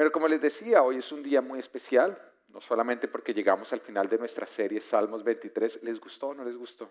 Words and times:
Pero 0.00 0.12
como 0.12 0.28
les 0.28 0.40
decía, 0.40 0.82
hoy 0.82 0.96
es 0.96 1.12
un 1.12 1.22
día 1.22 1.42
muy 1.42 1.58
especial, 1.58 2.18
no 2.48 2.62
solamente 2.62 3.06
porque 3.06 3.34
llegamos 3.34 3.70
al 3.74 3.82
final 3.82 4.08
de 4.08 4.16
nuestra 4.16 4.46
serie 4.46 4.80
Salmos 4.80 5.22
23. 5.22 5.82
¿Les 5.82 6.00
gustó 6.00 6.28
o 6.28 6.34
no 6.34 6.42
les 6.42 6.56
gustó? 6.56 6.90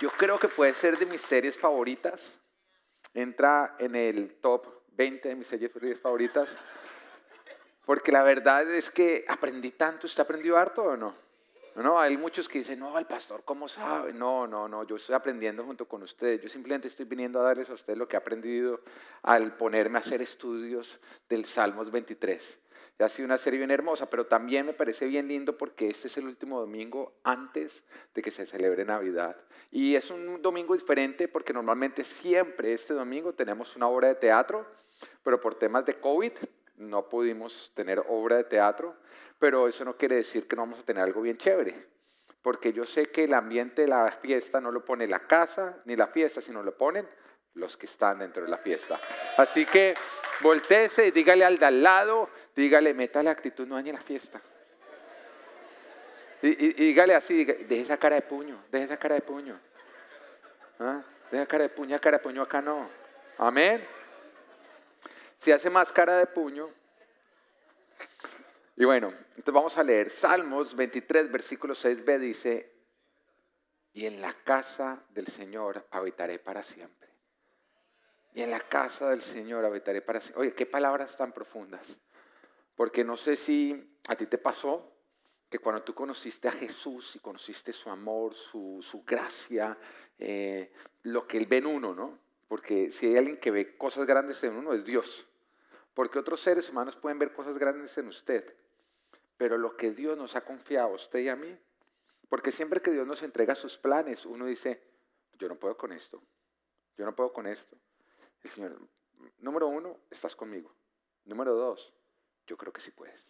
Yo 0.00 0.10
creo 0.10 0.38
que 0.38 0.46
puede 0.46 0.74
ser 0.74 0.96
de 0.96 1.06
mis 1.06 1.22
series 1.22 1.58
favoritas. 1.58 2.38
Entra 3.12 3.74
en 3.80 3.96
el 3.96 4.36
top 4.36 4.84
20 4.92 5.28
de 5.28 5.34
mis 5.34 5.48
series 5.48 5.72
favoritas. 6.00 6.48
Porque 7.84 8.12
la 8.12 8.22
verdad 8.22 8.70
es 8.70 8.92
que 8.92 9.24
aprendí 9.26 9.72
tanto. 9.72 10.06
¿Usted 10.06 10.22
aprendió 10.22 10.56
harto 10.56 10.84
o 10.84 10.96
no? 10.96 11.16
No, 11.82 12.00
hay 12.00 12.16
muchos 12.16 12.48
que 12.48 12.58
dicen, 12.58 12.80
no, 12.80 12.98
el 12.98 13.06
pastor, 13.06 13.44
¿cómo 13.44 13.68
sabe? 13.68 14.12
No, 14.12 14.48
no, 14.48 14.66
no, 14.66 14.84
yo 14.84 14.96
estoy 14.96 15.14
aprendiendo 15.14 15.64
junto 15.64 15.86
con 15.86 16.02
ustedes. 16.02 16.42
Yo 16.42 16.48
simplemente 16.48 16.88
estoy 16.88 17.04
viniendo 17.04 17.40
a 17.40 17.44
darles 17.44 17.70
a 17.70 17.74
ustedes 17.74 17.96
lo 17.96 18.08
que 18.08 18.16
he 18.16 18.18
aprendido 18.18 18.80
al 19.22 19.56
ponerme 19.56 19.98
a 19.98 20.00
hacer 20.00 20.20
estudios 20.20 20.98
del 21.28 21.44
Salmos 21.44 21.90
23. 21.90 22.58
Ha 22.98 23.08
sido 23.08 23.26
una 23.26 23.38
serie 23.38 23.58
bien 23.58 23.70
hermosa, 23.70 24.10
pero 24.10 24.26
también 24.26 24.66
me 24.66 24.72
parece 24.72 25.06
bien 25.06 25.28
lindo 25.28 25.56
porque 25.56 25.88
este 25.88 26.08
es 26.08 26.16
el 26.16 26.26
último 26.26 26.58
domingo 26.58 27.20
antes 27.22 27.84
de 28.12 28.22
que 28.22 28.32
se 28.32 28.44
celebre 28.44 28.84
Navidad. 28.84 29.36
Y 29.70 29.94
es 29.94 30.10
un 30.10 30.42
domingo 30.42 30.74
diferente 30.74 31.28
porque 31.28 31.52
normalmente 31.52 32.02
siempre 32.02 32.72
este 32.72 32.94
domingo 32.94 33.34
tenemos 33.34 33.76
una 33.76 33.86
obra 33.86 34.08
de 34.08 34.16
teatro, 34.16 34.66
pero 35.22 35.40
por 35.40 35.54
temas 35.54 35.84
de 35.84 35.94
COVID 35.94 36.32
no 36.78 37.08
pudimos 37.08 37.72
tener 37.74 38.02
obra 38.08 38.36
de 38.36 38.44
teatro, 38.44 38.96
pero 39.38 39.68
eso 39.68 39.84
no 39.84 39.96
quiere 39.96 40.16
decir 40.16 40.48
que 40.48 40.56
no 40.56 40.62
vamos 40.62 40.80
a 40.80 40.84
tener 40.84 41.02
algo 41.02 41.20
bien 41.20 41.36
chévere, 41.36 41.86
porque 42.42 42.72
yo 42.72 42.86
sé 42.86 43.10
que 43.10 43.24
el 43.24 43.34
ambiente 43.34 43.82
de 43.82 43.88
la 43.88 44.10
fiesta 44.10 44.60
no 44.60 44.70
lo 44.70 44.84
pone 44.84 45.06
la 45.06 45.20
casa 45.20 45.80
ni 45.84 45.96
la 45.96 46.06
fiesta, 46.06 46.40
sino 46.40 46.62
lo 46.62 46.76
ponen 46.76 47.08
los 47.54 47.76
que 47.76 47.86
están 47.86 48.20
dentro 48.20 48.42
de 48.42 48.48
la 48.48 48.58
fiesta. 48.58 49.00
Así 49.36 49.66
que 49.66 49.94
volteese 50.40 51.08
y 51.08 51.10
dígale 51.10 51.44
al 51.44 51.58
de 51.58 51.66
al 51.66 51.82
lado, 51.82 52.30
dígale, 52.54 52.94
meta 52.94 53.22
la 53.22 53.32
actitud, 53.32 53.66
no 53.66 53.74
dañe 53.74 53.92
la 53.92 54.00
fiesta. 54.00 54.40
Y, 56.40 56.72
dígale 56.72 57.14
así, 57.14 57.44
deje 57.44 57.80
esa 57.80 57.96
cara 57.96 58.14
de 58.16 58.22
puño, 58.22 58.64
deje 58.70 58.84
esa 58.84 58.96
cara 58.96 59.16
de 59.16 59.22
puño. 59.22 59.58
¿Ah? 60.78 61.02
Deja 61.32 61.46
cara 61.46 61.64
de 61.64 61.70
puño, 61.70 62.00
cara 62.00 62.18
de 62.18 62.22
puño 62.22 62.42
acá 62.42 62.62
no. 62.62 62.88
Amén. 63.38 63.84
Si 65.38 65.52
hace 65.52 65.70
más 65.70 65.92
cara 65.92 66.18
de 66.18 66.26
puño. 66.26 66.68
Y 68.76 68.84
bueno, 68.84 69.08
entonces 69.08 69.54
vamos 69.54 69.76
a 69.76 69.82
leer 69.82 70.10
Salmos 70.10 70.76
23, 70.76 71.32
versículo 71.32 71.74
6b 71.74 72.18
dice, 72.18 72.72
y 73.92 74.06
en 74.06 74.20
la 74.20 74.32
casa 74.44 75.04
del 75.10 75.26
Señor 75.26 75.86
habitaré 75.90 76.38
para 76.38 76.62
siempre 76.62 76.98
y 78.38 78.42
en 78.42 78.52
la 78.52 78.60
casa 78.60 79.10
del 79.10 79.20
Señor 79.20 79.64
habitaré 79.64 80.00
para 80.00 80.20
siempre. 80.20 80.42
Oye, 80.42 80.54
qué 80.54 80.64
palabras 80.64 81.16
tan 81.16 81.32
profundas. 81.32 81.98
Porque 82.76 83.02
no 83.02 83.16
sé 83.16 83.34
si 83.34 83.98
a 84.06 84.14
ti 84.14 84.26
te 84.26 84.38
pasó 84.38 84.92
que 85.50 85.58
cuando 85.58 85.82
tú 85.82 85.92
conociste 85.92 86.46
a 86.46 86.52
Jesús 86.52 87.16
y 87.16 87.18
conociste 87.18 87.72
su 87.72 87.90
amor, 87.90 88.36
su, 88.36 89.02
gracia, 89.04 89.76
eh, 90.18 90.72
lo 91.02 91.26
que 91.26 91.38
Él 91.38 91.46
ve 91.46 91.56
en 91.56 91.66
uno, 91.66 91.94
¿no? 91.94 92.18
Porque 92.48 92.90
si 92.90 93.06
hay 93.06 93.18
alguien 93.18 93.36
que 93.36 93.50
ve 93.50 93.76
cosas 93.76 94.06
grandes 94.06 94.42
en 94.42 94.56
uno 94.56 94.72
es 94.72 94.84
Dios. 94.84 95.26
Porque 95.94 96.18
otros 96.18 96.40
seres 96.40 96.68
humanos 96.68 96.96
pueden 96.96 97.18
ver 97.18 97.32
cosas 97.32 97.58
grandes 97.58 97.96
en 97.98 98.08
usted. 98.08 98.56
Pero 99.36 99.58
lo 99.58 99.76
que 99.76 99.92
Dios 99.92 100.16
nos 100.16 100.34
ha 100.34 100.40
confiado 100.40 100.88
a 100.88 100.94
usted 100.94 101.20
y 101.20 101.28
a 101.28 101.36
mí, 101.36 101.56
porque 102.28 102.50
siempre 102.50 102.80
que 102.80 102.90
Dios 102.90 103.06
nos 103.06 103.22
entrega 103.22 103.54
sus 103.54 103.78
planes, 103.78 104.26
uno 104.26 104.46
dice, 104.46 104.82
yo 105.38 105.48
no 105.48 105.56
puedo 105.58 105.76
con 105.76 105.92
esto, 105.92 106.22
yo 106.96 107.04
no 107.04 107.14
puedo 107.14 107.32
con 107.32 107.46
esto. 107.46 107.76
El 108.42 108.50
Señor, 108.50 108.78
número 109.38 109.68
uno, 109.68 109.98
estás 110.10 110.34
conmigo. 110.34 110.74
Número 111.24 111.54
dos, 111.54 111.92
yo 112.46 112.56
creo 112.56 112.72
que 112.72 112.80
sí 112.80 112.90
puedes. 112.90 113.20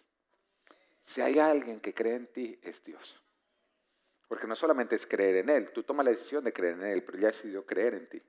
Si 1.00 1.20
hay 1.20 1.38
alguien 1.38 1.80
que 1.80 1.92
cree 1.92 2.14
en 2.14 2.26
ti, 2.26 2.58
es 2.62 2.84
Dios. 2.84 3.22
Porque 4.28 4.46
no 4.46 4.54
solamente 4.54 4.94
es 4.94 5.06
creer 5.06 5.36
en 5.36 5.48
Él, 5.48 5.72
tú 5.72 5.82
tomas 5.82 6.04
la 6.04 6.10
decisión 6.10 6.44
de 6.44 6.52
creer 6.52 6.74
en 6.74 6.84
Él, 6.84 7.02
pero 7.02 7.18
ya 7.18 7.28
decidió 7.28 7.64
creer 7.64 7.94
en 7.94 8.08
ti. 8.08 8.22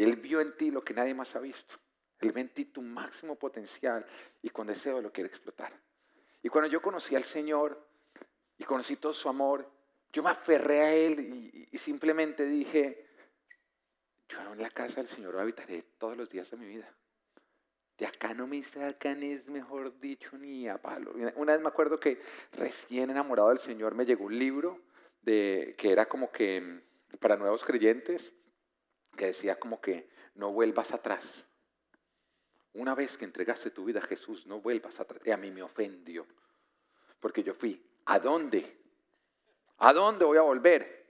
Y 0.00 0.02
Él 0.02 0.16
vio 0.16 0.40
en 0.40 0.56
ti 0.56 0.70
lo 0.70 0.82
que 0.82 0.94
nadie 0.94 1.12
más 1.12 1.36
ha 1.36 1.40
visto. 1.40 1.74
Él 2.20 2.32
ve 2.32 2.40
en 2.40 2.48
ti 2.48 2.64
tu 2.64 2.80
máximo 2.80 3.34
potencial 3.34 4.06
y 4.40 4.48
con 4.48 4.66
deseo 4.66 5.02
lo 5.02 5.12
quiere 5.12 5.28
explotar. 5.28 5.78
Y 6.42 6.48
cuando 6.48 6.70
yo 6.70 6.80
conocí 6.80 7.14
al 7.14 7.24
Señor 7.24 7.86
y 8.56 8.64
conocí 8.64 8.96
todo 8.96 9.12
su 9.12 9.28
amor, 9.28 9.70
yo 10.10 10.22
me 10.22 10.30
aferré 10.30 10.80
a 10.80 10.94
Él 10.94 11.20
y, 11.20 11.68
y 11.70 11.76
simplemente 11.76 12.46
dije, 12.46 13.10
yo 14.26 14.40
en 14.40 14.62
la 14.62 14.70
casa 14.70 15.02
del 15.02 15.08
Señor 15.08 15.38
habitaré 15.38 15.82
todos 15.98 16.16
los 16.16 16.30
días 16.30 16.50
de 16.50 16.56
mi 16.56 16.66
vida. 16.66 16.90
De 17.98 18.06
acá 18.06 18.32
no 18.32 18.46
me 18.46 18.62
sacan, 18.62 19.22
es 19.22 19.46
mejor 19.48 20.00
dicho, 20.00 20.38
ni 20.38 20.66
a 20.66 20.80
palo. 20.80 21.12
Una 21.36 21.52
vez 21.52 21.60
me 21.60 21.68
acuerdo 21.68 22.00
que 22.00 22.22
recién 22.52 23.10
enamorado 23.10 23.50
del 23.50 23.58
Señor 23.58 23.94
me 23.94 24.06
llegó 24.06 24.24
un 24.24 24.38
libro 24.38 24.80
de, 25.20 25.74
que 25.76 25.92
era 25.92 26.06
como 26.06 26.32
que 26.32 26.58
mm, 26.58 27.18
para 27.18 27.36
nuevos 27.36 27.62
creyentes, 27.64 28.32
que 29.16 29.26
decía 29.26 29.58
como 29.58 29.80
que 29.80 30.08
no 30.34 30.52
vuelvas 30.52 30.92
atrás. 30.92 31.44
Una 32.72 32.94
vez 32.94 33.18
que 33.18 33.24
entregaste 33.24 33.70
tu 33.70 33.84
vida 33.84 33.98
a 33.98 34.06
Jesús, 34.06 34.46
no 34.46 34.60
vuelvas 34.60 35.00
atrás. 35.00 35.20
Y 35.24 35.30
a 35.30 35.36
mí 35.36 35.50
me 35.50 35.62
ofendió, 35.62 36.26
porque 37.18 37.42
yo 37.42 37.54
fui, 37.54 37.84
¿a 38.06 38.18
dónde? 38.18 38.78
¿A 39.78 39.92
dónde 39.92 40.24
voy 40.24 40.38
a 40.38 40.42
volver? 40.42 41.00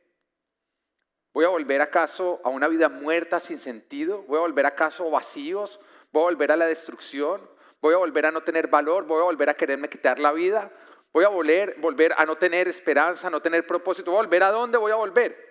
¿Voy 1.33 1.44
a 1.44 1.49
volver 1.49 1.81
acaso 1.81 2.41
a 2.43 2.49
una 2.49 2.66
vida 2.66 2.89
muerta 2.89 3.39
sin 3.39 3.59
sentido? 3.59 4.22
¿Voy 4.22 4.39
a 4.39 4.41
volver 4.41 4.66
acaso 4.66 5.10
vacíos? 5.10 5.78
¿Voy 6.12 6.22
a 6.22 6.25
volver 6.25 6.53
a 6.53 6.56
la 6.56 6.66
destrucción? 6.66 7.49
¿Voy 7.81 7.94
a 7.94 7.99
volver 7.99 8.27
a 8.27 8.31
no 8.33 8.43
tener 8.43 8.69
valor? 8.69 9.05
¿Voy 9.05 9.21
a 9.21 9.25
volver 9.25 9.49
a 9.49 9.55
quererme 9.55 9.89
quitar 9.89 10.19
la 10.19 10.33
vida? 10.33 10.72
¿Voy 11.12 11.25
a 11.25 11.28
volver, 11.28 11.77
a 12.16 12.25
no 12.25 12.37
tener 12.37 12.69
esperanza, 12.69 13.28
a 13.28 13.31
no 13.31 13.41
tener 13.41 13.66
propósito? 13.66 14.10
¿Voy 14.10 14.19
a 14.19 14.22
volver 14.22 14.43
a 14.43 14.50
dónde 14.50 14.78
voy 14.78 14.93
a 14.93 14.97
volver? 14.97 15.50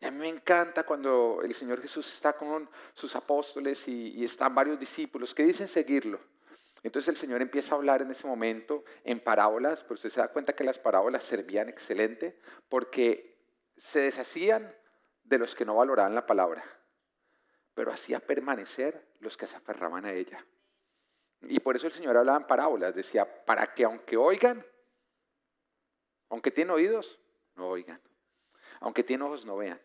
Y 0.00 0.06
a 0.06 0.10
mí 0.10 0.18
me 0.18 0.28
encanta 0.28 0.84
cuando 0.84 1.40
el 1.42 1.54
Señor 1.54 1.80
Jesús 1.80 2.12
está 2.12 2.34
con 2.34 2.68
sus 2.94 3.16
apóstoles 3.16 3.88
y, 3.88 4.24
están 4.24 4.54
varios 4.54 4.78
discípulos 4.78 5.34
que 5.34 5.42
dicen 5.42 5.66
seguirlo. 5.66 6.20
Entonces 6.84 7.08
el 7.08 7.16
Señor 7.16 7.42
empieza 7.42 7.74
a 7.74 7.78
hablar 7.78 8.02
en 8.02 8.10
ese 8.10 8.26
momento 8.26 8.84
en 9.02 9.18
parábolas, 9.18 9.82
pero 9.82 9.94
usted 9.94 10.10
se 10.10 10.20
da 10.20 10.28
cuenta 10.28 10.52
que 10.52 10.62
las 10.62 10.78
parábolas 10.78 11.24
servían 11.24 11.68
excelente 11.68 12.38
porque 12.68 13.36
se 13.76 14.00
deshacían 14.00 14.72
de 15.24 15.38
los 15.38 15.56
que 15.56 15.64
no 15.64 15.74
valoraban 15.74 16.14
la 16.14 16.26
palabra, 16.26 16.64
pero 17.74 17.92
hacía 17.92 18.20
permanecer 18.20 19.14
los 19.18 19.36
que 19.36 19.48
se 19.48 19.56
aferraban 19.56 20.04
a 20.04 20.12
ella. 20.12 20.44
Y 21.42 21.58
por 21.58 21.74
eso 21.74 21.88
el 21.88 21.92
Señor 21.92 22.16
hablaba 22.16 22.38
en 22.38 22.46
parábolas, 22.46 22.94
decía, 22.94 23.44
para 23.44 23.74
que 23.74 23.84
aunque 23.84 24.16
oigan, 24.16 24.64
aunque 26.28 26.52
tienen 26.52 26.74
oídos, 26.74 27.18
no 27.56 27.68
oigan, 27.68 28.00
aunque 28.80 29.02
tienen 29.02 29.26
ojos, 29.26 29.44
no 29.44 29.56
vean. 29.56 29.80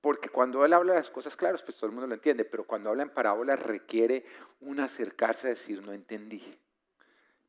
Porque 0.00 0.28
cuando 0.28 0.64
Él 0.64 0.72
habla 0.72 0.94
las 0.94 1.10
cosas 1.10 1.36
claras, 1.36 1.62
pues 1.62 1.76
todo 1.76 1.86
el 1.86 1.92
mundo 1.92 2.06
lo 2.06 2.14
entiende, 2.14 2.44
pero 2.44 2.66
cuando 2.66 2.90
habla 2.90 3.02
en 3.02 3.10
parábolas 3.10 3.58
requiere 3.60 4.24
un 4.60 4.78
acercarse 4.80 5.48
a 5.48 5.50
decir, 5.50 5.84
no 5.84 5.92
entendí. 5.92 6.56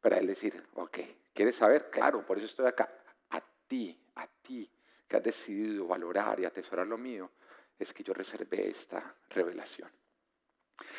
Para 0.02 0.18
Él 0.18 0.28
decir, 0.28 0.64
ok, 0.74 0.98
¿quieres 1.34 1.56
saber? 1.56 1.90
Claro, 1.90 2.26
por 2.26 2.38
eso 2.38 2.48
estoy 2.48 2.66
acá. 2.66 2.92
A 3.30 3.42
ti, 3.68 4.00
a 4.16 4.28
ti, 4.28 4.70
que 5.08 5.18
has 5.18 5.24
decidido 5.24 5.88
valorar 5.88 6.40
y 6.40 6.46
atesorar 6.46 6.88
lo 6.88 6.98
mío, 6.98 7.32
es 7.78 7.94
que 7.94 8.04
yo 8.04 8.14
reservé 8.14 8.70
esta 8.70 9.16
revelación. 9.30 9.90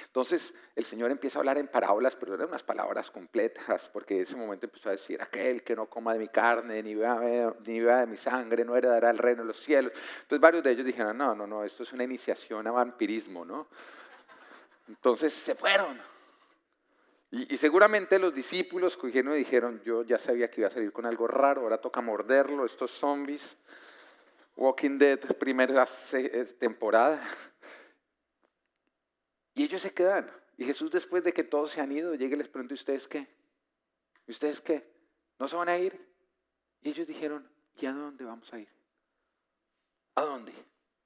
Entonces 0.06 0.52
el 0.74 0.84
Señor 0.84 1.10
empieza 1.10 1.38
a 1.38 1.40
hablar 1.40 1.58
en 1.58 1.68
parábolas, 1.68 2.16
pero 2.16 2.34
eran 2.34 2.48
unas 2.48 2.62
palabras 2.62 3.10
completas, 3.10 3.88
porque 3.92 4.16
en 4.16 4.22
ese 4.22 4.36
momento 4.36 4.66
empezó 4.66 4.88
a 4.88 4.92
decir, 4.92 5.20
aquel 5.22 5.62
que 5.62 5.76
no 5.76 5.86
coma 5.86 6.12
de 6.12 6.18
mi 6.18 6.28
carne, 6.28 6.82
ni 6.82 6.94
beba, 6.94 7.20
de 7.20 8.06
mi 8.06 8.16
sangre, 8.16 8.64
no 8.64 8.76
heredará 8.76 9.10
el 9.10 9.18
reino 9.18 9.42
de 9.42 9.48
los 9.48 9.60
cielos. 9.60 9.92
Entonces 10.22 10.40
varios 10.40 10.62
de 10.62 10.72
ellos 10.72 10.86
dijeron, 10.86 11.16
no, 11.16 11.34
no, 11.34 11.46
no, 11.46 11.64
esto 11.64 11.82
es 11.82 11.92
una 11.92 12.04
iniciación 12.04 12.66
a 12.66 12.72
vampirismo, 12.72 13.44
¿no? 13.44 13.68
Entonces 14.88 15.32
se 15.32 15.54
fueron. 15.54 16.00
Y, 17.30 17.54
y 17.54 17.58
seguramente 17.58 18.18
los 18.18 18.34
discípulos 18.34 18.96
cogieron 18.96 19.34
y 19.34 19.38
dijeron, 19.38 19.82
yo 19.84 20.02
ya 20.02 20.18
sabía 20.18 20.50
que 20.50 20.62
iba 20.62 20.68
a 20.68 20.72
salir 20.72 20.92
con 20.92 21.04
algo 21.06 21.26
raro, 21.26 21.62
ahora 21.62 21.78
toca 21.78 22.00
morderlo, 22.00 22.64
estos 22.64 22.90
zombies. 22.90 23.56
Walking 24.58 24.98
Dead, 24.98 25.20
primera 25.38 25.86
temporada. 26.58 27.22
Y 29.58 29.64
ellos 29.64 29.82
se 29.82 29.92
quedan. 29.92 30.30
Y 30.56 30.64
Jesús 30.64 30.88
después 30.88 31.24
de 31.24 31.32
que 31.32 31.42
todos 31.42 31.72
se 31.72 31.80
han 31.80 31.90
ido, 31.90 32.14
llega 32.14 32.36
y 32.36 32.38
les 32.38 32.48
pregunta, 32.48 32.74
¿y 32.74 32.76
ustedes 32.76 33.08
qué? 33.08 33.26
¿Y 34.24 34.30
ustedes 34.30 34.60
qué? 34.60 34.88
¿No 35.36 35.48
se 35.48 35.56
van 35.56 35.68
a 35.68 35.76
ir? 35.76 36.00
Y 36.80 36.90
ellos 36.90 37.08
dijeron, 37.08 37.50
¿y 37.74 37.86
a 37.86 37.92
dónde 37.92 38.24
vamos 38.24 38.52
a 38.52 38.60
ir? 38.60 38.68
¿A 40.14 40.22
dónde? 40.22 40.54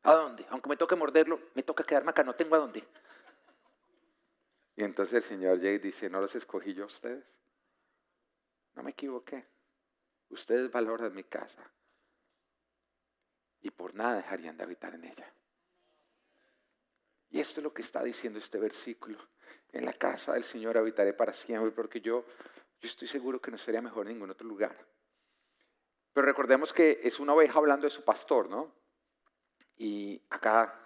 ¿A 0.02 0.12
dónde? 0.12 0.44
Aunque 0.50 0.68
me 0.68 0.76
toque 0.76 0.94
morderlo, 0.94 1.40
me 1.54 1.62
toca 1.62 1.82
quedarme 1.82 2.10
acá, 2.10 2.24
no 2.24 2.34
tengo 2.34 2.54
a 2.54 2.58
dónde. 2.58 2.86
Y 4.76 4.84
entonces 4.84 5.14
el 5.14 5.22
Señor 5.22 5.58
llega 5.58 5.76
y 5.76 5.78
dice, 5.78 6.10
¿no 6.10 6.20
los 6.20 6.34
escogí 6.34 6.74
yo 6.74 6.84
a 6.84 6.88
ustedes? 6.88 7.24
No 8.74 8.82
me 8.82 8.90
equivoqué. 8.90 9.46
Ustedes 10.28 10.70
valoran 10.70 11.14
mi 11.14 11.24
casa 11.24 11.62
y 13.62 13.70
por 13.70 13.94
nada 13.94 14.16
dejarían 14.16 14.58
de 14.58 14.64
habitar 14.64 14.94
en 14.94 15.04
ella. 15.04 15.32
Y 17.32 17.40
esto 17.40 17.60
es 17.60 17.64
lo 17.64 17.72
que 17.72 17.80
está 17.80 18.04
diciendo 18.04 18.38
este 18.38 18.58
versículo. 18.58 19.18
En 19.72 19.86
la 19.86 19.94
casa 19.94 20.34
del 20.34 20.44
Señor 20.44 20.76
habitaré 20.76 21.14
para 21.14 21.32
siempre, 21.32 21.70
porque 21.70 22.02
yo, 22.02 22.26
yo 22.78 22.86
estoy 22.86 23.08
seguro 23.08 23.40
que 23.40 23.50
no 23.50 23.56
sería 23.56 23.80
mejor 23.80 24.06
en 24.06 24.12
ningún 24.12 24.30
otro 24.30 24.46
lugar. 24.46 24.76
Pero 26.12 26.26
recordemos 26.26 26.74
que 26.74 27.00
es 27.02 27.18
una 27.18 27.32
oveja 27.32 27.58
hablando 27.58 27.86
de 27.86 27.90
su 27.90 28.04
pastor, 28.04 28.50
¿no? 28.50 28.70
Y 29.78 30.20
acá, 30.28 30.78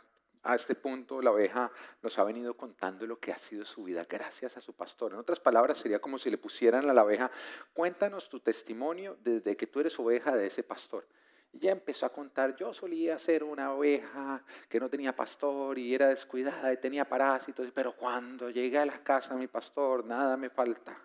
a 0.45 0.55
este 0.55 0.77
punto, 0.77 1.21
la 1.21 1.33
oveja 1.33 1.73
nos 2.01 2.17
ha 2.17 2.23
venido 2.23 2.57
contando 2.57 3.09
lo 3.09 3.19
que 3.19 3.33
ha 3.33 3.39
sido 3.39 3.65
su 3.65 3.83
vida 3.83 4.07
gracias 4.09 4.57
a 4.57 4.61
su 4.61 4.73
pastor. 4.73 5.15
En 5.15 5.19
otras 5.19 5.41
palabras, 5.41 5.79
sería 5.79 5.99
como 5.99 6.17
si 6.17 6.31
le 6.31 6.39
pusieran 6.39 6.89
a 6.89 6.95
la 6.95 7.03
oveja, 7.03 7.29
cuéntanos 7.75 8.29
tu 8.29 8.39
testimonio 8.39 9.19
desde 9.21 9.57
que 9.57 9.67
tú 9.67 9.81
eres 9.81 9.99
oveja 9.99 10.37
de 10.37 10.47
ese 10.47 10.63
pastor. 10.63 11.09
Y 11.53 11.59
ya 11.61 11.73
empezó 11.73 12.07
a 12.07 12.13
contar, 12.13 12.55
yo 12.57 12.75
solía 12.75 13.19
ser 13.19 13.45
una 13.45 13.73
oveja 13.73 14.43
que 14.69 14.79
no 14.79 14.89
tenía 14.89 15.15
pastor 15.15 15.79
y 15.79 15.95
era 15.95 16.09
descuidada 16.09 16.73
y 16.73 16.77
tenía 16.77 17.09
parásitos, 17.09 17.71
pero 17.75 17.97
cuando 17.97 18.51
llegué 18.51 18.79
a 18.79 18.87
la 18.87 19.03
casa 19.03 19.35
mi 19.35 19.47
pastor, 19.47 20.05
nada 20.05 20.37
me 20.37 20.51
falta 20.51 20.99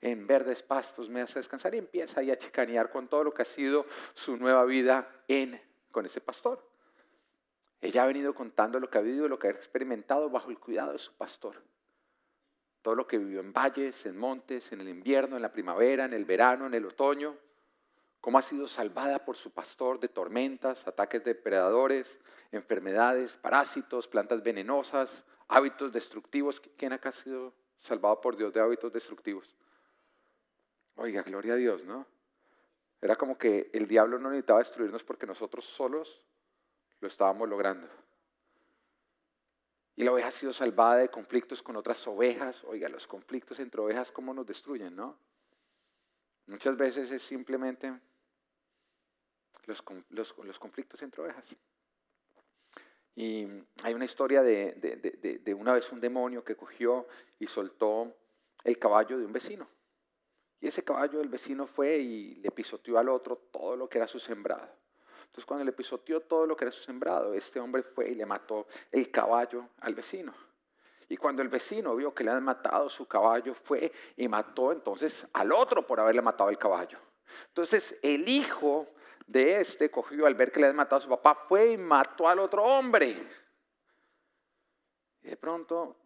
en 0.00 0.26
verdes 0.26 0.62
pastos 0.62 1.08
me 1.08 1.20
hace 1.20 1.38
descansar 1.38 1.74
y 1.74 1.78
empieza 1.78 2.20
ahí 2.20 2.30
a 2.30 2.38
chicanear 2.38 2.90
con 2.90 3.08
todo 3.08 3.24
lo 3.24 3.34
que 3.34 3.42
ha 3.42 3.46
sido 3.46 3.86
su 4.14 4.36
nueva 4.36 4.64
vida 4.64 5.08
en, 5.28 5.60
con 5.90 6.06
ese 6.06 6.20
pastor. 6.20 6.66
Ella 7.80 8.02
ha 8.02 8.06
venido 8.06 8.34
contando 8.34 8.78
lo 8.78 8.88
que 8.88 8.98
ha 8.98 9.02
vivido, 9.02 9.28
lo 9.28 9.38
que 9.38 9.48
ha 9.48 9.50
experimentado 9.50 10.30
bajo 10.30 10.50
el 10.50 10.58
cuidado 10.58 10.92
de 10.92 10.98
su 10.98 11.12
pastor. 11.14 11.62
Todo 12.82 12.94
lo 12.94 13.06
que 13.06 13.18
vivió 13.18 13.40
en 13.40 13.52
valles, 13.52 14.06
en 14.06 14.16
montes, 14.16 14.72
en 14.72 14.80
el 14.80 14.88
invierno, 14.88 15.36
en 15.36 15.42
la 15.42 15.52
primavera, 15.52 16.04
en 16.06 16.14
el 16.14 16.24
verano, 16.24 16.66
en 16.66 16.74
el 16.74 16.86
otoño. 16.86 17.36
Cómo 18.20 18.38
ha 18.38 18.42
sido 18.42 18.68
salvada 18.68 19.24
por 19.24 19.36
su 19.36 19.50
pastor 19.50 19.98
de 19.98 20.08
tormentas, 20.08 20.86
ataques 20.86 21.24
de 21.24 21.34
depredadores, 21.34 22.18
enfermedades, 22.52 23.36
parásitos, 23.36 24.08
plantas 24.08 24.42
venenosas, 24.42 25.24
hábitos 25.48 25.92
destructivos. 25.92 26.60
¿Quién 26.76 26.92
acá 26.92 27.08
ha 27.08 27.12
sido 27.12 27.54
salvado 27.78 28.20
por 28.20 28.36
Dios 28.36 28.52
de 28.52 28.60
hábitos 28.60 28.92
destructivos? 28.92 29.56
Oiga, 30.96 31.22
gloria 31.22 31.54
a 31.54 31.56
Dios, 31.56 31.84
¿no? 31.84 32.06
Era 33.00 33.16
como 33.16 33.38
que 33.38 33.70
el 33.72 33.88
diablo 33.88 34.18
no 34.18 34.28
necesitaba 34.28 34.58
destruirnos 34.58 35.02
porque 35.02 35.26
nosotros 35.26 35.64
solos 35.64 36.20
lo 37.00 37.08
estábamos 37.08 37.48
logrando. 37.48 37.88
Y 39.96 40.04
la 40.04 40.12
oveja 40.12 40.28
ha 40.28 40.32
sido 40.32 40.52
salvada 40.52 40.96
de 40.96 41.08
conflictos 41.08 41.62
con 41.62 41.76
otras 41.76 42.06
ovejas. 42.06 42.62
Oiga, 42.64 42.88
los 42.88 43.06
conflictos 43.06 43.58
entre 43.60 43.80
ovejas, 43.80 44.12
¿cómo 44.12 44.34
nos 44.34 44.46
destruyen, 44.46 44.94
no? 44.94 45.16
Muchas 46.46 46.76
veces 46.76 47.10
es 47.10 47.22
simplemente 47.22 47.98
los, 49.66 50.58
conflictos 50.58 51.02
entre 51.02 51.22
ovejas. 51.22 51.44
Y 53.16 53.46
hay 53.82 53.94
una 53.94 54.04
historia 54.04 54.42
de, 54.42 54.72
de 55.42 55.54
una 55.54 55.74
vez 55.74 55.90
un 55.92 56.00
demonio 56.00 56.44
que 56.44 56.56
cogió 56.56 57.06
y 57.38 57.46
soltó 57.46 58.14
el 58.64 58.78
caballo 58.78 59.18
de 59.18 59.26
un 59.26 59.32
vecino. 59.32 59.68
Y 60.60 60.68
ese 60.68 60.84
caballo 60.84 61.18
del 61.18 61.28
vecino 61.28 61.66
fue 61.66 61.98
y 61.98 62.34
le 62.36 62.50
pisoteó 62.50 62.98
al 62.98 63.08
otro 63.08 63.36
todo 63.50 63.76
lo 63.76 63.88
que 63.88 63.98
era 63.98 64.06
su 64.06 64.20
sembrado. 64.20 64.68
Entonces 65.22 65.46
cuando 65.46 65.64
le 65.64 65.72
pisoteó 65.72 66.20
todo 66.20 66.46
lo 66.46 66.56
que 66.56 66.64
era 66.64 66.72
su 66.72 66.82
sembrado, 66.82 67.34
este 67.34 67.60
hombre 67.60 67.82
fue 67.82 68.10
y 68.10 68.14
le 68.14 68.26
mató 68.26 68.66
el 68.90 69.10
caballo 69.10 69.68
al 69.80 69.94
vecino. 69.94 70.34
Y 71.08 71.16
cuando 71.16 71.42
el 71.42 71.48
vecino 71.48 71.96
vio 71.96 72.14
que 72.14 72.24
le 72.24 72.30
han 72.30 72.42
matado 72.42 72.88
su 72.90 73.06
caballo, 73.06 73.54
fue 73.54 73.92
y 74.16 74.28
mató 74.28 74.70
entonces 74.70 75.26
al 75.32 75.52
otro 75.52 75.86
por 75.86 75.98
haberle 75.98 76.22
matado 76.22 76.50
el 76.50 76.58
caballo. 76.58 76.98
Entonces 77.48 77.98
el 78.02 78.28
hijo 78.28 78.88
de 79.30 79.60
este 79.60 79.92
cogió 79.92 80.26
al 80.26 80.34
ver 80.34 80.50
que 80.50 80.58
le 80.58 80.66
habían 80.66 80.76
matado 80.76 80.98
a 80.98 81.02
su 81.02 81.08
papá, 81.08 81.36
fue 81.36 81.70
y 81.70 81.76
mató 81.76 82.28
al 82.28 82.40
otro 82.40 82.64
hombre. 82.64 83.16
Y 85.22 85.28
de 85.28 85.36
pronto, 85.36 85.96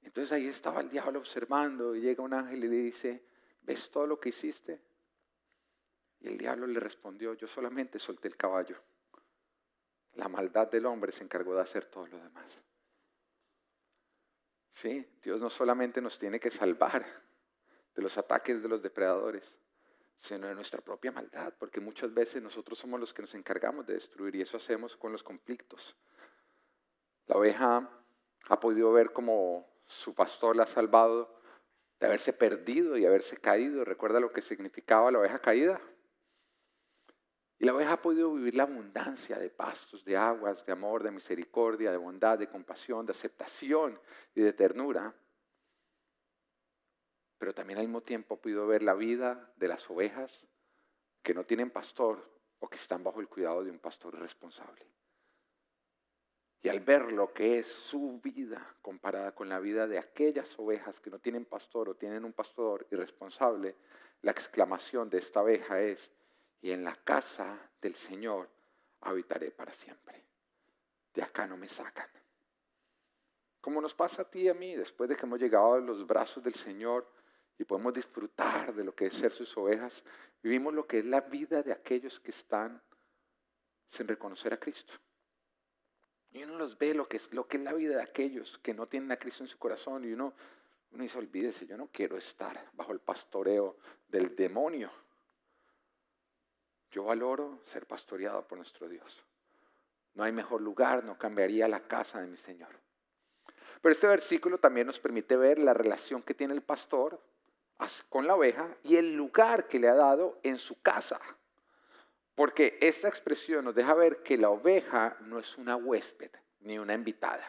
entonces 0.00 0.32
ahí 0.32 0.46
estaba 0.46 0.80
el 0.80 0.88
diablo 0.88 1.18
observando 1.18 1.94
y 1.94 2.00
llega 2.00 2.22
un 2.22 2.32
ángel 2.32 2.64
y 2.64 2.68
le 2.68 2.76
dice, 2.76 3.22
¿ves 3.62 3.90
todo 3.90 4.06
lo 4.06 4.18
que 4.18 4.30
hiciste? 4.30 4.80
Y 6.20 6.28
el 6.28 6.38
diablo 6.38 6.66
le 6.66 6.80
respondió, 6.80 7.34
yo 7.34 7.46
solamente 7.46 7.98
solté 7.98 8.28
el 8.28 8.36
caballo. 8.36 8.80
La 10.14 10.28
maldad 10.28 10.70
del 10.70 10.86
hombre 10.86 11.12
se 11.12 11.22
encargó 11.22 11.54
de 11.54 11.60
hacer 11.60 11.84
todo 11.84 12.06
lo 12.06 12.16
demás. 12.16 12.58
Sí, 14.72 15.06
Dios 15.22 15.38
no 15.38 15.50
solamente 15.50 16.00
nos 16.00 16.18
tiene 16.18 16.40
que 16.40 16.50
salvar 16.50 17.04
de 17.94 18.02
los 18.02 18.16
ataques 18.16 18.62
de 18.62 18.68
los 18.68 18.82
depredadores, 18.82 19.54
sino 20.16 20.46
de 20.46 20.54
nuestra 20.54 20.80
propia 20.80 21.12
maldad, 21.12 21.54
porque 21.58 21.80
muchas 21.80 22.12
veces 22.12 22.42
nosotros 22.42 22.78
somos 22.78 22.98
los 23.00 23.12
que 23.12 23.22
nos 23.22 23.34
encargamos 23.34 23.86
de 23.86 23.94
destruir 23.94 24.36
y 24.36 24.42
eso 24.42 24.56
hacemos 24.56 24.96
con 24.96 25.12
los 25.12 25.22
conflictos. 25.22 25.96
La 27.26 27.36
oveja 27.36 27.88
ha 28.48 28.60
podido 28.60 28.92
ver 28.92 29.12
cómo 29.12 29.66
su 29.86 30.14
pastor 30.14 30.56
la 30.56 30.64
ha 30.64 30.66
salvado 30.66 31.40
de 32.00 32.06
haberse 32.06 32.32
perdido 32.32 32.96
y 32.96 33.06
haberse 33.06 33.36
caído. 33.36 33.84
¿Recuerda 33.84 34.20
lo 34.20 34.32
que 34.32 34.42
significaba 34.42 35.10
la 35.10 35.20
oveja 35.20 35.38
caída? 35.38 35.80
Y 37.58 37.64
la 37.64 37.74
oveja 37.74 37.92
ha 37.92 38.02
podido 38.02 38.32
vivir 38.34 38.54
la 38.56 38.64
abundancia 38.64 39.38
de 39.38 39.48
pastos, 39.48 40.04
de 40.04 40.16
aguas, 40.16 40.66
de 40.66 40.72
amor, 40.72 41.02
de 41.02 41.12
misericordia, 41.12 41.90
de 41.90 41.96
bondad, 41.96 42.38
de 42.38 42.48
compasión, 42.48 43.06
de 43.06 43.12
aceptación 43.12 43.98
y 44.34 44.42
de 44.42 44.52
ternura. 44.52 45.14
Pero 47.44 47.52
también 47.52 47.78
al 47.78 47.84
mismo 47.84 48.00
tiempo 48.00 48.40
podido 48.40 48.66
ver 48.66 48.82
la 48.82 48.94
vida 48.94 49.52
de 49.56 49.68
las 49.68 49.90
ovejas 49.90 50.46
que 51.22 51.34
no 51.34 51.44
tienen 51.44 51.70
pastor 51.70 52.26
o 52.58 52.70
que 52.70 52.76
están 52.76 53.04
bajo 53.04 53.20
el 53.20 53.28
cuidado 53.28 53.62
de 53.62 53.70
un 53.70 53.78
pastor 53.78 54.18
responsable. 54.18 54.86
Y 56.62 56.70
al 56.70 56.80
ver 56.80 57.12
lo 57.12 57.34
que 57.34 57.58
es 57.58 57.70
su 57.70 58.18
vida 58.24 58.76
comparada 58.80 59.34
con 59.34 59.50
la 59.50 59.60
vida 59.60 59.86
de 59.86 59.98
aquellas 59.98 60.58
ovejas 60.58 61.00
que 61.00 61.10
no 61.10 61.18
tienen 61.18 61.44
pastor 61.44 61.90
o 61.90 61.96
tienen 61.96 62.24
un 62.24 62.32
pastor 62.32 62.86
irresponsable, 62.90 63.76
la 64.22 64.30
exclamación 64.30 65.10
de 65.10 65.18
esta 65.18 65.42
oveja 65.42 65.82
es, 65.82 66.10
y 66.62 66.70
en 66.70 66.82
la 66.82 66.96
casa 66.96 67.58
del 67.82 67.92
Señor 67.92 68.48
habitaré 69.02 69.50
para 69.50 69.74
siempre. 69.74 70.24
De 71.12 71.22
acá 71.22 71.46
no 71.46 71.58
me 71.58 71.68
sacan. 71.68 72.08
Como 73.60 73.82
nos 73.82 73.92
pasa 73.92 74.22
a 74.22 74.30
ti 74.30 74.44
y 74.44 74.48
a 74.48 74.54
mí, 74.54 74.74
después 74.76 75.10
de 75.10 75.16
que 75.16 75.26
hemos 75.26 75.38
llegado 75.38 75.74
a 75.74 75.80
los 75.80 76.06
brazos 76.06 76.42
del 76.42 76.54
Señor 76.54 77.06
y 77.58 77.64
podemos 77.64 77.94
disfrutar 77.94 78.74
de 78.74 78.84
lo 78.84 78.94
que 78.94 79.06
es 79.06 79.14
ser 79.14 79.32
sus 79.32 79.56
ovejas, 79.56 80.04
vivimos 80.42 80.74
lo 80.74 80.86
que 80.86 80.98
es 80.98 81.04
la 81.04 81.20
vida 81.20 81.62
de 81.62 81.72
aquellos 81.72 82.20
que 82.20 82.30
están 82.30 82.82
sin 83.88 84.08
reconocer 84.08 84.52
a 84.52 84.58
Cristo. 84.58 84.92
Y 86.32 86.42
uno 86.42 86.58
los 86.58 86.76
ve 86.76 86.94
lo 86.94 87.08
que, 87.08 87.18
es, 87.18 87.32
lo 87.32 87.46
que 87.46 87.58
es 87.58 87.62
la 87.62 87.72
vida 87.72 87.96
de 87.96 88.02
aquellos 88.02 88.58
que 88.58 88.74
no 88.74 88.88
tienen 88.88 89.12
a 89.12 89.16
Cristo 89.16 89.44
en 89.44 89.48
su 89.48 89.56
corazón 89.56 90.04
y 90.04 90.12
uno, 90.12 90.34
uno 90.90 91.02
dice, 91.02 91.16
olvídese, 91.16 91.64
yo 91.64 91.76
no 91.76 91.88
quiero 91.92 92.16
estar 92.16 92.70
bajo 92.72 92.92
el 92.92 92.98
pastoreo 92.98 93.76
del 94.08 94.34
demonio. 94.34 94.90
Yo 96.90 97.04
valoro 97.04 97.60
ser 97.66 97.86
pastoreado 97.86 98.46
por 98.46 98.58
nuestro 98.58 98.88
Dios. 98.88 99.24
No 100.14 100.24
hay 100.24 100.32
mejor 100.32 100.60
lugar, 100.60 101.04
no 101.04 101.16
cambiaría 101.16 101.68
la 101.68 101.86
casa 101.86 102.20
de 102.20 102.26
mi 102.26 102.36
Señor. 102.36 102.80
Pero 103.80 103.92
este 103.92 104.06
versículo 104.06 104.58
también 104.58 104.86
nos 104.86 104.98
permite 104.98 105.36
ver 105.36 105.58
la 105.58 105.74
relación 105.74 106.22
que 106.22 106.34
tiene 106.34 106.54
el 106.54 106.62
pastor 106.62 107.20
con 108.08 108.26
la 108.26 108.34
oveja 108.34 108.76
y 108.82 108.96
el 108.96 109.14
lugar 109.14 109.68
que 109.68 109.78
le 109.78 109.88
ha 109.88 109.94
dado 109.94 110.38
en 110.42 110.58
su 110.58 110.80
casa. 110.80 111.20
Porque 112.34 112.78
esta 112.80 113.08
expresión 113.08 113.64
nos 113.64 113.74
deja 113.74 113.94
ver 113.94 114.22
que 114.22 114.36
la 114.36 114.50
oveja 114.50 115.16
no 115.20 115.38
es 115.38 115.56
una 115.56 115.76
huésped 115.76 116.30
ni 116.60 116.78
una 116.78 116.94
invitada. 116.94 117.46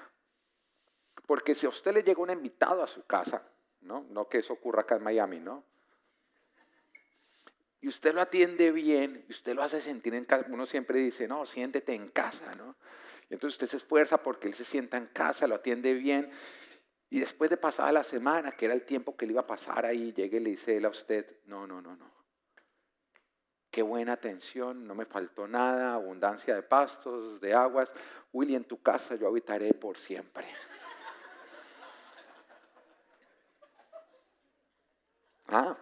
Porque 1.25 1.55
si 1.55 1.65
a 1.65 1.69
usted 1.69 1.93
le 1.93 2.03
llega 2.03 2.21
un 2.21 2.29
invitado 2.29 2.83
a 2.83 2.87
su 2.87 3.05
casa, 3.05 3.41
¿no? 3.81 4.05
No 4.09 4.29
que 4.29 4.39
eso 4.39 4.53
ocurra 4.53 4.81
acá 4.81 4.95
en 4.95 5.03
Miami, 5.03 5.39
¿no? 5.39 5.63
Y 7.81 7.87
usted 7.87 8.13
lo 8.13 8.21
atiende 8.21 8.71
bien, 8.71 9.25
y 9.27 9.31
usted 9.31 9.55
lo 9.55 9.63
hace 9.63 9.81
sentir 9.81 10.13
en 10.15 10.25
casa. 10.25 10.45
Uno 10.49 10.65
siempre 10.65 10.99
dice, 10.99 11.27
no, 11.27 11.45
siéntete 11.45 11.93
en 11.93 12.09
casa, 12.09 12.55
¿no? 12.55 12.75
Y 13.29 13.33
entonces 13.33 13.55
usted 13.55 13.67
se 13.67 13.77
esfuerza 13.77 14.21
porque 14.21 14.47
él 14.47 14.53
se 14.53 14.65
sienta 14.65 14.97
en 14.97 15.07
casa, 15.07 15.47
lo 15.47 15.55
atiende 15.55 15.93
bien. 15.93 16.31
Y 17.09 17.19
después 17.19 17.49
de 17.49 17.57
pasada 17.57 17.91
la 17.91 18.03
semana, 18.03 18.51
que 18.51 18.65
era 18.65 18.73
el 18.73 18.85
tiempo 18.85 19.15
que 19.15 19.25
le 19.25 19.33
iba 19.33 19.41
a 19.41 19.47
pasar 19.47 19.85
ahí, 19.85 20.11
llegue 20.13 20.37
y 20.37 20.39
le 20.41 20.49
dice 20.51 20.77
él 20.77 20.85
a 20.85 20.89
usted, 20.89 21.39
no, 21.45 21.65
no, 21.67 21.81
no, 21.81 21.95
no 21.95 22.15
qué 23.75 23.81
buena 23.81 24.13
atención, 24.13 24.87
no 24.87 24.95
me 24.95 25.03
faltó 25.03 25.49
nada, 25.49 25.95
abundancia 25.95 26.55
de 26.55 26.63
pastos, 26.63 27.41
de 27.41 27.53
aguas. 27.53 27.91
Willy, 28.31 28.55
en 28.55 28.63
tu 28.63 28.81
casa 28.81 29.15
yo 29.15 29.27
habitaré 29.27 29.73
por 29.73 29.97
siempre. 29.97 30.47
Ah, 35.47 35.77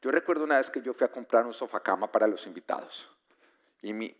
yo 0.00 0.10
recuerdo 0.10 0.44
una 0.44 0.56
vez 0.56 0.70
que 0.70 0.80
yo 0.80 0.94
fui 0.94 1.04
a 1.04 1.12
comprar 1.12 1.44
un 1.44 1.52
sofá 1.52 1.80
cama 1.80 2.10
para 2.10 2.26
los 2.26 2.46
invitados. 2.46 3.06
Y 3.82 3.92
mi, 3.92 4.16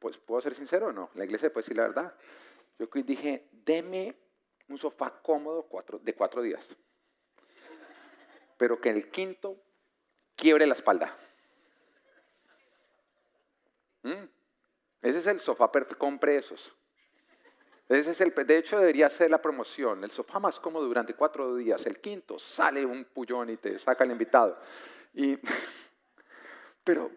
pues 0.00 0.16
puedo 0.16 0.40
ser 0.40 0.54
sincero 0.54 0.86
o 0.86 0.92
no, 0.92 1.10
la 1.14 1.24
iglesia 1.24 1.52
puede 1.52 1.62
decir 1.62 1.76
la 1.76 1.84
verdad. 1.84 2.14
Yo 2.78 2.88
dije, 3.04 3.48
deme 3.52 4.16
un 4.68 4.78
sofá 4.78 5.20
cómodo 5.22 5.68
de 6.02 6.14
cuatro 6.14 6.42
días, 6.42 6.76
pero 8.56 8.80
que 8.80 8.90
el 8.90 9.10
quinto 9.10 9.56
quiebre 10.36 10.66
la 10.66 10.74
espalda. 10.74 11.16
Mm. 14.02 14.24
Ese 15.02 15.18
es 15.18 15.26
el 15.26 15.40
sofá. 15.40 15.70
Compre 15.96 16.36
esos. 16.36 16.74
Ese 17.88 18.10
es 18.10 18.20
el, 18.20 18.34
de 18.34 18.58
hecho, 18.58 18.78
debería 18.78 19.08
ser 19.08 19.30
la 19.30 19.40
promoción. 19.40 20.04
El 20.04 20.10
sofá 20.10 20.38
más 20.38 20.60
cómodo 20.60 20.84
durante 20.86 21.14
cuatro 21.14 21.56
días. 21.56 21.86
El 21.86 22.00
quinto, 22.00 22.38
sale 22.38 22.84
un 22.84 23.04
pullón 23.06 23.50
y 23.50 23.56
te 23.56 23.78
saca 23.78 24.04
el 24.04 24.10
invitado. 24.10 24.58
Y, 25.14 25.38
pero, 26.84 27.10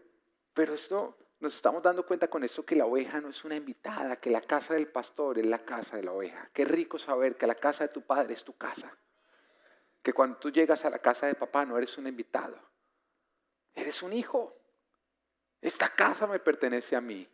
pero 0.53 0.73
esto, 0.73 1.17
nos 1.41 1.55
estamos 1.55 1.81
dando 1.81 2.05
cuenta 2.05 2.27
con 2.27 2.43
esto 2.43 2.63
que 2.63 2.75
la 2.75 2.85
oveja 2.85 3.19
no 3.19 3.29
es 3.29 3.43
una 3.43 3.55
invitada, 3.55 4.15
que 4.17 4.29
la 4.29 4.41
casa 4.41 4.75
del 4.75 4.87
pastor 4.87 5.39
es 5.39 5.45
la 5.45 5.65
casa 5.65 5.97
de 5.97 6.03
la 6.03 6.11
oveja. 6.11 6.47
Qué 6.53 6.65
rico 6.65 6.99
saber 6.99 7.35
que 7.35 7.47
la 7.47 7.55
casa 7.55 7.87
de 7.87 7.93
tu 7.93 8.03
padre 8.03 8.35
es 8.35 8.43
tu 8.43 8.55
casa. 8.55 8.95
Que 10.03 10.13
cuando 10.13 10.37
tú 10.37 10.51
llegas 10.51 10.85
a 10.85 10.91
la 10.91 10.99
casa 10.99 11.25
de 11.25 11.33
papá 11.33 11.65
no 11.65 11.77
eres 11.79 11.97
un 11.97 12.05
invitado, 12.05 12.59
eres 13.73 14.03
un 14.03 14.13
hijo. 14.13 14.55
Esta 15.59 15.89
casa 15.89 16.27
me 16.27 16.39
pertenece 16.39 16.95
a 16.95 17.01
mí. 17.01 17.27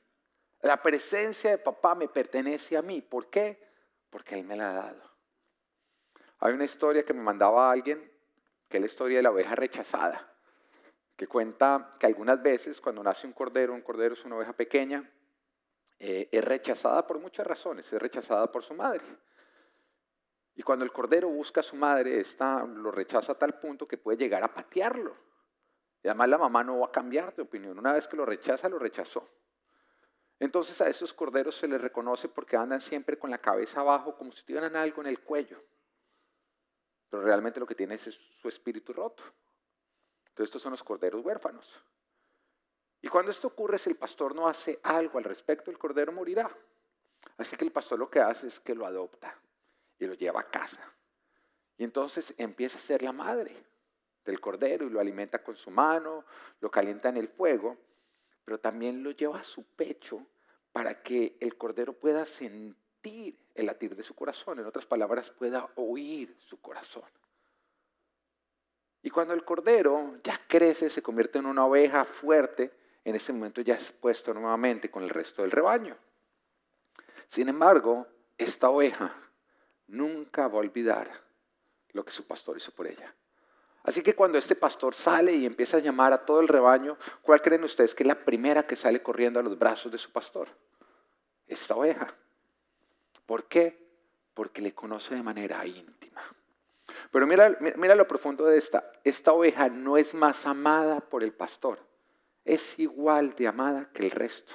La 0.62 0.82
presencia 0.82 1.52
de 1.52 1.58
papá 1.58 1.94
me 1.94 2.08
pertenece 2.08 2.78
a 2.78 2.82
mí. 2.82 3.02
¿Por 3.02 3.30
qué? 3.30 3.62
Porque 4.10 4.36
Él 4.36 4.46
me 4.46 4.56
la 4.56 4.70
ha 4.70 4.74
dado. 4.74 5.12
Hay 6.40 6.54
una 6.54 6.64
historia 6.64 7.04
que 7.04 7.14
me 7.14 7.22
mandaba 7.22 7.70
alguien, 7.70 8.10
que 8.70 8.78
es 8.78 8.82
la 8.82 8.88
historia 8.88 9.18
de 9.18 9.24
la 9.24 9.32
oveja 9.32 9.54
rechazada, 9.56 10.34
que 11.18 11.28
cuenta 11.28 11.96
que 12.00 12.06
algunas 12.06 12.42
veces 12.42 12.80
cuando 12.80 13.02
nace 13.02 13.26
un 13.26 13.34
cordero, 13.34 13.74
un 13.74 13.82
cordero 13.82 14.14
es 14.14 14.24
una 14.24 14.38
oveja 14.38 14.54
pequeña, 14.54 15.12
eh, 15.98 16.30
es 16.32 16.46
rechazada 16.46 17.08
por 17.08 17.20
muchas 17.20 17.46
razones, 17.46 17.92
es 17.92 18.00
rechazada 18.00 18.52
por 18.52 18.64
su 18.64 18.76
madre. 18.76 19.04
Y 20.54 20.62
cuando 20.62 20.86
el 20.86 20.92
cordero 20.92 21.28
busca 21.28 21.62
a 21.62 21.64
su 21.64 21.76
madre, 21.76 22.20
esta 22.20 22.64
lo 22.66 22.92
rechaza 22.92 23.32
a 23.32 23.38
tal 23.38 23.60
punto 23.60 23.88
que 23.88 23.98
puede 23.98 24.20
llegar 24.20 24.44
a 24.44 24.54
patearlo. 24.54 25.18
Y 26.04 26.08
además 26.08 26.30
la 26.30 26.38
mamá 26.38 26.64
no 26.64 26.80
va 26.80 26.88
a 26.88 26.92
cambiar 26.92 27.36
de 27.36 27.42
opinión. 27.42 27.78
Una 27.80 27.94
vez 27.94 28.08
que 28.08 28.16
lo 28.16 28.26
rechaza, 28.26 28.70
lo 28.70 28.78
rechazó. 28.78 29.28
Entonces 30.40 30.80
a 30.82 30.88
esos 30.88 31.14
corderos 31.14 31.56
se 31.56 31.68
les 31.68 31.82
reconoce 31.82 32.30
porque 32.30 32.56
andan 32.56 32.80
siempre 32.80 33.18
con 33.18 33.32
la 33.32 33.40
cabeza 33.40 33.82
abajo 33.82 34.16
como 34.16 34.32
si 34.32 34.44
tuvieran 34.44 34.76
algo 34.76 35.02
en 35.02 35.08
el 35.08 35.22
cuello. 35.22 35.64
Pero 37.10 37.24
realmente 37.24 37.60
lo 37.60 37.66
que 37.66 37.74
tiene 37.74 37.96
es 37.96 38.20
su 38.40 38.48
espíritu 38.48 38.94
roto. 38.94 39.24
Entonces 40.38 40.50
estos 40.50 40.62
son 40.62 40.72
los 40.74 40.84
corderos 40.84 41.26
huérfanos. 41.26 41.82
Y 43.02 43.08
cuando 43.08 43.32
esto 43.32 43.48
ocurre, 43.48 43.80
si 43.80 43.90
el 43.90 43.96
pastor 43.96 44.36
no 44.36 44.48
hace 44.48 44.80
algo 44.84 45.18
al 45.18 45.24
respecto, 45.24 45.72
el 45.72 45.80
cordero 45.80 46.12
morirá. 46.12 46.56
Así 47.40 47.56
que 47.56 47.66
el 47.66 47.72
pastor 47.72 47.98
lo 47.98 48.08
que 48.08 48.20
hace 48.20 48.46
es 48.46 48.60
que 48.60 48.76
lo 48.76 48.86
adopta 48.86 49.36
y 49.98 50.06
lo 50.06 50.14
lleva 50.14 50.42
a 50.42 50.52
casa. 50.52 50.94
Y 51.76 51.84
entonces 51.84 52.36
empieza 52.38 52.78
a 52.78 52.82
ser 52.82 53.02
la 53.02 53.14
madre 53.14 53.52
del 54.26 54.40
cordero 54.40 54.86
y 54.86 54.92
lo 54.92 55.00
alimenta 55.00 55.44
con 55.44 55.56
su 55.56 55.72
mano, 55.72 56.24
lo 56.60 56.70
calienta 56.70 57.10
en 57.10 57.18
el 57.18 57.30
fuego, 57.30 57.76
pero 58.46 58.60
también 58.60 59.02
lo 59.02 59.10
lleva 59.10 59.40
a 59.40 59.44
su 59.44 59.64
pecho 59.64 60.24
para 60.72 61.02
que 61.02 61.36
el 61.40 61.58
cordero 61.58 61.94
pueda 61.94 62.28
sentir 62.28 63.44
el 63.56 63.66
latir 63.66 63.96
de 63.96 64.04
su 64.04 64.14
corazón, 64.14 64.60
en 64.60 64.68
otras 64.68 64.86
palabras, 64.86 65.32
pueda 65.32 65.68
oír 65.78 66.38
su 66.40 66.62
corazón. 66.62 67.10
Y 69.02 69.10
cuando 69.10 69.34
el 69.34 69.46
cordero 69.46 70.18
ya 70.24 70.40
crece, 70.48 70.90
se 70.90 71.02
convierte 71.02 71.40
en 71.40 71.46
una 71.46 71.66
oveja 71.66 72.06
fuerte, 72.06 72.72
en 73.04 73.16
ese 73.16 73.32
momento 73.32 73.62
ya 73.62 73.76
es 73.76 73.92
puesto 73.92 74.34
nuevamente 74.34 74.92
con 74.92 75.04
el 75.04 75.10
resto 75.10 75.42
del 75.42 75.52
rebaño. 75.52 75.96
Sin 77.28 77.50
embargo, 77.50 78.08
esta 78.38 78.70
oveja 78.70 79.16
nunca 79.88 80.48
va 80.48 80.56
a 80.56 80.62
olvidar 80.62 81.10
lo 81.92 82.04
que 82.04 82.12
su 82.12 82.26
pastor 82.26 82.58
hizo 82.58 82.72
por 82.72 82.88
ella. 82.88 83.14
Así 83.84 84.04
que 84.04 84.16
cuando 84.16 84.38
este 84.38 84.56
pastor 84.56 84.94
sale 84.94 85.34
y 85.34 85.46
empieza 85.46 85.78
a 85.78 85.80
llamar 85.80 86.12
a 86.12 86.26
todo 86.26 86.42
el 86.42 86.50
rebaño, 86.50 86.98
¿cuál 87.22 87.42
creen 87.42 87.64
ustedes 87.64 87.96
que 87.96 88.04
es 88.04 88.08
la 88.08 88.26
primera 88.26 88.64
que 88.64 88.76
sale 88.76 89.02
corriendo 89.02 89.40
a 89.40 89.44
los 89.44 89.58
brazos 89.58 89.92
de 89.92 89.98
su 89.98 90.12
pastor? 90.12 90.50
Esta 91.48 91.76
oveja. 91.76 92.14
¿Por 93.26 93.46
qué? 93.46 93.88
Porque 94.34 94.62
le 94.62 94.74
conoce 94.74 95.16
de 95.16 95.24
manera 95.24 95.66
íntima. 95.66 96.22
Pero 97.12 97.28
mira, 97.28 97.58
mira 97.76 97.96
lo 97.96 98.08
profundo 98.08 98.46
de 98.46 98.58
esta. 98.58 98.92
Esta 99.04 99.34
oveja 99.34 99.70
no 99.70 99.98
es 99.98 100.14
más 100.14 100.46
amada 100.46 101.00
por 101.00 101.24
el 101.24 101.34
pastor. 101.34 101.80
Es 102.46 102.80
igual 102.80 103.36
de 103.36 103.48
amada 103.48 103.90
que 103.94 104.04
el 104.04 104.12
resto. 104.12 104.54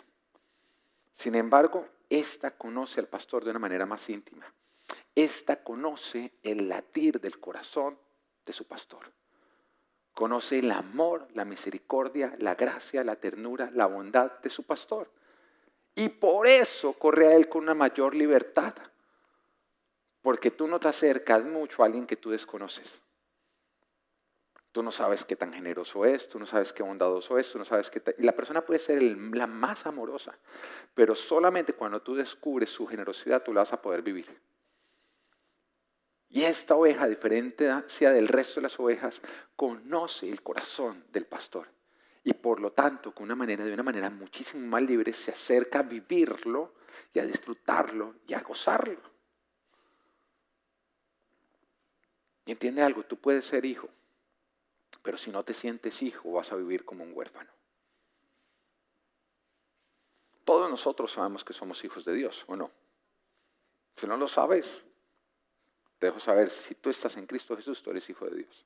Sin 1.12 1.34
embargo, 1.34 1.86
esta 2.08 2.50
conoce 2.52 3.00
al 3.00 3.08
pastor 3.08 3.44
de 3.44 3.50
una 3.50 3.58
manera 3.58 3.86
más 3.86 4.08
íntima. 4.08 4.52
Esta 5.14 5.62
conoce 5.62 6.32
el 6.42 6.68
latir 6.68 7.20
del 7.20 7.38
corazón 7.38 7.98
de 8.44 8.52
su 8.52 8.66
pastor. 8.66 9.12
Conoce 10.14 10.58
el 10.58 10.70
amor, 10.70 11.28
la 11.34 11.44
misericordia, 11.44 12.34
la 12.38 12.54
gracia, 12.54 13.04
la 13.04 13.16
ternura, 13.16 13.70
la 13.72 13.86
bondad 13.86 14.40
de 14.40 14.50
su 14.50 14.64
pastor. 14.64 15.10
Y 15.94 16.08
por 16.08 16.46
eso 16.46 16.94
corre 16.94 17.28
a 17.28 17.34
él 17.34 17.48
con 17.48 17.62
una 17.62 17.74
mayor 17.74 18.14
libertad. 18.14 18.74
Porque 20.22 20.50
tú 20.50 20.66
no 20.68 20.80
te 20.80 20.88
acercas 20.88 21.44
mucho 21.44 21.82
a 21.82 21.86
alguien 21.86 22.06
que 22.06 22.16
tú 22.16 22.30
desconoces. 22.30 23.02
Tú 24.72 24.82
no 24.82 24.90
sabes 24.90 25.26
qué 25.26 25.36
tan 25.36 25.52
generoso 25.52 26.06
es, 26.06 26.30
tú 26.30 26.38
no 26.38 26.46
sabes 26.46 26.72
qué 26.72 26.82
bondadoso 26.82 27.38
es, 27.38 27.52
tú 27.52 27.58
no 27.58 27.64
sabes 27.66 27.90
qué... 27.90 28.02
Y 28.16 28.22
la 28.22 28.32
persona 28.32 28.64
puede 28.64 28.80
ser 28.80 29.02
la 29.02 29.46
más 29.46 29.84
amorosa, 29.84 30.38
pero 30.94 31.14
solamente 31.14 31.74
cuando 31.74 32.00
tú 32.00 32.14
descubres 32.14 32.70
su 32.70 32.86
generosidad 32.86 33.42
tú 33.42 33.52
la 33.52 33.60
vas 33.60 33.74
a 33.74 33.82
poder 33.82 34.00
vivir. 34.00 34.40
Y 36.30 36.44
esta 36.44 36.74
oveja, 36.74 37.06
diferente 37.06 37.70
sea 37.88 38.12
del 38.12 38.28
resto 38.28 38.54
de 38.54 38.62
las 38.62 38.80
ovejas, 38.80 39.20
conoce 39.54 40.30
el 40.30 40.40
corazón 40.42 41.04
del 41.12 41.26
pastor. 41.26 41.68
Y 42.24 42.32
por 42.32 42.58
lo 42.58 42.72
tanto, 42.72 43.12
con 43.14 43.24
una 43.24 43.34
manera, 43.34 43.64
de 43.64 43.74
una 43.74 43.82
manera 43.82 44.08
muchísimo 44.08 44.66
más 44.66 44.82
libre, 44.82 45.12
se 45.12 45.32
acerca 45.32 45.80
a 45.80 45.82
vivirlo 45.82 46.72
y 47.12 47.18
a 47.18 47.26
disfrutarlo 47.26 48.14
y 48.26 48.32
a 48.32 48.40
gozarlo. 48.40 49.11
Y 52.44 52.52
entiende 52.52 52.82
algo, 52.82 53.04
tú 53.04 53.16
puedes 53.16 53.44
ser 53.44 53.64
hijo, 53.64 53.88
pero 55.02 55.18
si 55.18 55.30
no 55.30 55.44
te 55.44 55.54
sientes 55.54 56.02
hijo, 56.02 56.32
vas 56.32 56.52
a 56.52 56.56
vivir 56.56 56.84
como 56.84 57.04
un 57.04 57.12
huérfano. 57.14 57.50
Todos 60.44 60.70
nosotros 60.70 61.12
sabemos 61.12 61.44
que 61.44 61.52
somos 61.52 61.82
hijos 61.84 62.04
de 62.04 62.14
Dios, 62.14 62.44
¿o 62.48 62.56
no? 62.56 62.70
Si 63.96 64.06
no 64.06 64.16
lo 64.16 64.26
sabes, 64.26 64.82
te 65.98 66.06
dejo 66.06 66.18
saber, 66.18 66.50
si 66.50 66.74
tú 66.74 66.90
estás 66.90 67.16
en 67.16 67.26
Cristo 67.26 67.56
Jesús, 67.56 67.82
tú 67.82 67.90
eres 67.90 68.08
hijo 68.10 68.28
de 68.28 68.38
Dios. 68.38 68.64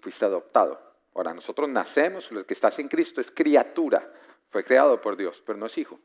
Fuiste 0.00 0.24
adoptado. 0.24 0.80
Ahora, 1.14 1.34
nosotros 1.34 1.68
nacemos, 1.68 2.30
lo 2.32 2.46
que 2.46 2.54
estás 2.54 2.78
en 2.78 2.88
Cristo 2.88 3.20
es 3.20 3.30
criatura. 3.30 4.10
Fue 4.48 4.64
creado 4.64 5.00
por 5.00 5.16
Dios, 5.16 5.42
pero 5.44 5.58
no 5.58 5.66
es 5.66 5.76
hijo. 5.76 6.00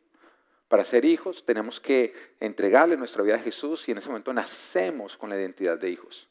Para 0.67 0.83
ser 0.83 1.05
hijos 1.05 1.45
tenemos 1.45 1.79
que 1.79 2.13
entregarle 2.39 2.97
nuestra 2.97 3.23
vida 3.23 3.35
a 3.35 3.39
Jesús 3.39 3.87
y 3.87 3.91
en 3.91 3.99
ese 3.99 4.09
momento 4.09 4.33
nacemos 4.33 5.15
con 5.15 5.29
la 5.29 5.37
identidad 5.37 5.77
de 5.77 5.89
hijos. 5.89 6.27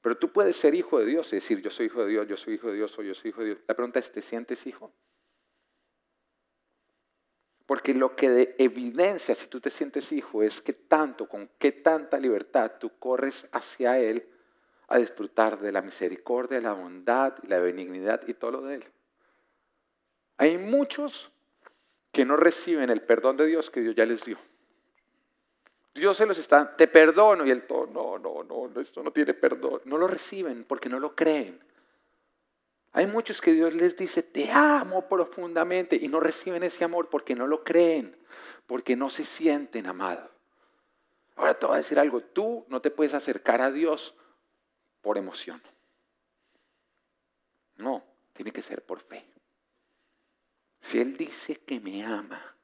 Pero 0.00 0.16
tú 0.16 0.32
puedes 0.32 0.56
ser 0.56 0.74
hijo 0.74 0.98
de 0.98 1.06
Dios 1.06 1.30
y 1.32 1.36
decir, 1.36 1.60
yo 1.60 1.70
soy 1.70 1.86
hijo 1.86 2.04
de 2.04 2.10
Dios, 2.10 2.26
yo 2.26 2.36
soy 2.36 2.54
hijo 2.54 2.68
de 2.68 2.76
Dios, 2.76 2.98
o 2.98 3.02
yo 3.02 3.14
soy 3.14 3.30
hijo 3.30 3.40
de 3.40 3.46
Dios. 3.48 3.58
La 3.66 3.74
pregunta 3.74 3.98
es, 3.98 4.10
¿te 4.10 4.22
sientes 4.22 4.66
hijo? 4.66 4.92
Porque 7.66 7.92
lo 7.92 8.16
que 8.16 8.54
evidencia 8.56 9.34
si 9.34 9.48
tú 9.48 9.60
te 9.60 9.68
sientes 9.68 10.10
hijo 10.12 10.42
es 10.42 10.62
que 10.62 10.72
tanto, 10.72 11.28
con 11.28 11.50
qué 11.58 11.72
tanta 11.72 12.18
libertad 12.18 12.78
tú 12.80 12.98
corres 12.98 13.46
hacia 13.52 13.98
Él 13.98 14.26
a 14.86 14.96
disfrutar 14.96 15.60
de 15.60 15.72
la 15.72 15.82
misericordia, 15.82 16.62
la 16.62 16.72
bondad, 16.72 17.36
la 17.42 17.58
benignidad 17.58 18.26
y 18.26 18.32
todo 18.32 18.52
lo 18.52 18.62
de 18.62 18.76
Él. 18.76 18.84
Hay 20.38 20.56
muchos 20.56 21.30
que 22.12 22.24
no 22.24 22.36
reciben 22.36 22.90
el 22.90 23.02
perdón 23.02 23.36
de 23.36 23.46
Dios 23.46 23.70
que 23.70 23.80
Dios 23.80 23.94
ya 23.94 24.06
les 24.06 24.24
dio. 24.24 24.38
Dios 25.94 26.16
se 26.16 26.26
los 26.26 26.38
está, 26.38 26.76
te 26.76 26.86
perdono 26.86 27.44
y 27.44 27.50
el 27.50 27.66
todo, 27.66 27.86
no, 27.86 28.18
no, 28.18 28.44
no, 28.44 28.80
esto 28.80 29.02
no 29.02 29.12
tiene 29.12 29.34
perdón. 29.34 29.80
No 29.84 29.98
lo 29.98 30.06
reciben 30.06 30.64
porque 30.64 30.88
no 30.88 31.00
lo 31.00 31.14
creen. 31.14 31.60
Hay 32.92 33.06
muchos 33.06 33.40
que 33.40 33.52
Dios 33.52 33.74
les 33.74 33.96
dice, 33.96 34.22
te 34.22 34.50
amo 34.50 35.08
profundamente 35.08 35.96
y 35.96 36.08
no 36.08 36.20
reciben 36.20 36.62
ese 36.62 36.84
amor 36.84 37.08
porque 37.10 37.34
no 37.34 37.46
lo 37.46 37.62
creen, 37.62 38.16
porque 38.66 38.96
no 38.96 39.10
se 39.10 39.24
sienten 39.24 39.86
amados. 39.86 40.30
Ahora 41.36 41.54
te 41.54 41.66
voy 41.66 41.74
a 41.74 41.78
decir 41.78 41.98
algo, 41.98 42.20
tú 42.20 42.64
no 42.68 42.80
te 42.80 42.90
puedes 42.90 43.14
acercar 43.14 43.60
a 43.60 43.70
Dios 43.70 44.14
por 45.00 45.18
emoción. 45.18 45.62
No, 47.76 48.02
tiene 48.32 48.50
que 48.50 48.62
ser 48.62 48.84
por 48.84 49.00
fe. 49.00 49.24
Si 50.80 51.00
Él 51.00 51.16
dice 51.16 51.56
que 51.56 51.80
me 51.80 52.04
ama, 52.04 52.56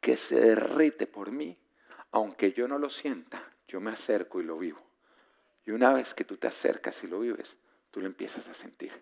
que 0.00 0.16
se 0.16 0.40
derrite 0.40 1.06
por 1.06 1.30
mí, 1.30 1.58
aunque 2.12 2.52
yo 2.52 2.68
no 2.68 2.78
lo 2.78 2.90
sienta, 2.90 3.52
yo 3.68 3.80
me 3.80 3.90
acerco 3.90 4.40
y 4.40 4.44
lo 4.44 4.58
vivo. 4.58 4.80
Y 5.64 5.72
una 5.72 5.92
vez 5.92 6.14
que 6.14 6.24
tú 6.24 6.36
te 6.36 6.46
acercas 6.46 7.02
y 7.04 7.08
lo 7.08 7.20
vives, 7.20 7.56
tú 7.90 8.00
lo 8.00 8.06
empiezas 8.06 8.48
a 8.48 8.54
sentir. 8.54 8.92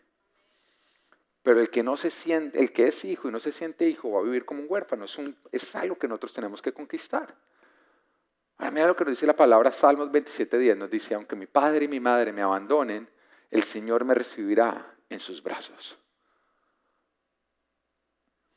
Pero 1.43 1.61
el 1.61 1.69
que 1.69 1.83
no 1.83 1.99
se 1.99 2.11
siente, 2.11 2.59
el 2.59 2.73
que 2.73 2.85
es 2.85 3.05
hijo 3.05 3.29
y 3.29 3.33
no 3.33 3.39
se 3.39 3.53
siente 3.53 3.87
hijo 3.87 4.11
va 4.11 4.21
a 4.21 4.23
vivir 4.23 4.47
como 4.47 4.63
un 4.63 4.67
huérfano. 4.67 5.05
Es, 5.53 5.77
algo 5.77 5.99
que 5.99 6.09
nosotros 6.09 6.33
tenemos 6.33 6.63
que 6.63 6.73
conquistar. 6.73 7.35
Ahora 8.57 8.71
mira 8.71 8.87
lo 8.87 8.97
que 8.97 9.05
nos 9.05 9.13
dice 9.13 9.27
la 9.27 9.37
palabra 9.37 9.71
Salmos 9.71 10.09
27.10. 10.09 10.77
Nos 10.79 10.91
dice, 10.91 11.15
aunque 11.15 11.37
mi 11.37 11.47
padre 11.47 11.85
y 11.85 11.89
mi 11.89 12.01
madre 12.01 12.33
me 12.33 12.41
abandonen, 12.41 13.07
el 13.51 13.63
Señor 13.63 14.05
me 14.07 14.15
recibirá 14.15 14.97
en 15.11 15.21
sus 15.21 15.43
brazos. 15.43 15.99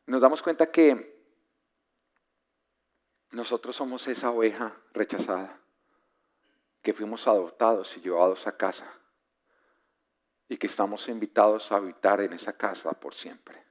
Nos 0.08 0.22
damos 0.22 0.42
cuenta 0.42 0.72
que 0.72 1.16
nosotros 3.32 3.76
somos 3.76 4.08
esa 4.08 4.32
oveja 4.32 4.76
rechazada, 4.94 5.60
que 6.82 6.94
fuimos 6.94 7.28
adoptados 7.28 7.96
y 7.98 8.02
llevados 8.02 8.48
a 8.48 8.56
casa 8.56 8.92
y 10.48 10.56
que 10.56 10.68
estamos 10.68 11.10
invitados 11.10 11.72
a 11.72 11.76
habitar 11.76 12.22
en 12.22 12.32
esa 12.32 12.54
casa 12.54 12.94
por 12.94 13.14
siempre. 13.14 13.62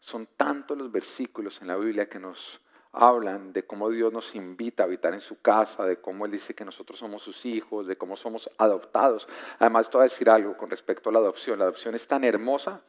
Son 0.00 0.26
tantos 0.36 0.76
los 0.76 0.90
versículos 0.90 1.60
en 1.62 1.68
la 1.68 1.76
Biblia 1.76 2.08
que 2.08 2.18
nos 2.18 2.60
hablan 2.90 3.52
de 3.52 3.64
cómo 3.64 3.88
Dios 3.88 4.12
nos 4.12 4.34
invita 4.34 4.82
a 4.82 4.86
habitar 4.86 5.14
en 5.14 5.20
su 5.20 5.40
casa, 5.40 5.84
de 5.84 6.00
cómo 6.00 6.26
Él 6.26 6.32
dice 6.32 6.54
que 6.54 6.64
nosotros 6.64 6.98
somos 6.98 7.22
sus 7.22 7.46
hijos, 7.46 7.86
de 7.86 7.96
cómo 7.96 8.16
somos 8.16 8.50
adoptados. 8.58 9.28
Además, 9.60 9.88
te 9.88 9.96
voy 9.96 10.02
a 10.02 10.10
decir 10.10 10.28
algo 10.28 10.56
con 10.56 10.70
respecto 10.70 11.08
a 11.08 11.12
la 11.12 11.20
adopción. 11.20 11.60
La 11.60 11.66
adopción 11.66 11.94
es 11.94 12.04
tan 12.08 12.24
hermosa 12.24 12.80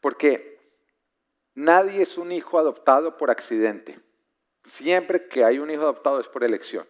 porque 0.00 0.51
nadie 1.54 2.02
es 2.02 2.18
un 2.18 2.32
hijo 2.32 2.58
adoptado 2.58 3.16
por 3.16 3.30
accidente. 3.30 4.00
Siempre 4.64 5.28
que 5.28 5.44
hay 5.44 5.58
un 5.58 5.70
hijo 5.70 5.82
adoptado 5.82 6.20
es 6.20 6.28
por 6.28 6.44
elección. 6.44 6.86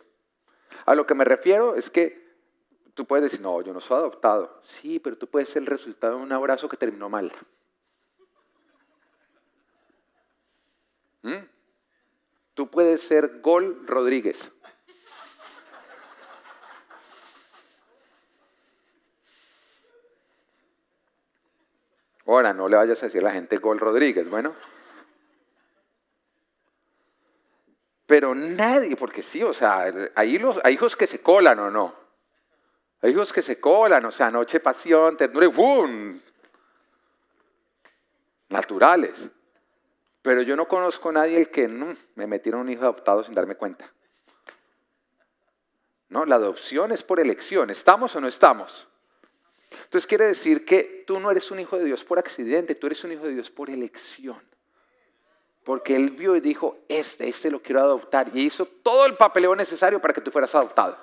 A 0.86 0.94
lo 0.94 1.06
que 1.06 1.14
me 1.14 1.24
refiero 1.24 1.74
es 1.74 1.90
que 1.90 2.22
tú 2.94 3.06
puedes 3.06 3.24
decir, 3.24 3.40
no, 3.40 3.60
yo 3.62 3.72
no 3.72 3.80
soy 3.80 3.98
adoptado. 3.98 4.60
Sí, 4.64 4.98
pero 4.98 5.16
tú 5.16 5.26
puedes 5.26 5.48
ser 5.48 5.62
el 5.62 5.66
resultado 5.66 6.16
de 6.16 6.22
un 6.22 6.32
abrazo 6.32 6.68
que 6.68 6.76
terminó 6.76 7.08
mal. 7.08 7.32
¿Mm? 11.22 11.44
Tú 12.54 12.70
puedes 12.70 13.00
ser 13.00 13.40
Gol 13.40 13.86
Rodríguez. 13.86 14.50
Ahora, 22.32 22.54
no 22.54 22.66
le 22.66 22.76
vayas 22.76 23.02
a 23.02 23.06
decir 23.06 23.20
a 23.20 23.24
la 23.24 23.32
gente 23.32 23.58
Gol 23.58 23.78
Rodríguez, 23.78 24.26
bueno. 24.28 24.54
Pero 28.06 28.34
nadie, 28.34 28.96
porque 28.96 29.20
sí, 29.20 29.42
o 29.42 29.52
sea, 29.52 29.84
hay, 30.14 30.40
hijos 30.70 30.96
que 30.96 31.06
se 31.06 31.20
colan 31.20 31.58
o 31.58 31.70
no. 31.70 31.94
Hay 33.02 33.10
hijos 33.10 33.34
que 33.34 33.42
se 33.42 33.60
colan, 33.60 34.06
o 34.06 34.10
sea, 34.10 34.30
noche, 34.30 34.60
pasión, 34.60 35.14
ternura 35.16 35.44
y 35.44 35.48
¡bum! 35.50 36.20
Naturales. 38.48 39.28
Pero 40.22 40.40
yo 40.40 40.56
no 40.56 40.66
conozco 40.66 41.10
a 41.10 41.12
nadie 41.12 41.36
el 41.36 41.50
que 41.50 41.68
me 41.68 42.26
metieron 42.26 42.62
un 42.62 42.70
hijo 42.70 42.84
adoptado 42.84 43.22
sin 43.24 43.34
darme 43.34 43.56
cuenta. 43.56 43.92
No, 46.08 46.24
la 46.24 46.36
adopción 46.36 46.92
es 46.92 47.02
por 47.02 47.20
elección. 47.20 47.68
¿Estamos 47.68 48.16
o 48.16 48.20
no 48.22 48.28
estamos? 48.28 48.88
Entonces 49.84 50.06
quiere 50.06 50.26
decir 50.26 50.64
que 50.64 51.04
tú 51.06 51.20
no 51.20 51.30
eres 51.30 51.50
un 51.50 51.60
hijo 51.60 51.78
de 51.78 51.84
Dios 51.84 52.04
por 52.04 52.18
accidente, 52.18 52.74
tú 52.74 52.86
eres 52.86 53.02
un 53.04 53.12
hijo 53.12 53.24
de 53.24 53.34
Dios 53.34 53.50
por 53.50 53.70
elección. 53.70 54.40
Porque 55.64 55.94
él 55.94 56.10
vio 56.10 56.34
y 56.34 56.40
dijo, 56.40 56.78
este, 56.88 57.28
este 57.28 57.50
lo 57.50 57.62
quiero 57.62 57.80
adoptar. 57.80 58.30
Y 58.34 58.42
hizo 58.42 58.66
todo 58.66 59.06
el 59.06 59.14
papeleo 59.14 59.54
necesario 59.54 60.00
para 60.00 60.12
que 60.12 60.20
tú 60.20 60.30
fueras 60.30 60.54
adoptado. 60.54 60.98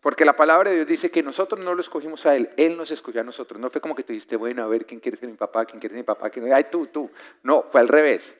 Porque 0.00 0.24
la 0.24 0.34
palabra 0.34 0.70
de 0.70 0.76
Dios 0.76 0.88
dice 0.88 1.10
que 1.10 1.22
nosotros 1.22 1.60
no 1.60 1.74
lo 1.74 1.80
escogimos 1.80 2.24
a 2.26 2.36
Él, 2.36 2.50
Él 2.56 2.76
nos 2.76 2.90
escogió 2.90 3.20
a 3.20 3.24
nosotros. 3.24 3.60
No 3.60 3.68
fue 3.70 3.80
como 3.80 3.94
que 3.94 4.02
tú 4.02 4.12
dijiste, 4.12 4.36
bueno, 4.36 4.62
a 4.62 4.66
ver 4.66 4.86
quién 4.86 5.00
quiere 5.00 5.16
ser 5.16 5.28
mi 5.28 5.36
papá, 5.36 5.64
quién 5.64 5.80
quiere 5.80 5.94
ser 5.94 6.02
mi 6.02 6.06
papá, 6.06 6.30
quién... 6.30 6.52
ay, 6.52 6.66
tú, 6.70 6.86
tú. 6.86 7.10
No, 7.42 7.66
fue 7.70 7.80
al 7.80 7.88
revés. 7.88 8.36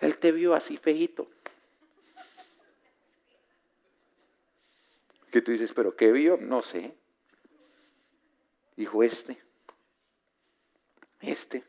Él 0.00 0.16
te 0.16 0.32
vio 0.32 0.54
así 0.54 0.76
feito. 0.76 1.28
Que 5.30 5.40
tú 5.40 5.50
dices, 5.50 5.72
pero 5.72 5.94
¿qué 5.94 6.10
vio? 6.12 6.36
No 6.38 6.62
sé. 6.62 6.94
Dijo 8.76 9.02
este. 9.02 9.42
Este. 11.20 11.64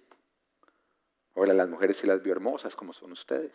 Ahora 1.35 1.53
las 1.53 1.69
mujeres 1.69 1.97
sí 1.97 2.07
las 2.07 2.21
vio 2.21 2.33
hermosas 2.33 2.75
como 2.75 2.93
son 2.93 3.11
ustedes. 3.11 3.53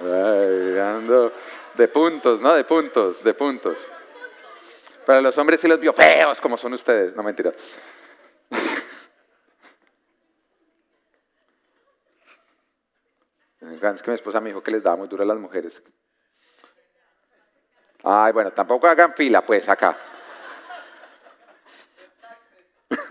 Ay, 0.00 0.78
ando 0.78 1.32
de 1.74 1.88
puntos, 1.88 2.40
¿no? 2.40 2.54
De 2.54 2.64
puntos, 2.64 3.22
de 3.22 3.34
puntos. 3.34 3.78
Para 5.06 5.20
los 5.20 5.36
hombres 5.38 5.60
sí 5.60 5.68
los 5.68 5.78
vio 5.78 5.92
feos 5.92 6.40
como 6.40 6.56
son 6.56 6.72
ustedes. 6.72 7.14
No, 7.14 7.22
mentira. 7.22 7.52
Es 13.60 14.02
que 14.02 14.10
mi 14.10 14.14
esposa 14.14 14.40
me 14.40 14.48
dijo 14.50 14.62
que 14.62 14.70
les 14.70 14.82
daba 14.82 14.96
muy 14.96 15.08
duro 15.08 15.22
a 15.22 15.26
las 15.26 15.38
mujeres. 15.38 15.82
Ay, 18.04 18.32
bueno, 18.32 18.52
tampoco 18.52 18.86
hagan 18.86 19.14
fila, 19.14 19.44
pues, 19.44 19.68
acá. 19.68 19.96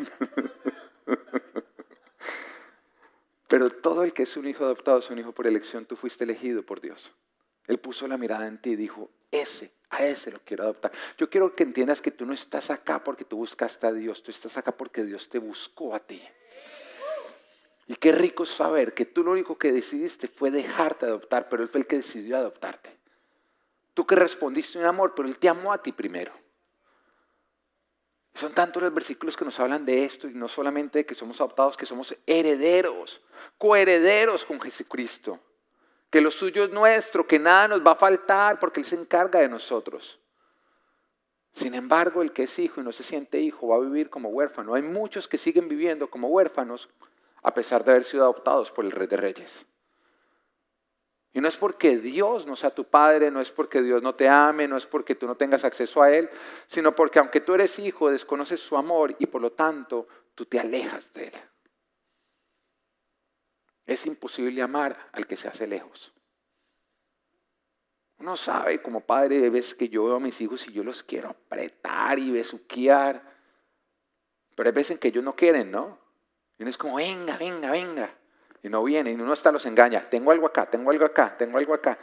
Pero 3.47 3.69
todo 3.69 4.03
el 4.03 4.13
que 4.13 4.23
es 4.23 4.37
un 4.37 4.47
hijo 4.47 4.63
adoptado 4.63 4.99
es 4.99 5.09
un 5.09 5.19
hijo 5.19 5.33
por 5.33 5.45
elección. 5.45 5.85
Tú 5.85 5.97
fuiste 5.97 6.23
elegido 6.23 6.63
por 6.63 6.79
Dios. 6.79 7.11
Él 7.67 7.79
puso 7.79 8.07
la 8.07 8.17
mirada 8.17 8.47
en 8.47 8.61
ti 8.61 8.71
y 8.71 8.75
dijo, 8.77 9.09
ese, 9.29 9.73
a 9.89 10.05
ese 10.05 10.31
lo 10.31 10.39
quiero 10.39 10.63
adoptar. 10.63 10.91
Yo 11.17 11.29
quiero 11.29 11.53
que 11.55 11.63
entiendas 11.63 12.01
que 12.01 12.11
tú 12.11 12.25
no 12.25 12.33
estás 12.33 12.69
acá 12.69 13.03
porque 13.03 13.25
tú 13.25 13.37
buscaste 13.37 13.87
a 13.87 13.91
Dios, 13.91 14.23
tú 14.23 14.31
estás 14.31 14.57
acá 14.57 14.71
porque 14.71 15.03
Dios 15.03 15.27
te 15.29 15.37
buscó 15.37 15.93
a 15.93 15.99
ti. 15.99 16.21
Y 17.87 17.95
qué 17.95 18.13
rico 18.13 18.45
saber 18.45 18.93
que 18.93 19.05
tú 19.05 19.23
lo 19.23 19.31
único 19.31 19.57
que 19.57 19.73
decidiste 19.73 20.29
fue 20.29 20.49
dejarte 20.49 21.05
adoptar, 21.05 21.49
pero 21.49 21.61
Él 21.61 21.67
fue 21.67 21.81
el 21.81 21.87
que 21.87 21.97
decidió 21.97 22.37
adoptarte. 22.37 22.89
Tú 23.93 24.07
que 24.07 24.15
respondiste 24.15 24.79
un 24.79 24.85
amor, 24.85 25.13
pero 25.13 25.27
Él 25.27 25.37
te 25.37 25.49
amó 25.49 25.73
a 25.73 25.81
ti 25.81 25.91
primero. 25.91 26.31
Son 28.33 28.53
tantos 28.53 28.81
los 28.81 28.93
versículos 28.93 29.35
que 29.35 29.45
nos 29.45 29.59
hablan 29.59 29.85
de 29.85 30.05
esto 30.05 30.27
y 30.27 30.33
no 30.33 30.47
solamente 30.47 30.99
de 30.99 31.05
que 31.05 31.15
somos 31.15 31.39
adoptados, 31.41 31.75
que 31.75 31.85
somos 31.85 32.15
herederos, 32.25 33.21
coherederos 33.57 34.45
con 34.45 34.59
Jesucristo. 34.61 35.39
Que 36.09 36.21
lo 36.21 36.31
suyo 36.31 36.63
es 36.65 36.71
nuestro, 36.71 37.27
que 37.27 37.39
nada 37.39 37.67
nos 37.69 37.85
va 37.85 37.91
a 37.91 37.95
faltar 37.95 38.59
porque 38.59 38.81
Él 38.81 38.85
se 38.85 38.95
encarga 38.95 39.39
de 39.39 39.49
nosotros. 39.49 40.19
Sin 41.53 41.73
embargo, 41.73 42.21
el 42.21 42.31
que 42.31 42.43
es 42.43 42.59
hijo 42.59 42.79
y 42.79 42.83
no 42.83 42.91
se 42.91 43.03
siente 43.03 43.39
hijo 43.39 43.67
va 43.67 43.75
a 43.75 43.79
vivir 43.79 44.09
como 44.09 44.29
huérfano. 44.29 44.73
Hay 44.73 44.81
muchos 44.81 45.27
que 45.27 45.37
siguen 45.37 45.67
viviendo 45.67 46.09
como 46.09 46.29
huérfanos 46.29 46.89
a 47.43 47.53
pesar 47.53 47.83
de 47.83 47.91
haber 47.91 48.03
sido 48.03 48.23
adoptados 48.23 48.71
por 48.71 48.85
el 48.85 48.91
Rey 48.91 49.07
de 49.07 49.17
Reyes. 49.17 49.65
Y 51.33 51.39
no 51.39 51.47
es 51.47 51.55
porque 51.55 51.97
Dios 51.97 52.45
no 52.45 52.55
sea 52.55 52.71
tu 52.71 52.85
padre, 52.85 53.31
no 53.31 53.39
es 53.39 53.51
porque 53.51 53.81
Dios 53.81 54.01
no 54.01 54.15
te 54.15 54.27
ame, 54.27 54.67
no 54.67 54.75
es 54.75 54.85
porque 54.85 55.15
tú 55.15 55.27
no 55.27 55.35
tengas 55.35 55.63
acceso 55.63 56.01
a 56.01 56.11
Él, 56.11 56.29
sino 56.67 56.93
porque 56.93 57.19
aunque 57.19 57.39
tú 57.39 57.53
eres 57.53 57.79
hijo, 57.79 58.11
desconoces 58.11 58.59
su 58.59 58.75
amor 58.75 59.15
y 59.17 59.27
por 59.27 59.41
lo 59.41 59.53
tanto 59.53 60.07
tú 60.35 60.45
te 60.45 60.59
alejas 60.59 61.13
de 61.13 61.27
Él. 61.27 61.33
Es 63.85 64.05
imposible 64.05 64.61
amar 64.61 65.09
al 65.13 65.25
que 65.25 65.37
se 65.37 65.47
hace 65.47 65.67
lejos. 65.67 66.13
Uno 68.17 68.35
sabe 68.35 68.81
como 68.81 69.01
padre, 69.01 69.49
ves 69.49 69.73
que 69.73 69.87
yo 69.89 70.05
veo 70.05 70.17
a 70.17 70.19
mis 70.19 70.39
hijos 70.41 70.67
y 70.67 70.73
yo 70.73 70.83
los 70.83 71.01
quiero 71.01 71.29
apretar 71.29 72.19
y 72.19 72.29
besuquear, 72.29 73.23
pero 74.53 74.69
hay 74.69 74.75
veces 74.75 74.99
que 74.99 75.07
ellos 75.07 75.23
no 75.23 75.35
quieren, 75.35 75.71
¿no? 75.71 75.97
Y 76.57 76.63
uno 76.63 76.69
es 76.69 76.77
como, 76.77 76.97
venga, 76.97 77.37
venga, 77.37 77.71
venga 77.71 78.20
y 78.63 78.69
no 78.69 78.84
vienen, 78.84 79.17
y 79.17 79.21
uno 79.21 79.34
hasta 79.34 79.52
los 79.52 79.65
engaña, 79.65 80.08
tengo 80.10 80.32
algo 80.32 80.45
acá, 80.45 80.65
tengo 80.65 80.91
algo 80.91 81.06
acá, 81.06 81.36
tengo 81.38 81.58
algo 81.58 81.74
acá. 81.74 81.97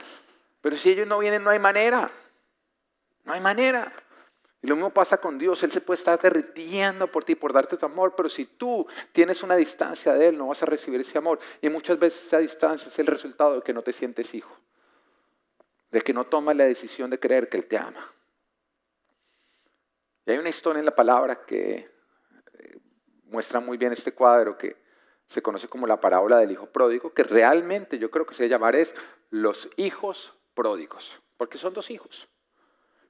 Pero 0.61 0.77
si 0.77 0.91
ellos 0.91 1.07
no 1.07 1.19
vienen, 1.19 1.45
no 1.45 1.51
hay 1.51 1.59
manera, 1.59 2.11
no 3.25 3.33
hay 3.33 3.41
manera. 3.41 3.93
Y 4.61 4.67
lo 4.67 4.75
mismo 4.75 4.91
pasa 4.91 5.19
con 5.19 5.39
Dios, 5.39 5.63
Él 5.63 5.71
se 5.71 5.81
puede 5.81 5.99
estar 5.99 6.19
derritiendo 6.21 7.07
por 7.07 7.23
ti, 7.23 7.37
por 7.37 7.53
darte 7.53 7.77
tu 7.77 7.87
amor, 7.87 8.15
pero 8.17 8.29
si 8.29 8.45
tú 8.45 8.87
tienes 9.13 9.45
una 9.45 9.55
distancia 9.55 10.15
de 10.15 10.29
Él, 10.29 10.39
no 10.39 10.49
vas 10.49 10.63
a 10.63 10.67
recibir 10.67 11.01
ese 11.01 11.17
amor. 11.17 11.39
Y 11.63 11.69
muchas 11.69 11.97
veces 11.99 12.27
esa 12.27 12.39
distancia 12.39 12.89
es 12.89 12.99
el 12.99 13.07
resultado 13.07 13.55
de 13.55 13.63
que 13.63 13.73
no 13.73 13.83
te 13.83 13.93
sientes 13.93 14.35
hijo, 14.35 14.53
de 15.93 16.01
que 16.01 16.13
no 16.13 16.25
tomas 16.25 16.57
la 16.57 16.65
decisión 16.65 17.09
de 17.09 17.21
creer 17.21 17.49
que 17.49 17.57
Él 17.57 17.67
te 17.67 17.79
ama. 17.79 18.13
Y 20.27 20.33
hay 20.33 20.39
una 20.39 20.49
historia 20.49 20.81
en 20.81 20.87
la 20.87 20.95
palabra 20.95 21.37
que 21.47 21.89
eh, 22.55 22.79
muestra 23.27 23.61
muy 23.61 23.79
bien 23.79 23.93
este 23.93 24.13
cuadro, 24.13 24.59
que 24.59 24.88
se 25.29 25.43
conoce 25.43 25.69
como 25.69 25.87
la 25.87 26.01
parábola 26.01 26.39
del 26.39 26.53
hijo 26.53 26.67
pródigo, 26.67 27.13
que 27.13 27.23
realmente 27.23 27.99
yo 27.99 28.11
creo 28.11 28.27
que 28.27 28.35
se 28.35 28.45
debe 28.45 28.55
llamar 28.55 28.77
los 29.31 29.69
hijos 29.77 30.35
pródigos, 30.55 31.21
porque 31.37 31.59
son 31.59 31.75
dos 31.75 31.91
hijos. 31.91 32.29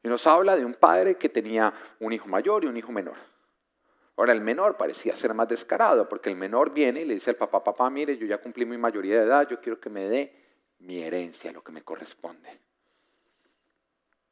Y 0.02 0.09
nos 0.09 0.26
habla 0.26 0.57
de 0.57 0.64
un 0.64 0.74
padre 0.74 1.16
que 1.16 1.28
tenía 1.28 1.72
un 2.00 2.12
hijo 2.12 2.28
mayor 2.28 2.64
y 2.64 2.66
un 2.66 2.76
hijo 2.76 2.92
menor. 2.92 3.16
Ahora, 4.16 4.33
el 4.33 4.40
menor 4.40 4.76
parecía 4.76 5.14
ser 5.14 5.33
más 5.33 5.46
descarado, 5.46 6.09
porque 6.09 6.28
el 6.28 6.35
menor 6.35 6.72
viene 6.72 7.02
y 7.02 7.04
le 7.04 7.14
dice 7.14 7.31
al 7.31 7.37
papá, 7.37 7.62
papá, 7.62 7.88
mire, 7.88 8.16
yo 8.16 8.26
ya 8.26 8.38
cumplí 8.38 8.66
mi 8.66 8.76
mayoría 8.76 9.20
de 9.20 9.26
edad, 9.26 9.48
yo 9.48 9.61
quiero 9.61 9.81
que 9.81 9.88
me 9.88 10.09
dé 10.09 10.35
mi 10.81 11.00
herencia, 11.00 11.52
lo 11.52 11.62
que 11.62 11.70
me 11.70 11.83
corresponde. 11.83 12.61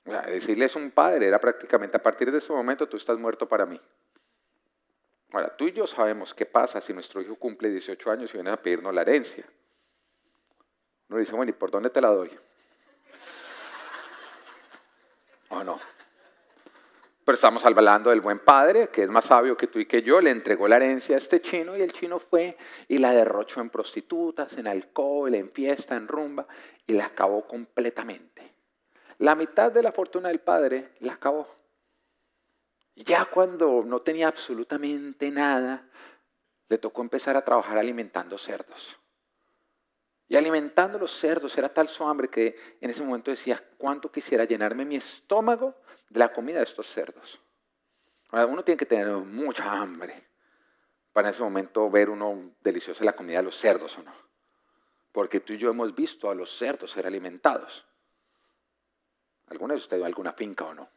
O 0.05 0.11
sea, 0.11 0.22
decirle 0.22 0.64
es 0.64 0.75
un 0.75 0.90
padre 0.90 1.29
era 1.29 1.40
prácticamente, 1.40 1.96
a 1.96 2.03
partir 2.03 2.33
de 2.33 2.38
ese 2.38 2.53
momento 2.53 2.88
tú 2.88 2.96
estás 2.96 3.16
muerto 3.16 3.49
para 3.49 3.64
mí. 3.64 3.81
Ahora, 5.33 5.57
tú 5.57 5.67
y 5.67 5.73
yo 5.73 5.87
sabemos 5.87 6.35
qué 6.35 6.47
pasa 6.47 6.81
si 6.81 6.93
nuestro 6.93 7.21
hijo 7.21 7.37
cumple 7.37 7.71
18 7.71 8.11
años 8.11 8.31
y 8.31 8.35
viene 8.35 8.51
a 8.51 8.61
pedirnos 8.61 8.95
la 8.95 9.03
herencia. 9.03 9.45
Uno 11.09 11.19
dice, 11.19 11.35
bueno, 11.35 11.51
¿y 11.51 11.55
por 11.55 11.71
dónde 11.71 11.91
te 11.91 12.01
la 12.01 12.09
doy? 12.09 12.31
¿O 15.51 15.62
no? 15.62 15.79
Pero 17.27 17.35
estamos 17.35 17.65
hablando 17.65 18.11
del 18.11 18.21
buen 18.21 18.39
padre, 18.39 18.89
que 18.89 19.03
es 19.03 19.09
más 19.09 19.25
sabio 19.25 19.57
que 19.57 19.67
tú 19.67 19.81
y 19.81 19.87
que 19.87 20.01
yo, 20.01 20.21
le 20.21 20.31
entregó 20.31 20.69
la 20.69 20.77
herencia 20.77 21.17
a 21.17 21.19
este 21.19 21.43
chino 21.43 21.77
y 21.77 21.83
el 21.83 21.93
chino 21.93 22.21
fue 22.21 22.57
y 22.87 22.99
la 22.99 23.11
derrochó 23.11 23.61
en 23.61 23.69
prostitutas, 23.69 24.57
en 24.59 24.69
alcohol, 24.69 25.35
en 25.35 25.51
fiesta, 25.51 25.97
en 25.97 26.07
rumba 26.07 26.47
y 26.87 26.93
la 26.93 27.07
acabó 27.07 27.49
completamente. 27.49 28.55
La 29.19 29.35
mitad 29.35 29.73
de 29.73 29.83
la 29.83 29.91
fortuna 29.91 30.29
del 30.29 30.39
padre 30.39 30.93
la 31.01 31.15
acabó. 31.15 31.49
Ya 32.97 33.25
cuando 33.27 33.85
no 33.85 34.01
tenía 34.01 34.29
absolutamente 34.29 35.31
nada, 35.31 35.89
le 36.69 36.79
tocó 36.79 37.03
empezar 37.03 37.37
a 37.37 37.45
trabajar 37.45 37.79
alimentando 37.79 38.37
cerdos. 38.39 38.99
Y 40.29 40.35
alimentando 40.35 40.99
los 40.99 41.13
cerdos 41.13 41.57
era 41.57 41.73
tal 41.73 41.89
su 41.89 42.05
hambre 42.05 42.29
que 42.29 42.57
en 42.81 42.91
ese 42.91 43.05
momento 43.05 43.31
decía, 43.31 43.63
¿cuánto 43.79 44.11
quisiera 44.11 44.45
llenarme 44.45 44.85
mi 44.85 44.97
estómago 44.97 45.77
de 46.09 46.19
la 46.19 46.33
comida 46.33 46.59
de 46.59 46.65
estos 46.65 46.87
cerdos. 46.87 47.41
Ahora, 48.31 48.47
uno 48.47 48.65
tiene 48.65 48.79
que 48.79 48.87
tener 48.87 49.09
mucha 49.09 49.73
hambre 49.73 50.29
para 51.13 51.29
en 51.29 51.35
ese 51.35 51.43
momento 51.43 51.89
ver 51.91 52.11
uno 52.11 52.55
delicioso 52.61 53.05
la 53.05 53.15
comida 53.15 53.39
de 53.39 53.45
los 53.45 53.57
cerdos 53.57 53.97
o 53.99 54.03
no. 54.03 54.13
Porque 55.13 55.41
tú 55.41 55.55
y 55.55 55.59
yo 55.59 55.71
hemos 55.71 55.95
visto 55.95 56.31
a 56.31 56.35
los 56.35 56.57
cerdos 56.57 56.91
ser 56.91 57.07
alimentados. 57.07 57.87
¿Alguno 59.49 59.75
de 59.75 59.79
ustedes 59.79 60.05
alguna 60.05 60.33
finca 60.33 60.65
o 60.65 60.75
no? 60.75 60.91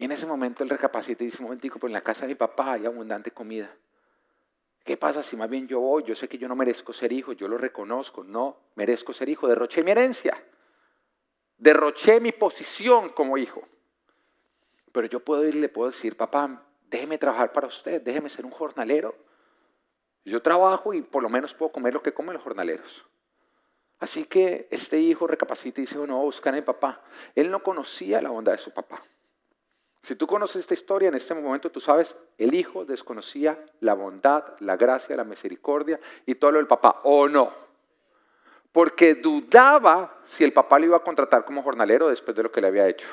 Y 0.00 0.06
en 0.06 0.10
ese 0.10 0.26
momento 0.26 0.64
él 0.64 0.70
recapacita 0.70 1.22
y 1.22 1.26
dice, 1.26 1.38
un 1.38 1.44
momentico, 1.44 1.78
pues 1.78 1.90
en 1.90 1.94
la 1.94 2.00
casa 2.00 2.22
de 2.22 2.28
mi 2.28 2.34
papá 2.34 2.72
hay 2.72 2.86
abundante 2.86 3.30
comida. 3.30 3.72
¿Qué 4.82 4.96
pasa 4.96 5.22
si 5.22 5.36
más 5.36 5.48
bien 5.48 5.68
yo 5.68 5.78
voy? 5.78 6.02
Yo 6.02 6.16
sé 6.16 6.26
que 6.26 6.38
yo 6.38 6.48
no 6.48 6.56
merezco 6.56 6.92
ser 6.92 7.12
hijo, 7.12 7.32
yo 7.34 7.46
lo 7.46 7.56
reconozco, 7.56 8.24
no 8.24 8.56
merezco 8.74 9.12
ser 9.12 9.28
hijo, 9.28 9.46
derroché 9.46 9.84
mi 9.84 9.92
herencia 9.92 10.36
derroché 11.60 12.20
mi 12.20 12.32
posición 12.32 13.10
como 13.10 13.38
hijo. 13.38 13.62
Pero 14.92 15.06
yo 15.06 15.20
puedo 15.20 15.46
ir 15.46 15.54
le 15.54 15.68
puedo 15.68 15.90
decir, 15.90 16.16
papá, 16.16 16.64
déjeme 16.88 17.18
trabajar 17.18 17.52
para 17.52 17.68
usted, 17.68 18.02
déjeme 18.02 18.28
ser 18.28 18.44
un 18.44 18.50
jornalero. 18.50 19.14
Yo 20.24 20.42
trabajo 20.42 20.92
y 20.92 21.02
por 21.02 21.22
lo 21.22 21.28
menos 21.28 21.54
puedo 21.54 21.70
comer 21.70 21.94
lo 21.94 22.02
que 22.02 22.12
comen 22.12 22.34
los 22.34 22.42
jornaleros. 22.42 23.06
Así 24.00 24.24
que 24.24 24.66
este 24.70 24.98
hijo 24.98 25.26
recapacita 25.26 25.80
y 25.80 25.84
dice, 25.84 25.98
bueno, 25.98 26.16
voy 26.16 26.34
a 26.42 26.52
mi 26.52 26.62
papá. 26.62 27.02
Él 27.34 27.50
no 27.50 27.62
conocía 27.62 28.20
la 28.20 28.30
bondad 28.30 28.52
de 28.52 28.58
su 28.58 28.72
papá. 28.72 29.02
Si 30.02 30.14
tú 30.14 30.26
conoces 30.26 30.60
esta 30.60 30.74
historia, 30.74 31.08
en 31.08 31.14
este 31.14 31.34
momento 31.34 31.70
tú 31.70 31.80
sabes, 31.80 32.16
el 32.38 32.54
hijo 32.54 32.84
desconocía 32.84 33.64
la 33.80 33.94
bondad, 33.94 34.44
la 34.60 34.76
gracia, 34.76 35.16
la 35.16 35.24
misericordia 35.24 36.00
y 36.26 36.36
todo 36.36 36.52
lo 36.52 36.58
del 36.58 36.66
papá, 36.66 37.00
¿o 37.04 37.28
no? 37.28 37.70
porque 38.72 39.16
dudaba 39.16 40.20
si 40.24 40.44
el 40.44 40.52
papá 40.52 40.78
lo 40.78 40.86
iba 40.86 40.96
a 40.96 41.04
contratar 41.04 41.44
como 41.44 41.62
jornalero 41.62 42.08
después 42.08 42.36
de 42.36 42.42
lo 42.42 42.52
que 42.52 42.60
le 42.60 42.68
había 42.68 42.88
hecho. 42.88 43.06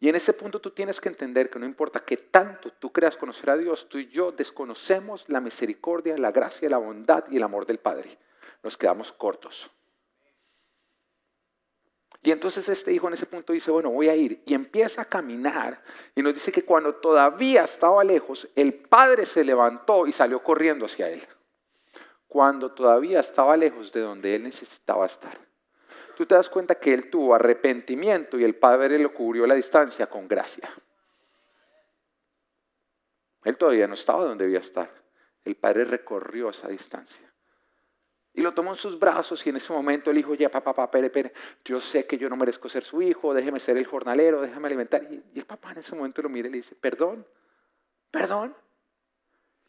Y 0.00 0.08
en 0.08 0.14
ese 0.14 0.32
punto 0.32 0.60
tú 0.60 0.70
tienes 0.70 1.00
que 1.00 1.08
entender 1.08 1.50
que 1.50 1.58
no 1.58 1.66
importa 1.66 2.00
que 2.00 2.16
tanto 2.16 2.70
tú 2.70 2.92
creas 2.92 3.16
conocer 3.16 3.50
a 3.50 3.56
Dios, 3.56 3.88
tú 3.88 3.98
y 3.98 4.08
yo 4.08 4.30
desconocemos 4.30 5.24
la 5.28 5.40
misericordia, 5.40 6.16
la 6.16 6.30
gracia, 6.30 6.70
la 6.70 6.78
bondad 6.78 7.24
y 7.30 7.36
el 7.36 7.42
amor 7.42 7.66
del 7.66 7.78
Padre. 7.78 8.16
Nos 8.62 8.76
quedamos 8.76 9.12
cortos. 9.12 9.68
Y 12.22 12.30
entonces 12.30 12.68
este 12.68 12.92
hijo 12.92 13.08
en 13.08 13.14
ese 13.14 13.26
punto 13.26 13.52
dice, 13.52 13.70
bueno, 13.70 13.90
voy 13.90 14.08
a 14.08 14.16
ir. 14.16 14.42
Y 14.44 14.54
empieza 14.54 15.02
a 15.02 15.04
caminar. 15.04 15.82
Y 16.14 16.22
nos 16.22 16.34
dice 16.34 16.50
que 16.50 16.64
cuando 16.64 16.94
todavía 16.96 17.64
estaba 17.64 18.02
lejos, 18.04 18.48
el 18.56 18.74
padre 18.74 19.24
se 19.24 19.44
levantó 19.44 20.06
y 20.06 20.12
salió 20.12 20.42
corriendo 20.42 20.86
hacia 20.86 21.08
él 21.08 21.22
cuando 22.28 22.70
todavía 22.70 23.20
estaba 23.20 23.56
lejos 23.56 23.90
de 23.90 24.00
donde 24.00 24.36
él 24.36 24.44
necesitaba 24.44 25.06
estar. 25.06 25.36
Tú 26.16 26.26
te 26.26 26.34
das 26.34 26.50
cuenta 26.50 26.74
que 26.74 26.92
él 26.92 27.10
tuvo 27.10 27.34
arrepentimiento 27.34 28.38
y 28.38 28.44
el 28.44 28.56
Padre 28.56 28.98
lo 28.98 29.14
cubrió 29.14 29.46
la 29.46 29.54
distancia 29.54 30.08
con 30.08 30.28
gracia. 30.28 30.68
Él 33.44 33.56
todavía 33.56 33.86
no 33.86 33.94
estaba 33.94 34.24
donde 34.24 34.44
debía 34.44 34.58
estar. 34.58 34.92
El 35.44 35.56
Padre 35.56 35.84
recorrió 35.84 36.50
esa 36.50 36.68
distancia. 36.68 37.27
Y 38.38 38.40
lo 38.40 38.54
tomó 38.54 38.70
en 38.70 38.76
sus 38.76 38.96
brazos 38.96 39.44
y 39.44 39.50
en 39.50 39.56
ese 39.56 39.72
momento 39.72 40.10
él 40.10 40.16
dijo, 40.18 40.32
ya 40.32 40.48
papá, 40.48 40.72
papá, 40.72 40.88
pere, 40.92 41.10
pere, 41.10 41.32
yo 41.64 41.80
sé 41.80 42.06
que 42.06 42.16
yo 42.16 42.28
no 42.28 42.36
merezco 42.36 42.68
ser 42.68 42.84
su 42.84 43.02
hijo, 43.02 43.34
déjeme 43.34 43.58
ser 43.58 43.76
el 43.76 43.84
jornalero, 43.84 44.40
déjame 44.40 44.68
alimentar. 44.68 45.02
Y, 45.10 45.20
el 45.34 45.44
papá 45.44 45.72
en 45.72 45.78
ese 45.78 45.96
momento 45.96 46.22
lo 46.22 46.28
mira 46.28 46.46
y 46.46 46.52
le 46.52 46.58
dice, 46.58 46.76
perdón, 46.76 47.26
perdón. 48.12 48.54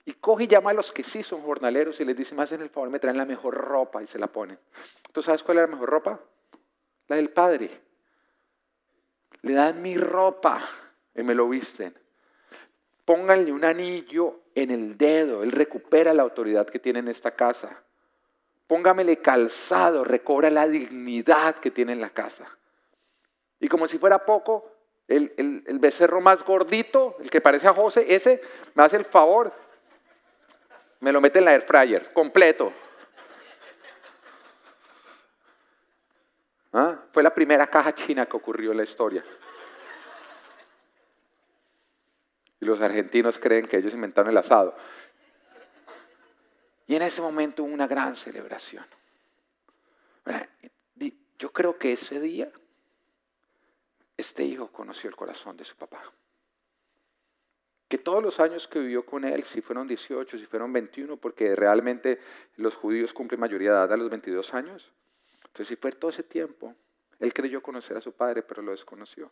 Y 0.06 0.14
coge 0.14 0.44
y 0.44 0.48
llama 0.48 0.70
a 0.70 0.76
los 0.76 0.92
que 0.92 1.02
sí 1.02 1.24
son 1.24 1.42
jornaleros 1.42 2.00
y 2.00 2.06
les 2.06 2.16
dice, 2.16 2.36
más 2.36 2.52
en 2.52 2.62
el 2.62 2.70
favor 2.70 2.92
me 2.92 3.00
traen 3.00 3.18
la 3.18 3.26
mejor 3.26 3.56
ropa 3.56 4.04
y 4.04 4.06
se 4.06 4.20
la 4.20 4.28
ponen. 4.28 4.60
¿Tú 5.12 5.24
sabes 5.24 5.42
cuál 5.42 5.58
es 5.58 5.62
la 5.64 5.68
mejor 5.68 5.90
ropa? 5.90 6.20
La 7.08 7.16
del 7.16 7.32
Padre. 7.32 7.72
Le 9.42 9.54
dan 9.54 9.82
mi 9.82 9.98
ropa 9.98 10.62
y 11.16 11.24
me 11.24 11.34
lo 11.34 11.50
visten. 11.50 11.96
Pónganle 13.04 13.52
un 13.52 13.66
anillo 13.66 14.42
en 14.54 14.70
el 14.70 14.96
dedo. 14.96 15.42
Él 15.42 15.54
recupera 15.54 16.14
la 16.14 16.22
autoridad 16.22 16.68
que 16.68 16.78
tiene 16.78 17.00
en 17.00 17.08
esta 17.08 17.32
casa. 17.32 17.84
Póngamele 18.70 19.18
calzado, 19.18 20.06
recobra 20.06 20.50
la 20.50 20.66
dignidad 20.66 21.56
que 21.56 21.72
tiene 21.72 21.92
en 21.92 22.00
la 22.00 22.12
casa. 22.12 22.46
Y 23.60 23.68
como 23.68 23.86
si 23.86 23.98
fuera 23.98 24.26
poco, 24.26 24.72
el, 25.10 25.34
el 25.38 25.80
becerro 25.80 26.22
más 26.22 26.46
gordito, 26.46 27.18
el 27.20 27.30
que 27.30 27.42
parece 27.42 27.68
a 27.68 27.74
José, 27.74 28.06
ese 28.08 28.40
me 28.76 28.84
hace 28.84 28.96
el 28.96 29.04
favor 29.04 29.52
me 31.00 31.12
lo 31.12 31.22
mete 31.22 31.40
en 31.40 31.46
la 31.46 31.54
air 31.54 31.62
fryer, 31.62 32.12
completo. 32.14 32.74
¿Ah? 36.74 37.00
Fue 37.12 37.24
la 37.24 37.34
primera 37.34 37.68
caja 37.68 37.94
china 37.94 38.26
que 38.26 38.38
ocurrió 38.38 38.72
en 38.72 38.78
la 38.78 38.84
historia. 38.84 39.24
Y 42.60 42.66
los 42.66 42.82
argentinos 42.82 43.40
creen 43.40 43.66
que 43.66 43.78
ellos 43.78 43.94
inventaron 43.94 44.32
el 44.32 44.38
asado. 44.38 44.76
Y 46.90 46.96
en 46.96 47.04
ese 47.04 47.22
momento 47.22 47.64
una 47.64 47.88
gran 47.88 48.18
celebración. 48.18 48.86
Yo 51.38 51.54
creo 51.54 51.78
que 51.78 51.94
ese 51.94 52.20
día 52.20 52.52
este 54.18 54.44
hijo 54.44 54.68
conoció 54.68 55.10
el 55.10 55.16
corazón 55.16 55.56
de 55.56 55.64
su 55.64 55.78
papá 55.78 56.02
que 57.90 57.98
todos 57.98 58.22
los 58.22 58.40
años 58.40 58.68
que 58.68 58.80
vivió 58.80 59.04
con 59.04 59.26
él, 59.26 59.44
si 59.44 59.62
fueron 59.62 59.88
18, 59.88 60.38
si 60.38 60.46
fueron 60.46 60.72
21, 60.72 61.18
porque 61.18 61.56
realmente 61.56 62.20
los 62.58 62.76
judíos 62.76 63.14
cumplen 63.14 63.40
mayoría 63.40 63.72
de 63.72 63.78
edad 63.78 63.92
a 63.92 63.98
los 63.98 64.12
22 64.12 64.54
años. 64.54 64.92
Entonces, 65.46 65.70
si 65.70 65.76
fue 65.76 65.92
todo 65.94 66.12
ese 66.12 66.22
tiempo, 66.22 66.76
él 67.20 67.34
creyó 67.34 67.64
conocer 67.64 67.98
a 67.98 68.02
su 68.02 68.12
padre, 68.12 68.44
pero 68.44 68.62
lo 68.62 68.72
desconoció. 68.72 69.32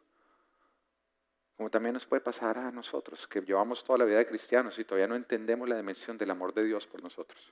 Como 1.57 1.71
también 1.71 1.93
nos 1.93 2.05
puede 2.05 2.21
pasar 2.21 2.57
a 2.57 2.71
nosotros, 2.71 3.27
que 3.27 3.41
llevamos 3.41 3.83
toda 3.83 3.99
la 3.99 4.05
vida 4.05 4.19
de 4.19 4.27
cristianos 4.27 4.77
y 4.77 4.85
todavía 4.85 5.07
no 5.07 5.15
entendemos 5.15 5.67
la 5.67 5.75
dimensión 5.75 6.17
del 6.17 6.29
amor 6.29 6.53
de 6.53 6.63
Dios 6.63 6.85
por 6.85 7.01
nosotros. 7.01 7.51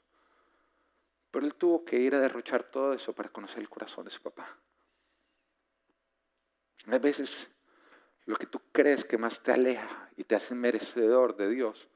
Pero 1.32 1.46
él 1.46 1.56
tuvo 1.56 1.84
que 1.84 1.98
ir 1.98 2.14
a 2.14 2.20
derrochar 2.20 2.64
todo 2.64 2.94
eso 2.94 3.14
para 3.14 3.30
conocer 3.30 3.60
el 3.60 3.70
corazón 3.70 4.06
de 4.06 4.12
su 4.12 4.22
papá. 4.22 4.58
A 6.88 7.00
veces 7.00 7.50
lo 8.26 8.36
que 8.36 8.46
tú 8.46 8.62
crees 8.72 9.04
que 9.04 9.18
más 9.18 9.42
te 9.42 9.52
aleja 9.52 10.10
y 10.18 10.24
te 10.24 10.36
hace 10.36 10.56
merecedor 10.56 11.36
de 11.36 11.50
Dios, 11.50 11.88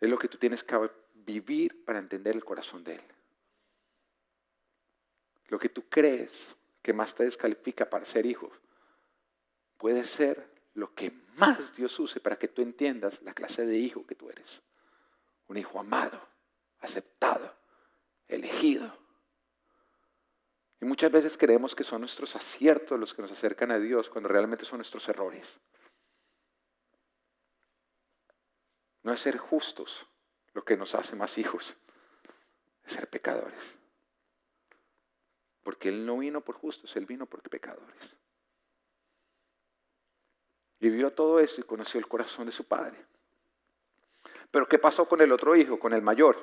es 0.00 0.08
lo 0.08 0.18
que 0.18 0.28
tú 0.28 0.38
tienes 0.38 0.62
que 0.62 0.78
vivir 1.14 1.84
para 1.84 1.98
entender 1.98 2.34
el 2.34 2.44
corazón 2.44 2.84
de 2.84 2.94
Él. 2.94 3.02
Lo 5.48 5.58
que 5.58 5.68
tú 5.68 5.88
crees 5.88 6.56
que 6.82 6.92
más 6.92 7.14
te 7.14 7.24
descalifica 7.24 7.88
para 7.88 8.04
ser 8.04 8.26
hijo, 8.26 8.50
puede 9.78 10.04
ser 10.04 10.52
lo 10.74 10.94
que 10.94 11.12
más 11.36 11.74
Dios 11.74 11.98
use 11.98 12.20
para 12.20 12.38
que 12.38 12.48
tú 12.48 12.62
entiendas 12.62 13.22
la 13.22 13.32
clase 13.32 13.64
de 13.64 13.78
hijo 13.78 14.06
que 14.06 14.14
tú 14.14 14.28
eres. 14.28 14.60
Un 15.46 15.56
hijo 15.56 15.80
amado, 15.80 16.20
aceptado, 16.80 17.56
elegido 18.28 18.92
y 20.80 20.84
muchas 20.84 21.10
veces 21.10 21.36
creemos 21.36 21.74
que 21.74 21.84
son 21.84 22.00
nuestros 22.00 22.36
aciertos 22.36 22.98
los 22.98 23.12
que 23.12 23.22
nos 23.22 23.32
acercan 23.32 23.70
a 23.72 23.78
Dios 23.78 24.08
cuando 24.08 24.28
realmente 24.28 24.64
son 24.64 24.78
nuestros 24.78 25.08
errores. 25.08 25.58
No 29.02 29.12
es 29.12 29.20
ser 29.20 29.38
justos 29.38 30.06
lo 30.52 30.64
que 30.64 30.76
nos 30.76 30.94
hace 30.94 31.16
más 31.16 31.38
hijos, 31.38 31.76
es 32.84 32.92
ser 32.92 33.08
pecadores. 33.08 33.76
Porque 35.62 35.88
Él 35.88 36.06
no 36.06 36.18
vino 36.18 36.42
por 36.42 36.54
justos, 36.54 36.94
Él 36.96 37.06
vino 37.06 37.26
por 37.26 37.42
pecadores. 37.42 38.16
Y 40.80 40.90
vio 40.90 41.12
todo 41.12 41.40
eso 41.40 41.60
y 41.60 41.64
conoció 41.64 41.98
el 41.98 42.06
corazón 42.06 42.46
de 42.46 42.52
su 42.52 42.64
padre. 42.64 42.96
Pero 44.50 44.68
¿qué 44.68 44.78
pasó 44.78 45.08
con 45.08 45.20
el 45.20 45.32
otro 45.32 45.56
hijo, 45.56 45.78
con 45.78 45.92
el 45.92 46.02
mayor? 46.02 46.36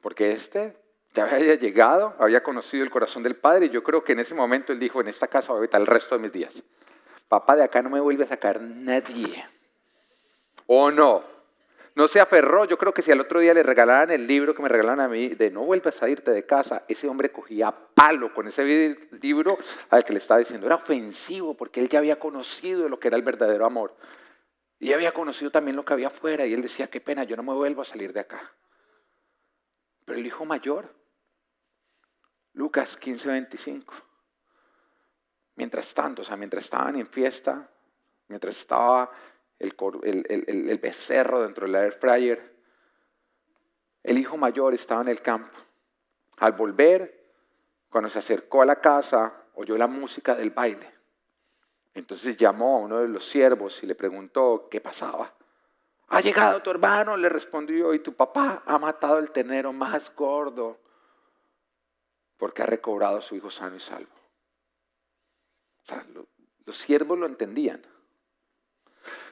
Porque 0.00 0.32
este 0.32 0.76
ya 1.14 1.24
había 1.24 1.54
llegado, 1.54 2.14
había 2.18 2.42
conocido 2.42 2.82
el 2.82 2.90
corazón 2.90 3.22
del 3.22 3.36
Padre 3.36 3.66
y 3.66 3.70
yo 3.70 3.82
creo 3.82 4.02
que 4.02 4.12
en 4.12 4.18
ese 4.18 4.34
momento 4.34 4.72
él 4.72 4.80
dijo, 4.80 5.00
en 5.00 5.08
esta 5.08 5.28
casa 5.28 5.52
voy 5.52 5.58
a 5.58 5.60
habitar 5.60 5.80
el 5.80 5.86
resto 5.86 6.16
de 6.16 6.22
mis 6.22 6.32
días. 6.32 6.62
Papá, 7.28 7.54
de 7.56 7.62
acá 7.62 7.82
no 7.82 7.90
me 7.90 8.00
vuelve 8.00 8.24
a 8.24 8.28
sacar 8.28 8.60
nadie. 8.60 9.44
¿O 10.66 10.90
no? 10.90 11.33
No 11.94 12.08
se 12.08 12.20
aferró. 12.20 12.64
Yo 12.64 12.76
creo 12.76 12.92
que 12.92 13.02
si 13.02 13.12
al 13.12 13.20
otro 13.20 13.40
día 13.40 13.54
le 13.54 13.62
regalaran 13.62 14.10
el 14.10 14.26
libro 14.26 14.54
que 14.54 14.62
me 14.62 14.68
regalaron 14.68 15.00
a 15.00 15.08
mí, 15.08 15.28
de 15.28 15.50
no 15.50 15.64
vuelvas 15.64 16.02
a 16.02 16.08
irte 16.08 16.32
de 16.32 16.44
casa, 16.44 16.84
ese 16.88 17.08
hombre 17.08 17.30
cogía 17.30 17.72
palo 17.94 18.34
con 18.34 18.46
ese 18.48 18.96
libro 19.22 19.56
al 19.90 20.04
que 20.04 20.12
le 20.12 20.18
estaba 20.18 20.38
diciendo. 20.38 20.66
Era 20.66 20.76
ofensivo 20.76 21.56
porque 21.56 21.80
él 21.80 21.88
ya 21.88 22.00
había 22.00 22.18
conocido 22.18 22.88
lo 22.88 22.98
que 22.98 23.08
era 23.08 23.16
el 23.16 23.22
verdadero 23.22 23.64
amor. 23.64 23.96
Y 24.80 24.92
había 24.92 25.12
conocido 25.12 25.50
también 25.50 25.76
lo 25.76 25.84
que 25.84 25.92
había 25.92 26.08
afuera. 26.08 26.44
Y 26.46 26.52
él 26.52 26.62
decía, 26.62 26.88
qué 26.88 27.00
pena, 27.00 27.24
yo 27.24 27.36
no 27.36 27.42
me 27.42 27.54
vuelvo 27.54 27.82
a 27.82 27.84
salir 27.84 28.12
de 28.12 28.20
acá. 28.20 28.52
Pero 30.04 30.18
el 30.18 30.26
hijo 30.26 30.44
mayor, 30.44 30.92
Lucas 32.52 32.96
15, 32.96 33.28
25. 33.28 33.94
Mientras 35.56 35.94
tanto, 35.94 36.22
o 36.22 36.24
sea, 36.24 36.36
mientras 36.36 36.64
estaban 36.64 36.96
en 36.96 37.06
fiesta, 37.06 37.70
mientras 38.26 38.58
estaba 38.58 39.10
el, 39.58 40.78
becerro 40.80 41.42
dentro 41.42 41.66
del 41.66 41.76
air 41.76 41.92
fryer. 41.92 42.54
El 44.02 44.18
hijo 44.18 44.36
mayor 44.36 44.74
estaba 44.74 45.02
en 45.02 45.08
el 45.08 45.22
campo. 45.22 45.56
Al 46.38 46.52
volver, 46.52 47.32
cuando 47.88 48.10
se 48.10 48.18
acercó 48.18 48.62
a 48.62 48.66
la 48.66 48.80
casa, 48.80 49.44
oyó 49.54 49.78
la 49.78 49.86
música 49.86 50.34
del 50.34 50.50
baile. 50.50 50.92
Entonces 51.94 52.36
llamó 52.36 52.76
a 52.76 52.80
uno 52.80 52.98
de 52.98 53.08
los 53.08 53.26
siervos 53.28 53.82
y 53.82 53.86
le 53.86 53.94
preguntó 53.94 54.68
qué 54.70 54.80
pasaba. 54.80 55.32
Ha 56.08 56.20
llegado 56.20 56.60
tu 56.62 56.70
hermano, 56.70 57.16
le 57.16 57.28
respondió, 57.28 57.94
y 57.94 58.00
tu 58.00 58.14
papá 58.14 58.62
ha 58.66 58.78
matado 58.78 59.18
el 59.18 59.30
ternero 59.30 59.72
más 59.72 60.14
gordo 60.14 60.78
porque 62.36 62.62
ha 62.62 62.66
recobrado 62.66 63.18
a 63.18 63.22
su 63.22 63.36
hijo 63.36 63.50
sano 63.50 63.76
y 63.76 63.80
salvo. 63.80 64.12
los 66.66 66.76
siervos 66.76 67.18
lo 67.18 67.26
entendían. 67.26 67.82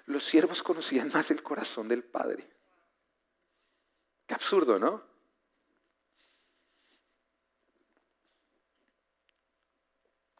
Los 0.06 0.24
siervos 0.24 0.62
conocían 0.62 1.10
más 1.12 1.30
el 1.30 1.42
corazón 1.42 1.88
del 1.88 2.02
Padre. 2.02 2.48
Qué 4.26 4.34
absurdo, 4.34 4.78
¿no? 4.78 5.02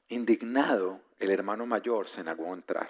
Indignado, 0.09 1.01
el 1.19 1.31
hermano 1.31 1.65
mayor 1.65 2.07
se 2.07 2.23
negó 2.23 2.51
a 2.51 2.55
entrar. 2.55 2.89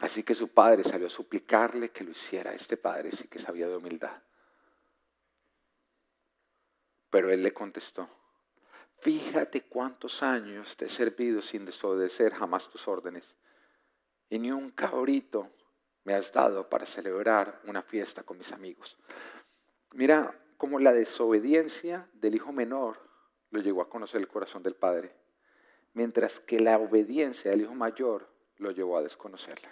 Así 0.00 0.22
que 0.22 0.34
su 0.34 0.48
padre 0.48 0.84
salió 0.84 1.06
a 1.06 1.10
suplicarle 1.10 1.90
que 1.90 2.04
lo 2.04 2.10
hiciera. 2.10 2.52
Este 2.52 2.76
padre 2.76 3.12
sí 3.12 3.28
que 3.28 3.38
sabía 3.38 3.68
de 3.68 3.76
humildad. 3.76 4.22
Pero 7.10 7.30
él 7.30 7.42
le 7.42 7.52
contestó, 7.52 8.08
fíjate 9.00 9.62
cuántos 9.62 10.22
años 10.22 10.76
te 10.76 10.84
he 10.84 10.88
servido 10.88 11.42
sin 11.42 11.64
desobedecer 11.64 12.34
jamás 12.34 12.68
tus 12.68 12.86
órdenes 12.86 13.34
y 14.30 14.38
ni 14.38 14.50
un 14.52 14.70
cabrito 14.70 15.50
me 16.04 16.14
has 16.14 16.32
dado 16.32 16.68
para 16.70 16.86
celebrar 16.86 17.60
una 17.64 17.82
fiesta 17.82 18.22
con 18.22 18.38
mis 18.38 18.52
amigos. 18.52 18.96
Mira 19.92 20.40
cómo 20.56 20.78
la 20.78 20.92
desobediencia 20.92 22.08
del 22.14 22.36
hijo 22.36 22.52
menor 22.52 22.98
lo 23.50 23.60
llevó 23.60 23.82
a 23.82 23.90
conocer 23.90 24.20
el 24.20 24.28
corazón 24.28 24.62
del 24.62 24.76
padre, 24.76 25.14
mientras 25.92 26.40
que 26.40 26.60
la 26.60 26.78
obediencia 26.78 27.50
del 27.50 27.62
hijo 27.62 27.74
mayor 27.74 28.30
lo 28.56 28.70
llevó 28.70 28.96
a 28.96 29.02
desconocerla. 29.02 29.68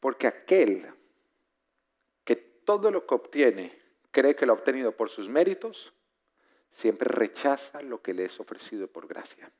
Porque 0.00 0.26
aquel 0.26 0.86
que 2.24 2.36
todo 2.36 2.90
lo 2.90 3.06
que 3.06 3.14
obtiene 3.14 3.78
cree 4.10 4.34
que 4.34 4.46
lo 4.46 4.54
ha 4.54 4.56
obtenido 4.56 4.96
por 4.96 5.10
sus 5.10 5.28
méritos, 5.28 5.92
siempre 6.70 7.08
rechaza 7.08 7.82
lo 7.82 8.00
que 8.00 8.14
le 8.14 8.24
es 8.24 8.40
ofrecido 8.40 8.88
por 8.88 9.06
gracia. 9.06 9.52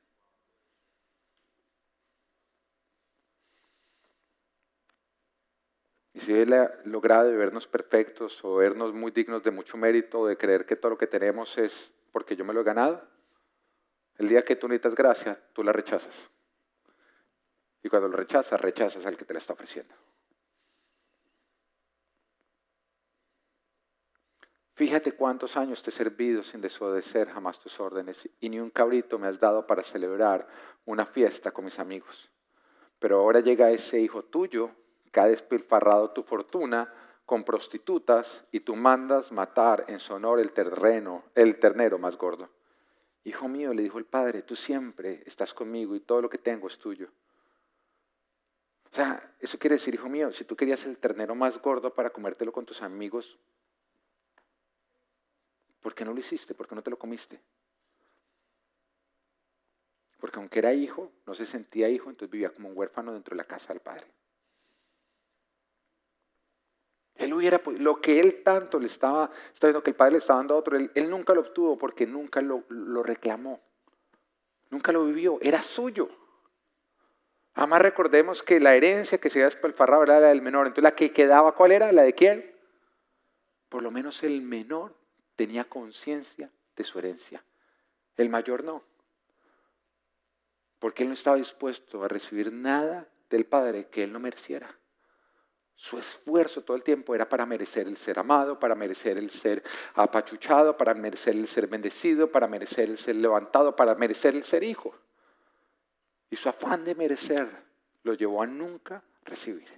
Y 6.18 6.20
si 6.20 6.32
Él 6.32 6.52
ha 6.52 6.74
logrado 6.82 7.30
vernos 7.30 7.68
perfectos 7.68 8.44
o 8.44 8.56
vernos 8.56 8.92
muy 8.92 9.12
dignos 9.12 9.40
de 9.44 9.52
mucho 9.52 9.76
mérito, 9.76 10.26
de 10.26 10.36
creer 10.36 10.66
que 10.66 10.74
todo 10.74 10.90
lo 10.90 10.98
que 10.98 11.06
tenemos 11.06 11.56
es 11.58 11.92
porque 12.10 12.34
yo 12.34 12.44
me 12.44 12.52
lo 12.52 12.62
he 12.62 12.64
ganado, 12.64 13.08
el 14.16 14.28
día 14.28 14.42
que 14.42 14.56
tú 14.56 14.66
necesitas 14.66 14.96
gracia, 14.96 15.40
tú 15.52 15.62
la 15.62 15.72
rechazas. 15.72 16.28
Y 17.84 17.88
cuando 17.88 18.08
lo 18.08 18.16
rechazas, 18.16 18.60
rechazas 18.60 19.06
al 19.06 19.16
que 19.16 19.24
te 19.24 19.32
la 19.32 19.38
está 19.38 19.52
ofreciendo. 19.52 19.94
Fíjate 24.74 25.12
cuántos 25.12 25.56
años 25.56 25.84
te 25.84 25.90
he 25.90 25.92
servido 25.92 26.42
sin 26.42 26.60
desobedecer 26.60 27.28
jamás 27.28 27.60
tus 27.60 27.78
órdenes 27.78 28.28
y 28.40 28.48
ni 28.48 28.58
un 28.58 28.70
cabrito 28.70 29.20
me 29.20 29.28
has 29.28 29.38
dado 29.38 29.68
para 29.68 29.84
celebrar 29.84 30.48
una 30.84 31.06
fiesta 31.06 31.52
con 31.52 31.64
mis 31.64 31.78
amigos. 31.78 32.28
Pero 32.98 33.20
ahora 33.20 33.38
llega 33.38 33.70
ese 33.70 34.00
hijo 34.00 34.24
tuyo 34.24 34.74
que 35.08 35.20
ha 35.20 35.26
despilfarrado 35.26 36.10
tu 36.10 36.22
fortuna 36.22 36.92
con 37.26 37.44
prostitutas 37.44 38.44
y 38.52 38.60
tú 38.60 38.74
mandas 38.74 39.32
matar 39.32 39.84
en 39.88 40.00
su 40.00 40.14
honor 40.14 40.40
el 40.40 40.52
terreno, 40.52 41.24
el 41.34 41.58
ternero 41.58 41.98
más 41.98 42.16
gordo. 42.16 42.48
Hijo 43.24 43.48
mío, 43.48 43.74
le 43.74 43.82
dijo 43.82 43.98
el 43.98 44.06
padre, 44.06 44.40
tú 44.42 44.56
siempre 44.56 45.22
estás 45.26 45.52
conmigo 45.52 45.94
y 45.94 46.00
todo 46.00 46.22
lo 46.22 46.30
que 46.30 46.38
tengo 46.38 46.68
es 46.68 46.78
tuyo. 46.78 47.10
O 48.90 48.94
sea, 48.94 49.34
eso 49.40 49.58
quiere 49.58 49.76
decir, 49.76 49.94
hijo 49.94 50.08
mío, 50.08 50.32
si 50.32 50.44
tú 50.44 50.56
querías 50.56 50.86
el 50.86 50.96
ternero 50.96 51.34
más 51.34 51.60
gordo 51.60 51.92
para 51.92 52.10
comértelo 52.10 52.52
con 52.52 52.64
tus 52.64 52.80
amigos, 52.80 53.38
¿por 55.82 55.94
qué 55.94 56.06
no 56.06 56.14
lo 56.14 56.20
hiciste? 56.20 56.54
¿Por 56.54 56.66
qué 56.66 56.74
no 56.74 56.82
te 56.82 56.90
lo 56.90 56.98
comiste? 56.98 57.40
Porque 60.18 60.38
aunque 60.38 60.60
era 60.60 60.72
hijo, 60.72 61.12
no 61.26 61.34
se 61.34 61.44
sentía 61.44 61.88
hijo, 61.90 62.08
entonces 62.10 62.30
vivía 62.30 62.54
como 62.54 62.70
un 62.70 62.76
huérfano 62.76 63.12
dentro 63.12 63.34
de 63.34 63.36
la 63.36 63.44
casa 63.44 63.72
del 63.72 63.82
padre. 63.82 64.06
Él 67.18 67.34
hubiera, 67.34 67.60
lo 67.78 68.00
que 68.00 68.20
él 68.20 68.42
tanto 68.44 68.78
le 68.78 68.86
estaba, 68.86 69.30
está 69.52 69.66
viendo 69.66 69.82
que 69.82 69.90
el 69.90 69.96
padre 69.96 70.12
le 70.12 70.18
estaba 70.18 70.38
dando 70.38 70.54
a 70.54 70.58
otro, 70.58 70.76
él, 70.76 71.10
nunca 71.10 71.34
lo 71.34 71.40
obtuvo 71.40 71.76
porque 71.76 72.06
nunca 72.06 72.40
lo, 72.40 72.62
reclamó, 73.02 73.60
nunca 74.70 74.92
lo 74.92 75.04
vivió, 75.04 75.38
era 75.42 75.60
suyo. 75.60 76.08
Además 77.54 77.82
recordemos 77.82 78.44
que 78.44 78.60
la 78.60 78.76
herencia 78.76 79.18
que 79.18 79.30
se 79.30 79.40
iba 79.40 79.48
despilfarraba 79.48 80.04
era 80.04 80.20
la 80.20 80.28
del 80.28 80.42
menor, 80.42 80.68
entonces 80.68 80.84
la 80.84 80.92
que 80.92 81.10
quedaba, 81.10 81.56
¿cuál 81.56 81.72
era? 81.72 81.90
¿La 81.90 82.02
de 82.02 82.14
quién? 82.14 82.54
Por 83.68 83.82
lo 83.82 83.90
menos 83.90 84.22
el 84.22 84.40
menor 84.40 84.94
tenía 85.34 85.64
conciencia 85.64 86.52
de 86.76 86.84
su 86.84 87.00
herencia, 87.00 87.44
el 88.16 88.28
mayor 88.28 88.62
no, 88.62 88.84
porque 90.78 91.02
él 91.02 91.08
no 91.08 91.14
estaba 91.14 91.36
dispuesto 91.36 92.04
a 92.04 92.08
recibir 92.08 92.52
nada 92.52 93.08
del 93.28 93.44
padre 93.44 93.88
que 93.88 94.04
él 94.04 94.12
no 94.12 94.20
mereciera. 94.20 94.77
Su 95.80 95.96
esfuerzo 95.96 96.62
todo 96.62 96.76
el 96.76 96.82
tiempo 96.82 97.14
era 97.14 97.28
para 97.28 97.46
merecer 97.46 97.86
el 97.86 97.96
ser 97.96 98.18
amado, 98.18 98.58
para 98.58 98.74
merecer 98.74 99.16
el 99.16 99.30
ser 99.30 99.62
apachuchado, 99.94 100.76
para 100.76 100.92
merecer 100.92 101.36
el 101.36 101.46
ser 101.46 101.68
bendecido, 101.68 102.32
para 102.32 102.48
merecer 102.48 102.90
el 102.90 102.98
ser 102.98 103.14
levantado, 103.14 103.76
para 103.76 103.94
merecer 103.94 104.34
el 104.34 104.42
ser 104.42 104.64
hijo. 104.64 104.92
Y 106.30 106.36
su 106.36 106.48
afán 106.48 106.84
de 106.84 106.96
merecer 106.96 107.48
lo 108.02 108.14
llevó 108.14 108.42
a 108.42 108.46
nunca 108.46 109.04
recibir. 109.22 109.68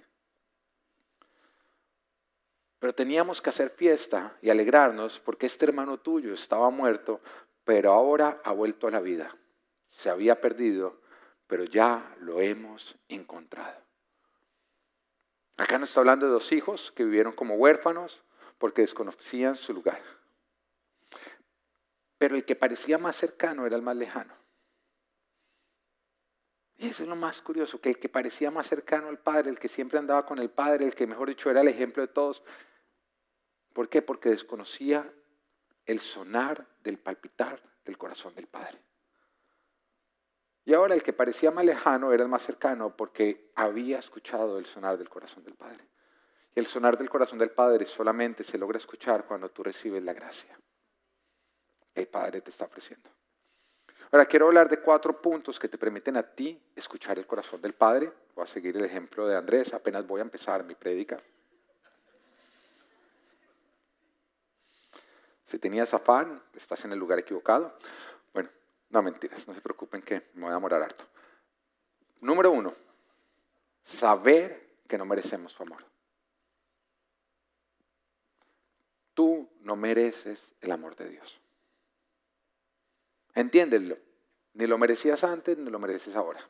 Pero 2.79 2.95
teníamos 2.95 3.39
que 3.39 3.51
hacer 3.51 3.69
fiesta 3.69 4.35
y 4.41 4.49
alegrarnos 4.49 5.19
porque 5.19 5.45
este 5.45 5.65
hermano 5.65 5.99
tuyo 5.99 6.33
estaba 6.33 6.71
muerto, 6.71 7.21
pero 7.63 7.93
ahora 7.93 8.41
ha 8.43 8.53
vuelto 8.53 8.87
a 8.87 8.91
la 8.91 9.01
vida. 9.01 9.37
Se 9.91 10.09
había 10.09 10.41
perdido, 10.41 10.99
pero 11.45 11.63
ya 11.63 12.15
lo 12.21 12.41
hemos 12.41 12.95
encontrado. 13.07 13.80
Acá 15.57 15.77
no 15.77 15.85
está 15.85 15.99
hablando 15.99 16.25
de 16.25 16.31
dos 16.31 16.51
hijos 16.51 16.91
que 16.95 17.03
vivieron 17.03 17.33
como 17.33 17.55
huérfanos 17.55 18.23
porque 18.57 18.81
desconocían 18.81 19.57
su 19.57 19.73
lugar. 19.73 20.01
Pero 22.17 22.35
el 22.35 22.45
que 22.45 22.55
parecía 22.55 22.97
más 22.97 23.15
cercano 23.15 23.65
era 23.65 23.75
el 23.75 23.81
más 23.81 23.95
lejano. 23.95 24.35
Y 26.77 26.87
eso 26.87 27.03
es 27.03 27.09
lo 27.09 27.15
más 27.15 27.41
curioso, 27.41 27.79
que 27.79 27.89
el 27.89 27.99
que 27.99 28.09
parecía 28.09 28.49
más 28.49 28.67
cercano 28.67 29.07
al 29.07 29.19
Padre, 29.19 29.51
el 29.51 29.59
que 29.59 29.67
siempre 29.67 29.99
andaba 29.99 30.25
con 30.25 30.39
el 30.39 30.49
Padre, 30.49 30.85
el 30.85 30.95
que 30.95 31.05
mejor 31.05 31.29
dicho 31.29 31.49
era 31.51 31.61
el 31.61 31.67
ejemplo 31.67 32.01
de 32.01 32.07
todos. 32.07 32.41
¿Por 33.71 33.87
qué? 33.87 34.01
Porque 34.01 34.29
desconocía 34.29 35.11
el 35.85 35.99
sonar 35.99 36.67
del 36.83 36.97
palpitar 36.97 37.61
del 37.85 37.97
corazón 37.97 38.33
del 38.33 38.47
Padre. 38.47 38.81
Y 40.63 40.73
ahora 40.73 40.93
el 40.93 41.03
que 41.03 41.13
parecía 41.13 41.51
más 41.51 41.65
lejano 41.65 42.13
era 42.13 42.23
el 42.23 42.29
más 42.29 42.43
cercano 42.43 42.95
porque 42.95 43.51
había 43.55 43.99
escuchado 43.99 44.59
el 44.59 44.65
sonar 44.65 44.97
del 44.97 45.09
corazón 45.09 45.43
del 45.43 45.55
Padre. 45.55 45.87
Y 46.55 46.59
el 46.59 46.67
sonar 46.67 46.97
del 46.97 47.09
corazón 47.09 47.39
del 47.39 47.51
Padre 47.51 47.85
solamente 47.85 48.43
se 48.43 48.57
logra 48.57 48.77
escuchar 48.77 49.25
cuando 49.25 49.49
tú 49.49 49.63
recibes 49.63 50.03
la 50.03 50.13
gracia 50.13 50.57
que 51.93 52.01
el 52.01 52.07
Padre 52.07 52.41
te 52.41 52.51
está 52.51 52.65
ofreciendo. 52.65 53.09
Ahora 54.11 54.25
quiero 54.25 54.47
hablar 54.47 54.67
de 54.69 54.77
cuatro 54.77 55.21
puntos 55.21 55.57
que 55.57 55.69
te 55.69 55.77
permiten 55.77 56.17
a 56.17 56.23
ti 56.23 56.61
escuchar 56.75 57.17
el 57.17 57.25
corazón 57.25 57.61
del 57.61 57.73
Padre. 57.73 58.11
Voy 58.35 58.43
a 58.43 58.47
seguir 58.47 58.75
el 58.75 58.83
ejemplo 58.83 59.25
de 59.25 59.37
Andrés, 59.37 59.73
apenas 59.73 60.05
voy 60.05 60.19
a 60.19 60.23
empezar 60.23 60.63
mi 60.63 60.75
prédica. 60.75 61.17
Si 65.45 65.59
tenías 65.59 65.93
afán, 65.93 66.41
estás 66.55 66.83
en 66.85 66.93
el 66.93 66.99
lugar 66.99 67.19
equivocado. 67.19 67.73
No, 68.91 69.01
mentiras, 69.01 69.47
no 69.47 69.53
se 69.53 69.61
preocupen 69.61 70.01
que 70.01 70.29
me 70.33 70.43
voy 70.43 70.51
a 70.51 70.55
demorar 70.55 70.83
harto. 70.83 71.05
Número 72.19 72.51
uno, 72.51 72.75
saber 73.83 74.81
que 74.87 74.97
no 74.97 75.05
merecemos 75.05 75.53
su 75.53 75.63
amor. 75.63 75.85
Tú 79.13 79.49
no 79.61 79.75
mereces 79.75 80.51
el 80.61 80.71
amor 80.71 80.95
de 80.95 81.09
Dios. 81.09 81.39
Entiéndelo. 83.33 83.97
Ni 84.53 84.67
lo 84.67 84.77
merecías 84.77 85.23
antes, 85.23 85.57
ni 85.57 85.69
lo 85.69 85.79
mereces 85.79 86.15
ahora. 86.15 86.45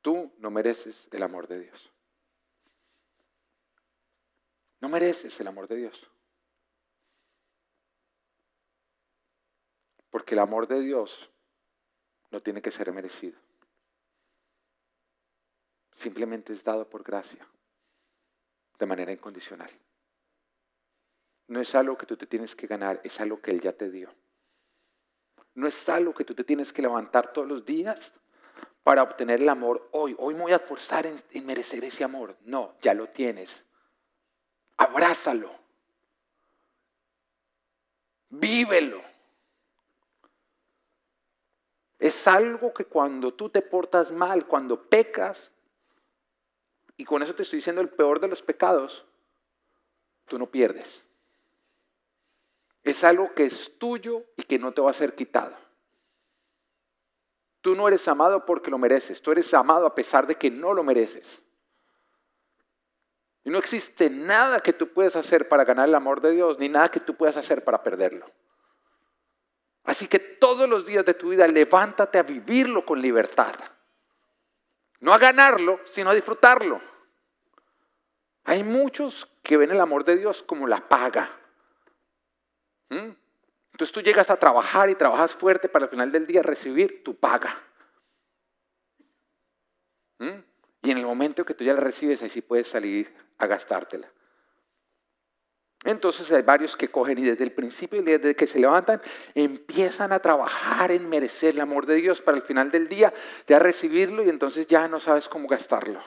Tú 0.00 0.32
no 0.38 0.50
mereces 0.50 1.08
el 1.10 1.22
amor 1.22 1.48
de 1.48 1.60
Dios. 1.60 1.90
No 4.80 4.88
mereces 4.88 5.40
el 5.40 5.48
amor 5.48 5.66
de 5.66 5.76
Dios. 5.76 6.08
Porque 10.14 10.36
el 10.36 10.38
amor 10.38 10.68
de 10.68 10.80
Dios 10.80 11.28
no 12.30 12.40
tiene 12.40 12.62
que 12.62 12.70
ser 12.70 12.92
merecido. 12.92 13.36
Simplemente 15.96 16.52
es 16.52 16.62
dado 16.62 16.88
por 16.88 17.02
gracia, 17.02 17.44
de 18.78 18.86
manera 18.86 19.10
incondicional. 19.10 19.72
No 21.48 21.60
es 21.60 21.74
algo 21.74 21.98
que 21.98 22.06
tú 22.06 22.16
te 22.16 22.28
tienes 22.28 22.54
que 22.54 22.68
ganar, 22.68 23.00
es 23.02 23.18
algo 23.20 23.42
que 23.42 23.50
Él 23.50 23.60
ya 23.60 23.72
te 23.72 23.90
dio. 23.90 24.14
No 25.54 25.66
es 25.66 25.88
algo 25.88 26.14
que 26.14 26.22
tú 26.22 26.32
te 26.32 26.44
tienes 26.44 26.72
que 26.72 26.82
levantar 26.82 27.32
todos 27.32 27.48
los 27.48 27.64
días 27.64 28.12
para 28.84 29.02
obtener 29.02 29.42
el 29.42 29.48
amor 29.48 29.88
hoy. 29.90 30.14
Hoy 30.20 30.34
me 30.34 30.42
voy 30.42 30.52
a 30.52 30.62
esforzar 30.62 31.06
en, 31.06 31.20
en 31.32 31.44
merecer 31.44 31.82
ese 31.82 32.04
amor. 32.04 32.36
No, 32.42 32.76
ya 32.80 32.94
lo 32.94 33.08
tienes. 33.08 33.64
Abrázalo. 34.76 35.50
Vívelo. 38.28 39.13
Es 41.98 42.26
algo 42.26 42.74
que 42.74 42.84
cuando 42.84 43.32
tú 43.32 43.48
te 43.48 43.62
portas 43.62 44.10
mal, 44.10 44.46
cuando 44.46 44.82
pecas, 44.82 45.50
y 46.96 47.04
con 47.04 47.22
eso 47.22 47.34
te 47.34 47.42
estoy 47.42 47.58
diciendo 47.58 47.80
el 47.80 47.88
peor 47.88 48.20
de 48.20 48.28
los 48.28 48.42
pecados, 48.42 49.04
tú 50.26 50.38
no 50.38 50.50
pierdes. 50.50 51.04
Es 52.82 53.02
algo 53.02 53.32
que 53.34 53.44
es 53.44 53.78
tuyo 53.78 54.24
y 54.36 54.42
que 54.42 54.58
no 54.58 54.72
te 54.72 54.80
va 54.80 54.90
a 54.90 54.94
ser 54.94 55.14
quitado. 55.14 55.56
Tú 57.60 57.74
no 57.74 57.88
eres 57.88 58.06
amado 58.08 58.44
porque 58.44 58.70
lo 58.70 58.76
mereces, 58.76 59.22
tú 59.22 59.32
eres 59.32 59.52
amado 59.54 59.86
a 59.86 59.94
pesar 59.94 60.26
de 60.26 60.34
que 60.34 60.50
no 60.50 60.74
lo 60.74 60.82
mereces. 60.82 61.42
Y 63.42 63.50
no 63.50 63.58
existe 63.58 64.10
nada 64.10 64.60
que 64.60 64.72
tú 64.72 64.92
puedas 64.92 65.16
hacer 65.16 65.48
para 65.48 65.64
ganar 65.64 65.88
el 65.88 65.94
amor 65.94 66.20
de 66.20 66.32
Dios, 66.32 66.58
ni 66.58 66.68
nada 66.68 66.90
que 66.90 67.00
tú 67.00 67.14
puedas 67.14 67.36
hacer 67.36 67.64
para 67.64 67.82
perderlo. 67.82 68.30
Así 69.84 70.08
que 70.08 70.18
todos 70.18 70.68
los 70.68 70.86
días 70.86 71.04
de 71.04 71.14
tu 71.14 71.30
vida 71.30 71.46
levántate 71.46 72.18
a 72.18 72.22
vivirlo 72.22 72.84
con 72.84 73.00
libertad. 73.00 73.54
No 75.00 75.12
a 75.12 75.18
ganarlo, 75.18 75.80
sino 75.90 76.10
a 76.10 76.14
disfrutarlo. 76.14 76.80
Hay 78.44 78.62
muchos 78.62 79.28
que 79.42 79.56
ven 79.56 79.70
el 79.70 79.80
amor 79.80 80.04
de 80.04 80.16
Dios 80.16 80.42
como 80.42 80.66
la 80.66 80.88
paga. 80.88 81.30
¿Mm? 82.88 83.12
Entonces 83.72 83.92
tú 83.92 84.00
llegas 84.00 84.30
a 84.30 84.36
trabajar 84.36 84.88
y 84.88 84.94
trabajas 84.94 85.32
fuerte 85.32 85.68
para 85.68 85.84
al 85.84 85.90
final 85.90 86.12
del 86.12 86.26
día 86.26 86.42
recibir 86.42 87.02
tu 87.02 87.16
paga. 87.16 87.54
¿Mm? 90.18 90.38
Y 90.82 90.90
en 90.90 90.98
el 90.98 91.06
momento 91.06 91.44
que 91.44 91.54
tú 91.54 91.64
ya 91.64 91.74
la 91.74 91.80
recibes, 91.80 92.22
ahí 92.22 92.30
sí 92.30 92.40
puedes 92.40 92.68
salir 92.68 93.14
a 93.38 93.46
gastártela. 93.46 94.10
Entonces 95.84 96.30
hay 96.32 96.42
varios 96.42 96.76
que 96.76 96.88
cogen 96.88 97.18
y 97.18 97.22
desde 97.22 97.44
el 97.44 97.52
principio, 97.52 98.02
desde 98.02 98.34
que 98.34 98.46
se 98.46 98.58
levantan, 98.58 99.02
empiezan 99.34 100.12
a 100.12 100.18
trabajar 100.18 100.90
en 100.90 101.08
merecer 101.08 101.54
el 101.54 101.60
amor 101.60 101.84
de 101.84 101.96
Dios 101.96 102.22
para 102.22 102.38
el 102.38 102.42
final 102.42 102.70
del 102.70 102.88
día, 102.88 103.12
ya 103.46 103.58
recibirlo 103.58 104.24
y 104.24 104.30
entonces 104.30 104.66
ya 104.66 104.88
no 104.88 104.98
sabes 104.98 105.28
cómo 105.28 105.46
gastarlo. 105.46 106.00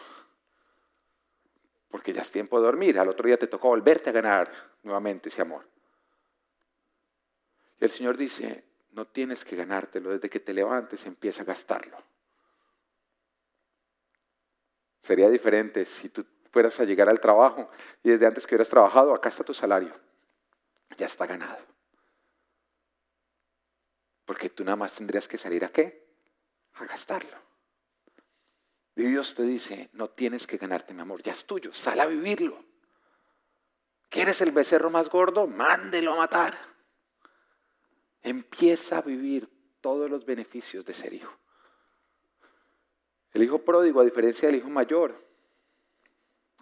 Porque 1.90 2.12
ya 2.12 2.22
es 2.22 2.32
tiempo 2.32 2.60
de 2.60 2.66
dormir, 2.66 2.98
al 2.98 3.08
otro 3.08 3.28
día 3.28 3.38
te 3.38 3.48
tocó 3.48 3.70
volverte 3.70 4.10
a 4.10 4.13
ganar 4.13 4.52
nuevamente 4.82 5.30
ese 5.30 5.44
amor. 5.44 5.68
Y 7.80 7.86
el 7.86 7.92
Señor 7.92 8.18
dice, 8.18 8.63
no 8.94 9.06
tienes 9.06 9.46
que 9.46 9.56
ganártelo, 9.56 10.10
desde 10.10 10.28
que 10.28 10.40
te 10.40 10.56
levantes 10.56 11.06
empieza 11.06 11.44
a 11.44 11.46
gastarlo. 11.46 11.98
Sería 15.04 15.30
diferente 15.30 15.86
si 15.86 16.10
tú 16.10 16.26
fueras 16.58 16.80
a 16.80 16.86
llegar 16.86 17.08
al 17.08 17.20
trabajo 17.20 17.70
y 18.02 18.10
desde 18.10 18.26
antes 18.26 18.48
que 18.48 18.56
hubieras 18.56 18.67
trabajado, 18.67 19.13
acá 19.13 19.30
está 19.30 19.43
tu 19.43 19.54
salario. 19.54 19.93
Ya 20.98 21.06
está 21.06 21.28
ganado. 21.28 21.63
Porque 24.26 24.50
tú 24.50 24.63
nada 24.63 24.76
más 24.76 24.96
tendrías 24.96 25.28
que 25.28 25.38
salir 25.38 25.63
a 25.63 25.70
qué? 25.70 26.04
A 26.74 26.86
gastarlo. 26.86 27.38
Y 28.96 29.04
Dios 29.04 29.36
te 29.36 29.43
dice, 29.43 29.91
no 29.93 30.10
tienes 30.10 30.48
que 30.48 30.58
ganarte 30.58 30.96
mi 30.96 31.02
amor, 31.02 31.22
ya 31.22 31.34
es 31.34 31.46
tuyo, 31.46 31.72
sal 31.74 32.00
a 32.00 32.08
vivirlo. 32.08 32.65
¿Quieres 34.10 34.41
el 34.41 34.50
becerro 34.50 34.89
más 34.89 35.10
gordo? 35.10 35.46
Mándelo 35.46 36.13
a 36.13 36.17
matar. 36.17 36.56
Empieza 38.24 38.98
a 38.98 39.02
vivir 39.04 39.48
todos 39.80 40.10
los 40.10 40.26
beneficios 40.26 40.84
de 40.84 40.96
ser 40.96 41.13
hijo. 41.13 41.38
El 43.34 43.43
hijo 43.43 43.63
pródigo, 43.63 44.02
a 44.02 44.06
diferencia 44.06 44.48
del 44.48 44.58
hijo 44.58 44.72
mayor, 44.72 45.27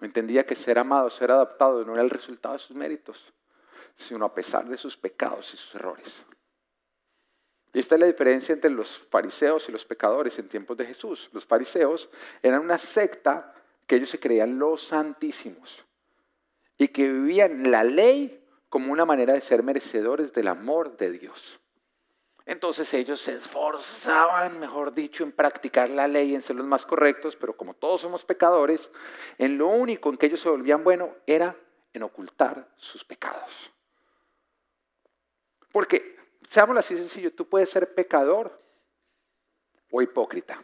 Entendía 0.01 0.45
que 0.45 0.55
ser 0.55 0.77
amado, 0.77 1.09
ser 1.09 1.31
adaptado 1.31 1.83
no 1.85 1.93
era 1.93 2.03
el 2.03 2.09
resultado 2.09 2.53
de 2.53 2.59
sus 2.59 2.75
méritos, 2.75 3.33
sino 3.95 4.25
a 4.25 4.33
pesar 4.33 4.67
de 4.67 4.77
sus 4.77 4.97
pecados 4.97 5.53
y 5.53 5.57
sus 5.57 5.75
errores. 5.75 6.23
Y 7.73 7.79
esta 7.79 7.95
es 7.95 8.01
la 8.01 8.07
diferencia 8.07 8.53
entre 8.53 8.71
los 8.71 8.97
fariseos 8.97 9.67
y 9.67 9.71
los 9.71 9.85
pecadores 9.85 10.39
en 10.39 10.47
tiempos 10.47 10.77
de 10.77 10.85
Jesús. 10.85 11.29
Los 11.33 11.45
fariseos 11.45 12.09
eran 12.41 12.61
una 12.61 12.77
secta 12.77 13.53
que 13.85 13.97
ellos 13.97 14.09
se 14.09 14.19
creían 14.19 14.57
los 14.57 14.83
santísimos 14.83 15.83
y 16.77 16.87
que 16.87 17.11
vivían 17.11 17.69
la 17.71 17.83
ley 17.83 18.45
como 18.69 18.91
una 18.91 19.05
manera 19.05 19.33
de 19.33 19.41
ser 19.41 19.63
merecedores 19.63 20.33
del 20.33 20.47
amor 20.47 20.97
de 20.97 21.11
Dios. 21.11 21.59
Entonces 22.45 22.93
ellos 22.93 23.19
se 23.19 23.35
esforzaban, 23.35 24.59
mejor 24.59 24.93
dicho, 24.93 25.23
en 25.23 25.31
practicar 25.31 25.89
la 25.89 26.07
ley, 26.07 26.35
en 26.35 26.43
ser 26.43 26.55
los 26.55 26.67
más 26.67 26.85
correctos, 26.85 27.35
pero 27.35 27.57
como 27.57 27.73
todos 27.73 28.01
somos 28.01 28.23
pecadores, 28.23 28.91
en 29.39 29.57
lo 29.57 29.67
único 29.67 30.09
en 30.09 30.17
que 30.17 30.27
ellos 30.27 30.41
se 30.41 30.49
volvían 30.49 30.83
buenos 30.83 31.09
era 31.25 31.55
en 31.91 32.03
ocultar 32.03 32.69
sus 32.75 33.03
pecados. 33.03 33.71
Porque, 35.71 36.17
seamos 36.47 36.77
así 36.77 36.95
sencillo, 36.95 37.33
tú 37.33 37.49
puedes 37.49 37.69
ser 37.69 37.95
pecador 37.95 38.61
o 39.89 40.01
hipócrita. 40.01 40.63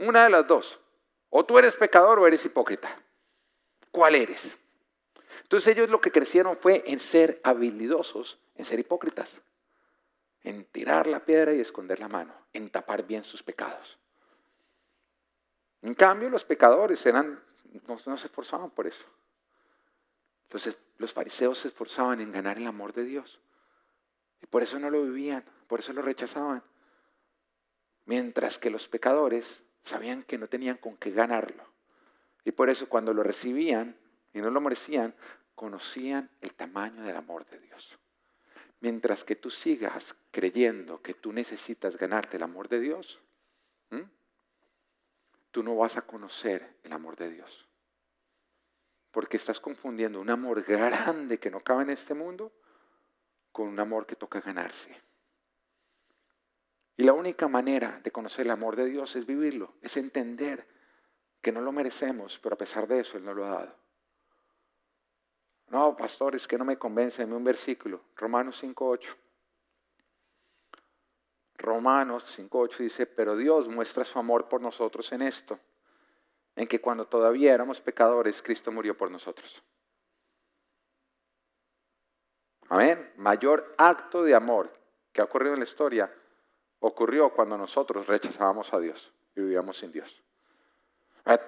Una 0.00 0.24
de 0.24 0.30
las 0.30 0.46
dos. 0.46 0.80
O 1.30 1.44
tú 1.44 1.56
eres 1.56 1.76
pecador 1.76 2.18
o 2.18 2.26
eres 2.26 2.44
hipócrita. 2.44 3.00
¿Cuál 3.92 4.16
eres? 4.16 4.58
Entonces 5.44 5.68
ellos 5.68 5.88
lo 5.88 6.00
que 6.00 6.10
crecieron 6.10 6.58
fue 6.60 6.82
en 6.86 6.98
ser 6.98 7.40
habilidosos 7.44 8.40
en 8.54 8.64
ser 8.64 8.78
hipócritas, 8.78 9.40
en 10.42 10.64
tirar 10.64 11.06
la 11.06 11.24
piedra 11.24 11.52
y 11.52 11.60
esconder 11.60 12.00
la 12.00 12.08
mano, 12.08 12.34
en 12.52 12.70
tapar 12.70 13.06
bien 13.06 13.24
sus 13.24 13.42
pecados. 13.42 13.98
En 15.82 15.94
cambio, 15.94 16.30
los 16.30 16.44
pecadores 16.44 17.04
eran, 17.06 17.42
no, 17.86 17.98
se 17.98 18.26
esforzaban 18.26 18.70
por 18.70 18.86
eso. 18.86 19.04
Los, 20.50 20.78
los 20.98 21.12
fariseos 21.12 21.58
se 21.58 21.68
esforzaban 21.68 22.20
en 22.20 22.32
ganar 22.32 22.58
el 22.58 22.66
amor 22.66 22.92
de 22.92 23.04
Dios. 23.04 23.40
Y 24.40 24.46
por 24.46 24.62
eso 24.62 24.78
no 24.78 24.90
lo 24.90 25.02
vivían, 25.02 25.44
por 25.66 25.80
eso 25.80 25.92
lo 25.92 26.02
rechazaban. 26.02 26.62
Mientras 28.06 28.58
que 28.58 28.70
los 28.70 28.86
pecadores 28.88 29.62
sabían 29.82 30.22
que 30.22 30.38
no 30.38 30.46
tenían 30.46 30.76
con 30.76 30.96
qué 30.96 31.10
ganarlo. 31.10 31.64
Y 32.44 32.52
por 32.52 32.70
eso 32.70 32.88
cuando 32.88 33.12
lo 33.12 33.22
recibían 33.22 33.98
y 34.34 34.40
no 34.40 34.50
lo 34.50 34.60
merecían, 34.60 35.14
conocían 35.54 36.28
el 36.40 36.52
tamaño 36.54 37.04
del 37.04 37.16
amor 37.16 37.46
de 37.46 37.60
Dios. 37.60 37.98
Mientras 38.80 39.24
que 39.24 39.36
tú 39.36 39.48
sigas 39.48 40.14
creyendo 40.30 41.00
que 41.00 41.14
tú 41.14 41.32
necesitas 41.32 41.96
ganarte 41.96 42.36
el 42.36 42.42
amor 42.42 42.68
de 42.68 42.80
Dios, 42.80 43.20
tú 45.50 45.62
no 45.62 45.76
vas 45.76 45.96
a 45.96 46.02
conocer 46.02 46.78
el 46.82 46.92
amor 46.92 47.16
de 47.16 47.30
Dios. 47.30 47.68
Porque 49.12 49.36
estás 49.36 49.60
confundiendo 49.60 50.20
un 50.20 50.28
amor 50.28 50.64
grande 50.64 51.38
que 51.38 51.50
no 51.50 51.60
cabe 51.60 51.84
en 51.84 51.90
este 51.90 52.12
mundo 52.12 52.52
con 53.52 53.68
un 53.68 53.78
amor 53.78 54.04
que 54.04 54.16
toca 54.16 54.40
ganarse. 54.40 55.00
Y 56.96 57.04
la 57.04 57.12
única 57.12 57.46
manera 57.46 58.00
de 58.02 58.10
conocer 58.10 58.46
el 58.46 58.50
amor 58.50 58.74
de 58.74 58.86
Dios 58.86 59.14
es 59.14 59.26
vivirlo, 59.26 59.74
es 59.80 59.96
entender 59.96 60.66
que 61.40 61.52
no 61.52 61.60
lo 61.60 61.70
merecemos, 61.70 62.40
pero 62.42 62.56
a 62.56 62.58
pesar 62.58 62.88
de 62.88 63.00
eso 63.00 63.16
Él 63.16 63.24
nos 63.24 63.36
lo 63.36 63.46
ha 63.46 63.50
dado. 63.50 63.83
No, 65.74 65.96
pastor, 65.96 66.36
es 66.36 66.46
que 66.46 66.56
no 66.56 66.64
me 66.64 66.78
convence. 66.78 67.24
Un 67.24 67.42
versículo. 67.42 68.00
Romanos 68.14 68.62
5.8. 68.62 69.16
Romanos 71.56 72.38
5.8 72.38 72.76
dice, 72.76 73.06
pero 73.06 73.36
Dios 73.36 73.68
muestra 73.68 74.04
su 74.04 74.16
amor 74.20 74.48
por 74.48 74.60
nosotros 74.60 75.10
en 75.10 75.22
esto, 75.22 75.58
en 76.54 76.68
que 76.68 76.80
cuando 76.80 77.08
todavía 77.08 77.52
éramos 77.52 77.80
pecadores, 77.80 78.40
Cristo 78.40 78.70
murió 78.70 78.96
por 78.96 79.10
nosotros. 79.10 79.64
Amén. 82.68 83.12
Mayor 83.16 83.74
acto 83.76 84.22
de 84.22 84.36
amor 84.36 84.72
que 85.12 85.22
ha 85.22 85.24
ocurrido 85.24 85.54
en 85.54 85.58
la 85.58 85.64
historia 85.64 86.08
ocurrió 86.78 87.30
cuando 87.30 87.58
nosotros 87.58 88.06
rechazábamos 88.06 88.72
a 88.72 88.78
Dios. 88.78 89.12
y 89.34 89.40
vivíamos 89.40 89.78
sin 89.78 89.90
Dios. 89.90 90.22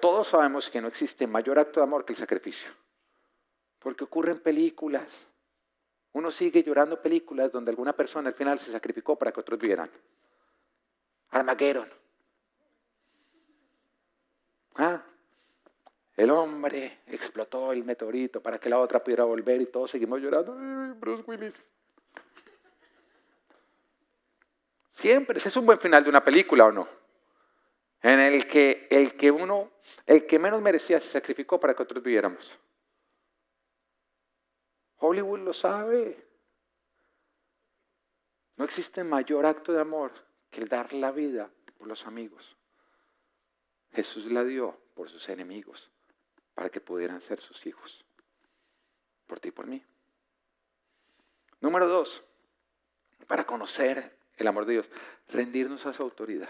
Todos 0.01 0.27
sabemos 0.27 0.69
que 0.69 0.81
no 0.81 0.89
existe 0.89 1.25
mayor 1.27 1.59
acto 1.59 1.79
de 1.79 1.85
amor 1.85 2.03
que 2.03 2.11
el 2.11 2.19
sacrificio, 2.19 2.69
porque 3.87 4.03
ocurren 4.03 4.39
películas. 4.39 5.23
Uno 6.11 6.29
sigue 6.29 6.61
llorando 6.61 7.01
películas 7.01 7.53
donde 7.53 7.71
alguna 7.71 7.93
persona 7.93 8.27
al 8.27 8.35
final 8.35 8.59
se 8.59 8.69
sacrificó 8.69 9.17
para 9.17 9.31
que 9.31 9.39
otros 9.39 9.57
vieran. 9.57 9.89
Armageddon. 11.29 11.89
¿Ah? 14.75 15.01
El 16.17 16.31
hombre 16.31 16.97
explotó 17.07 17.71
el 17.71 17.85
meteorito 17.85 18.43
para 18.43 18.59
que 18.59 18.69
la 18.69 18.77
otra 18.77 19.01
pudiera 19.01 19.23
volver 19.23 19.61
y 19.61 19.67
todos 19.67 19.89
seguimos 19.89 20.19
llorando. 20.19 20.53
Bruce 20.99 21.23
Willis. 21.25 21.63
Siempre, 24.91 25.37
ese 25.37 25.47
es 25.47 25.55
un 25.55 25.65
buen 25.65 25.79
final 25.79 26.03
de 26.03 26.09
una 26.09 26.25
película 26.25 26.65
o 26.65 26.73
no. 26.73 26.89
En 28.01 28.19
el 28.19 28.45
que 28.47 28.89
el 28.91 29.15
que 29.15 29.31
uno, 29.31 29.71
el 30.05 30.25
que 30.25 30.39
menos 30.39 30.61
merecía 30.61 30.99
se 30.99 31.07
sacrificó 31.07 31.57
para 31.57 31.73
que 31.73 31.83
otros 31.83 32.03
viviéramos. 32.03 32.59
Hollywood 34.97 35.39
lo 35.39 35.53
sabe. 35.53 36.25
No 38.55 38.65
existe 38.65 39.03
mayor 39.03 39.45
acto 39.45 39.71
de 39.71 39.81
amor 39.81 40.11
que 40.49 40.61
el 40.61 40.67
dar 40.67 40.93
la 40.93 41.11
vida 41.11 41.49
por 41.77 41.87
los 41.87 42.05
amigos. 42.07 42.57
Jesús 43.91 44.25
la 44.31 44.43
dio 44.43 44.77
por 44.95 45.09
sus 45.09 45.29
enemigos 45.29 45.91
para 46.55 46.69
que 46.69 46.81
pudieran 46.81 47.21
ser 47.21 47.39
sus 47.39 47.65
hijos. 47.65 48.03
Por 49.27 49.39
ti 49.39 49.49
y 49.49 49.51
por 49.51 49.67
mí. 49.67 49.83
Número 51.59 51.87
dos, 51.87 52.23
para 53.27 53.45
conocer 53.45 54.17
el 54.37 54.47
amor 54.47 54.65
de 54.65 54.73
Dios, 54.73 54.89
rendirnos 55.27 55.85
a 55.85 55.93
su 55.93 56.03
autoridad. 56.03 56.49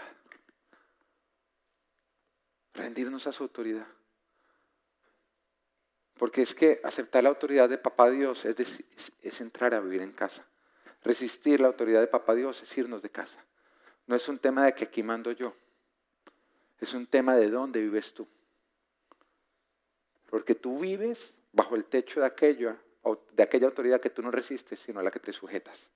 Rendirnos 2.74 3.26
a 3.26 3.32
su 3.32 3.42
autoridad. 3.42 3.86
Porque 6.18 6.42
es 6.42 6.54
que 6.54 6.80
aceptar 6.82 7.22
la 7.22 7.28
autoridad 7.28 7.68
de 7.68 7.78
Papá 7.78 8.10
Dios 8.10 8.44
es, 8.44 9.40
entrar 9.40 9.72
a 9.72 9.80
vivir 9.80 10.02
en 10.02 10.12
casa. 10.12 10.44
Resistir 11.02 11.60
la 11.60 11.68
autoridad 11.68 12.00
de 12.00 12.08
Papá 12.08 12.34
Dios 12.34 12.60
es 12.60 12.76
irnos 12.76 13.02
de 13.02 13.10
casa. 13.10 13.44
No 14.06 14.16
es 14.16 14.28
un 14.28 14.38
tema 14.38 14.64
de 14.64 14.74
que 14.74 14.84
aquí 14.84 15.02
mando 15.02 15.30
yo. 15.30 15.54
Es 16.80 16.92
un 16.92 17.06
tema 17.06 17.36
de 17.36 17.48
dónde 17.48 17.80
vives 17.80 18.12
tú. 18.12 18.26
Porque 20.28 20.56
tú 20.56 20.80
vives 20.80 21.32
bajo 21.52 21.76
el 21.76 21.86
techo 21.86 22.20
de, 22.20 22.26
aquello, 22.26 22.76
de 23.32 23.42
aquella 23.42 23.66
autoridad 23.68 24.00
que 24.00 24.10
tú 24.10 24.20
no 24.20 24.32
resistes, 24.32 24.80
sino 24.80 24.98
a 24.98 25.02
la 25.04 25.12
que 25.12 25.20
te 25.20 25.32
sujetas. 25.32 25.88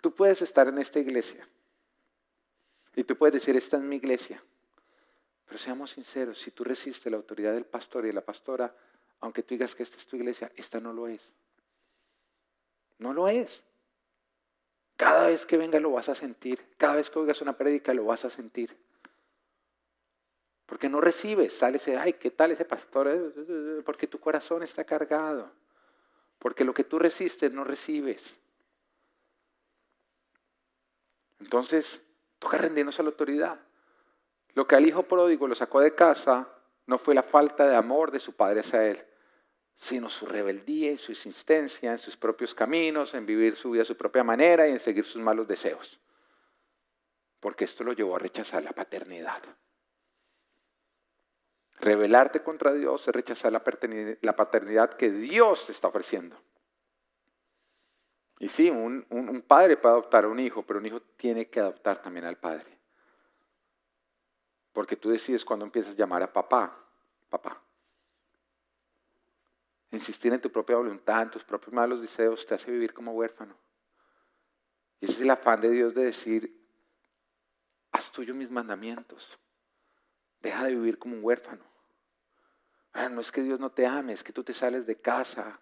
Tú 0.00 0.14
puedes 0.14 0.42
estar 0.42 0.66
en 0.66 0.78
esta 0.78 0.98
iglesia 0.98 1.48
y 2.96 3.04
tú 3.04 3.16
puedes 3.16 3.34
decir, 3.34 3.56
esta 3.56 3.76
es 3.76 3.82
mi 3.84 3.96
iglesia. 3.96 4.42
Pero 5.48 5.58
seamos 5.58 5.92
sinceros, 5.92 6.38
si 6.38 6.50
tú 6.50 6.62
resistes 6.62 7.10
la 7.10 7.16
autoridad 7.16 7.54
del 7.54 7.64
pastor 7.64 8.04
y 8.04 8.08
de 8.08 8.12
la 8.12 8.20
pastora, 8.20 8.74
aunque 9.20 9.42
tú 9.42 9.54
digas 9.54 9.74
que 9.74 9.82
esta 9.82 9.96
es 9.96 10.06
tu 10.06 10.16
iglesia, 10.16 10.52
esta 10.54 10.78
no 10.78 10.92
lo 10.92 11.08
es. 11.08 11.32
No 12.98 13.14
lo 13.14 13.28
es. 13.28 13.62
Cada 14.96 15.28
vez 15.28 15.46
que 15.46 15.56
venga 15.56 15.80
lo 15.80 15.92
vas 15.92 16.10
a 16.10 16.14
sentir. 16.14 16.74
Cada 16.76 16.96
vez 16.96 17.08
que 17.08 17.18
oigas 17.18 17.40
una 17.40 17.56
prédica 17.56 17.94
lo 17.94 18.04
vas 18.04 18.26
a 18.26 18.30
sentir. 18.30 18.76
Porque 20.66 20.90
no 20.90 21.00
recibes, 21.00 21.56
sales 21.56 21.88
y 21.88 21.92
ay, 21.92 22.12
¿qué 22.14 22.30
tal 22.30 22.50
ese 22.50 22.66
pastor? 22.66 23.32
Porque 23.86 24.06
tu 24.06 24.20
corazón 24.20 24.62
está 24.62 24.84
cargado. 24.84 25.50
Porque 26.38 26.64
lo 26.64 26.74
que 26.74 26.84
tú 26.84 26.98
resistes 26.98 27.50
no 27.52 27.64
recibes. 27.64 28.36
Entonces, 31.40 32.04
toca 32.38 32.58
rendirnos 32.58 33.00
a 33.00 33.02
la 33.02 33.08
autoridad. 33.08 33.67
Lo 34.54 34.66
que 34.66 34.76
al 34.76 34.86
hijo 34.86 35.02
pródigo 35.04 35.46
lo 35.46 35.54
sacó 35.54 35.80
de 35.80 35.94
casa 35.94 36.48
no 36.86 36.98
fue 36.98 37.14
la 37.14 37.22
falta 37.22 37.68
de 37.68 37.76
amor 37.76 38.10
de 38.10 38.20
su 38.20 38.34
padre 38.34 38.60
hacia 38.60 38.86
él, 38.86 39.04
sino 39.74 40.08
su 40.08 40.26
rebeldía 40.26 40.90
y 40.92 40.98
su 40.98 41.12
insistencia 41.12 41.92
en 41.92 41.98
sus 41.98 42.16
propios 42.16 42.54
caminos, 42.54 43.14
en 43.14 43.26
vivir 43.26 43.56
su 43.56 43.70
vida 43.70 43.82
a 43.82 43.86
su 43.86 43.96
propia 43.96 44.24
manera 44.24 44.66
y 44.66 44.72
en 44.72 44.80
seguir 44.80 45.04
sus 45.04 45.22
malos 45.22 45.46
deseos. 45.46 46.00
Porque 47.40 47.64
esto 47.64 47.84
lo 47.84 47.92
llevó 47.92 48.16
a 48.16 48.18
rechazar 48.18 48.62
la 48.64 48.72
paternidad. 48.72 49.42
Rebelarte 51.80 52.42
contra 52.42 52.72
Dios 52.72 53.06
es 53.06 53.14
rechazar 53.14 53.52
la 53.52 54.36
paternidad 54.36 54.94
que 54.94 55.10
Dios 55.10 55.66
te 55.66 55.72
está 55.72 55.88
ofreciendo. 55.88 56.36
Y 58.40 58.48
sí, 58.48 58.70
un, 58.70 59.04
un, 59.10 59.42
padre 59.42 59.76
puede 59.76 59.94
adoptar 59.94 60.24
a 60.24 60.28
un 60.28 60.38
hijo, 60.38 60.64
pero 60.64 60.78
un 60.78 60.86
hijo 60.86 61.02
tiene 61.16 61.48
que 61.48 61.58
adoptar 61.58 62.00
también 62.00 62.24
al 62.24 62.36
padre. 62.36 62.77
Porque 64.78 64.94
tú 64.94 65.10
decides 65.10 65.44
cuando 65.44 65.64
empiezas 65.64 65.94
a 65.94 65.96
llamar 65.96 66.22
a 66.22 66.32
papá, 66.32 66.72
papá. 67.28 67.60
Insistir 69.90 70.32
en 70.32 70.40
tu 70.40 70.52
propia 70.52 70.76
voluntad, 70.76 71.22
en 71.22 71.30
tus 71.32 71.42
propios 71.42 71.72
malos 71.72 72.00
deseos, 72.00 72.46
te 72.46 72.54
hace 72.54 72.70
vivir 72.70 72.94
como 72.94 73.10
huérfano. 73.10 73.56
Y 75.00 75.06
ese 75.06 75.14
es 75.14 75.20
el 75.22 75.30
afán 75.30 75.60
de 75.60 75.70
Dios 75.70 75.96
de 75.96 76.04
decir, 76.04 76.64
haz 77.90 78.12
tuyo 78.12 78.36
mis 78.36 78.52
mandamientos. 78.52 79.36
Deja 80.42 80.66
de 80.66 80.76
vivir 80.76 80.96
como 80.96 81.16
un 81.16 81.24
huérfano. 81.24 81.64
Ahora, 82.92 83.08
no 83.08 83.20
es 83.20 83.32
que 83.32 83.42
Dios 83.42 83.58
no 83.58 83.72
te 83.72 83.84
ame, 83.84 84.12
es 84.12 84.22
que 84.22 84.32
tú 84.32 84.44
te 84.44 84.52
sales 84.52 84.86
de 84.86 85.00
casa 85.00 85.58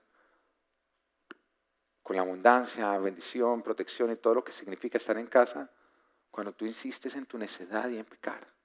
con 2.02 2.16
la 2.16 2.20
abundancia, 2.20 2.98
bendición, 2.98 3.62
protección 3.62 4.12
y 4.12 4.16
todo 4.16 4.34
lo 4.34 4.44
que 4.44 4.52
significa 4.52 4.98
estar 4.98 5.16
en 5.16 5.26
casa, 5.26 5.70
cuando 6.30 6.52
tú 6.52 6.66
insistes 6.66 7.16
en 7.16 7.24
tu 7.24 7.38
necedad 7.38 7.88
y 7.88 7.96
en 7.96 8.04
pecar. 8.04 8.55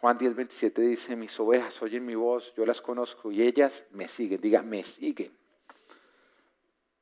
Juan 0.00 0.18
10, 0.18 0.36
27 0.36 0.82
dice, 0.82 1.16
mis 1.16 1.38
ovejas 1.40 1.80
oyen 1.82 2.04
mi 2.04 2.14
voz, 2.14 2.52
yo 2.54 2.66
las 2.66 2.80
conozco 2.80 3.32
y 3.32 3.42
ellas 3.42 3.84
me 3.90 4.08
siguen. 4.08 4.40
Diga, 4.40 4.62
me 4.62 4.84
siguen. 4.84 5.36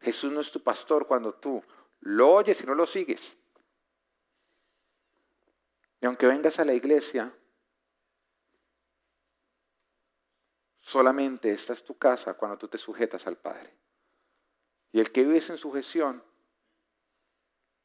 Jesús 0.00 0.32
no 0.32 0.40
es 0.40 0.52
tu 0.52 0.60
pastor 0.62 1.06
cuando 1.06 1.34
tú 1.34 1.62
lo 2.00 2.32
oyes 2.32 2.60
y 2.62 2.66
no 2.66 2.74
lo 2.74 2.86
sigues. 2.86 3.36
Y 6.00 6.06
aunque 6.06 6.26
vengas 6.26 6.58
a 6.60 6.64
la 6.64 6.74
iglesia, 6.74 7.32
Solamente 10.84 11.50
esta 11.50 11.72
es 11.72 11.82
tu 11.82 11.96
casa 11.96 12.34
cuando 12.34 12.58
tú 12.58 12.68
te 12.68 12.76
sujetas 12.76 13.26
al 13.26 13.38
Padre. 13.38 13.74
Y 14.92 15.00
el 15.00 15.10
que 15.10 15.24
vive 15.24 15.38
en 15.38 15.56
sujeción 15.56 16.22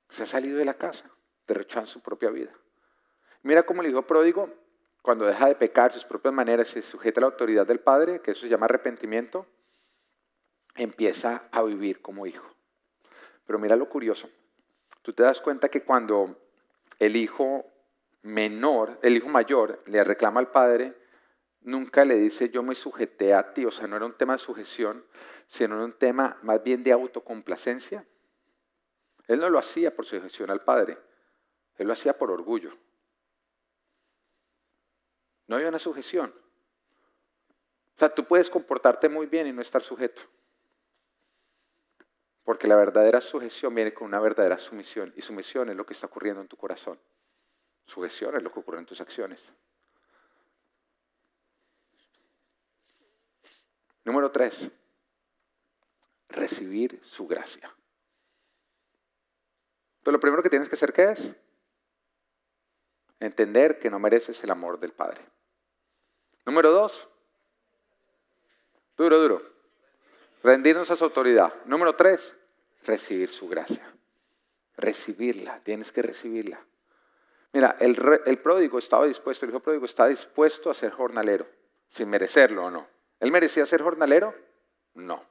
se 0.10 0.24
ha 0.24 0.26
salido 0.26 0.58
de 0.58 0.66
la 0.66 0.74
casa, 0.74 1.10
derrochando 1.48 1.90
su 1.90 2.02
propia 2.02 2.30
vida. 2.30 2.54
Mira 3.42 3.64
cómo 3.64 3.82
el 3.82 3.90
hijo 3.90 4.02
pródigo, 4.06 4.54
cuando 5.10 5.26
deja 5.26 5.48
de 5.48 5.56
pecar 5.56 5.92
sus 5.92 6.06
propias 6.06 6.36
maneras, 6.36 6.68
se 6.68 6.84
sujeta 6.84 7.20
a 7.20 7.22
la 7.22 7.26
autoridad 7.30 7.66
del 7.66 7.80
Padre, 7.80 8.22
que 8.22 8.30
eso 8.30 8.42
se 8.42 8.48
llama 8.48 8.68
arrepentimiento, 8.68 9.48
empieza 10.76 11.50
a 11.52 11.64
vivir 11.64 12.00
como 12.00 12.28
hijo. 12.28 12.46
Pero 13.44 13.58
mira 13.58 13.76
lo 13.76 13.90
curioso. 13.90 14.30
Tú 15.02 15.12
te 15.12 15.24
das 15.24 15.42
cuenta 15.42 15.68
que 15.70 15.82
cuando 15.82 16.40
el 17.00 17.16
hijo 17.16 17.66
menor, 18.22 19.00
el 19.02 19.18
hijo 19.18 19.30
mayor, 19.30 19.82
le 19.88 20.04
reclama 20.04 20.42
al 20.42 20.52
padre, 20.52 20.96
nunca 21.62 22.06
le 22.06 22.14
dice 22.14 22.52
yo 22.52 22.62
me 22.62 22.76
sujeté 22.76 23.34
a 23.34 23.52
ti, 23.52 23.66
o 23.66 23.72
sea, 23.72 23.88
no 23.88 23.96
era 23.96 24.06
un 24.06 24.16
tema 24.16 24.34
de 24.34 24.40
sujeción, 24.40 25.04
sino 25.48 25.74
era 25.74 25.86
un 25.86 25.94
tema 25.94 26.38
más 26.44 26.62
bien 26.62 26.84
de 26.84 26.92
autocomplacencia. 26.92 28.06
Él 29.26 29.40
no 29.40 29.50
lo 29.50 29.58
hacía 29.58 29.96
por 29.96 30.06
sujeción 30.06 30.52
al 30.52 30.64
Padre, 30.64 31.00
él 31.78 31.88
lo 31.88 31.94
hacía 31.94 32.16
por 32.16 32.30
orgullo. 32.30 32.78
No 35.50 35.56
había 35.56 35.68
una 35.68 35.80
sujeción. 35.80 36.32
O 37.96 38.00
sea, 38.00 38.14
tú 38.14 38.24
puedes 38.24 38.52
comportarte 38.52 39.10
muy 39.10 39.26
bien 39.26 39.48
y 39.48 39.52
no 39.52 39.64
estar 39.64 39.82
sujeto. 39.82 40.22
Porque 42.44 42.68
la 42.68 42.76
verdadera 42.76 43.20
sujeción 43.20 43.74
viene 43.74 43.92
con 43.92 44.08
una 44.08 44.20
verdadera 44.20 44.60
sumisión. 44.60 45.12
Y 45.18 45.24
sumisión 45.24 45.72
es 45.72 45.76
lo 45.76 45.88
que 45.88 45.94
está 45.94 46.06
ocurriendo 46.06 46.40
en 46.40 46.48
tu 46.48 46.56
corazón. 46.56 47.00
Sujeción 47.88 48.36
es 48.38 48.44
lo 48.44 48.54
que 48.54 48.60
ocurre 48.60 48.78
en 48.78 48.86
tus 48.86 49.02
acciones. 49.02 49.44
Número 54.06 54.32
tres, 54.32 54.70
recibir 56.30 57.04
su 57.04 57.28
gracia. 57.28 57.76
Entonces 59.98 60.14
lo 60.14 60.20
primero 60.20 60.44
que 60.44 60.50
tienes 60.50 60.70
que 60.70 60.76
hacer, 60.76 60.94
¿qué 60.94 61.06
es? 61.06 61.28
Entender 63.20 63.80
que 63.80 63.90
no 63.90 63.98
mereces 63.98 64.44
el 64.44 64.52
amor 64.52 64.80
del 64.80 64.94
Padre. 64.94 65.39
Número 66.50 66.72
dos, 66.72 67.08
duro, 68.98 69.20
duro, 69.20 69.44
rendirnos 70.42 70.90
a 70.90 70.96
su 70.96 71.04
autoridad. 71.04 71.54
Número 71.66 71.96
tres, 71.96 72.36
recibir 72.86 73.30
su 73.30 73.48
gracia. 73.48 73.86
Recibirla, 74.76 75.60
tienes 75.60 75.92
que 75.92 76.02
recibirla. 76.02 76.60
Mira, 77.54 77.78
el, 77.80 78.40
pródigo 78.40 78.80
estaba 78.80 79.06
dispuesto, 79.06 79.46
el 79.46 79.52
hijo 79.52 79.60
pródigo 79.60 79.86
estaba 79.86 80.10
dispuesto 80.10 80.72
a 80.72 80.74
ser 80.74 80.92
jornalero, 80.92 81.46
sin 81.88 82.10
merecerlo 82.10 82.66
o 82.66 82.72
no. 82.72 82.88
¿Él 83.20 83.30
merecía 83.32 83.68
ser 83.68 83.84
jornalero? 83.84 84.34
No. 84.96 85.24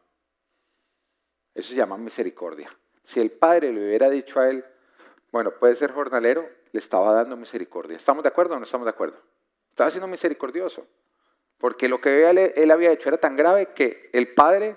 Eso 1.53 1.71
se 1.71 1.75
llama 1.75 1.97
misericordia. 1.97 2.71
Si 3.03 3.19
el 3.19 3.33
padre 3.33 3.73
le 3.73 3.85
hubiera 3.85 4.09
dicho 4.09 4.39
a 4.39 4.49
él, 4.49 4.65
bueno, 5.33 5.51
puede 5.51 5.75
ser 5.75 5.91
jornalero, 5.91 6.49
le 6.71 6.79
estaba 6.79 7.13
dando 7.13 7.37
misericordia. 7.37 7.97
¿Estamos 7.97 8.23
de 8.23 8.29
acuerdo 8.29 8.55
o 8.55 8.59
no 8.61 8.67
estamos 8.67 8.85
de 8.85 8.91
acuerdo? 8.91 9.21
Estaba 9.71 9.91
siendo 9.91 10.07
misericordioso. 10.07 10.87
Porque 11.59 11.89
lo 11.89 12.01
que 12.01 12.29
él, 12.31 12.71
había 12.71 12.93
hecho 12.93 13.09
era 13.09 13.19
tan 13.19 13.37
grave 13.37 13.73
que 13.75 14.11
el 14.13 14.33
padre, 14.33 14.77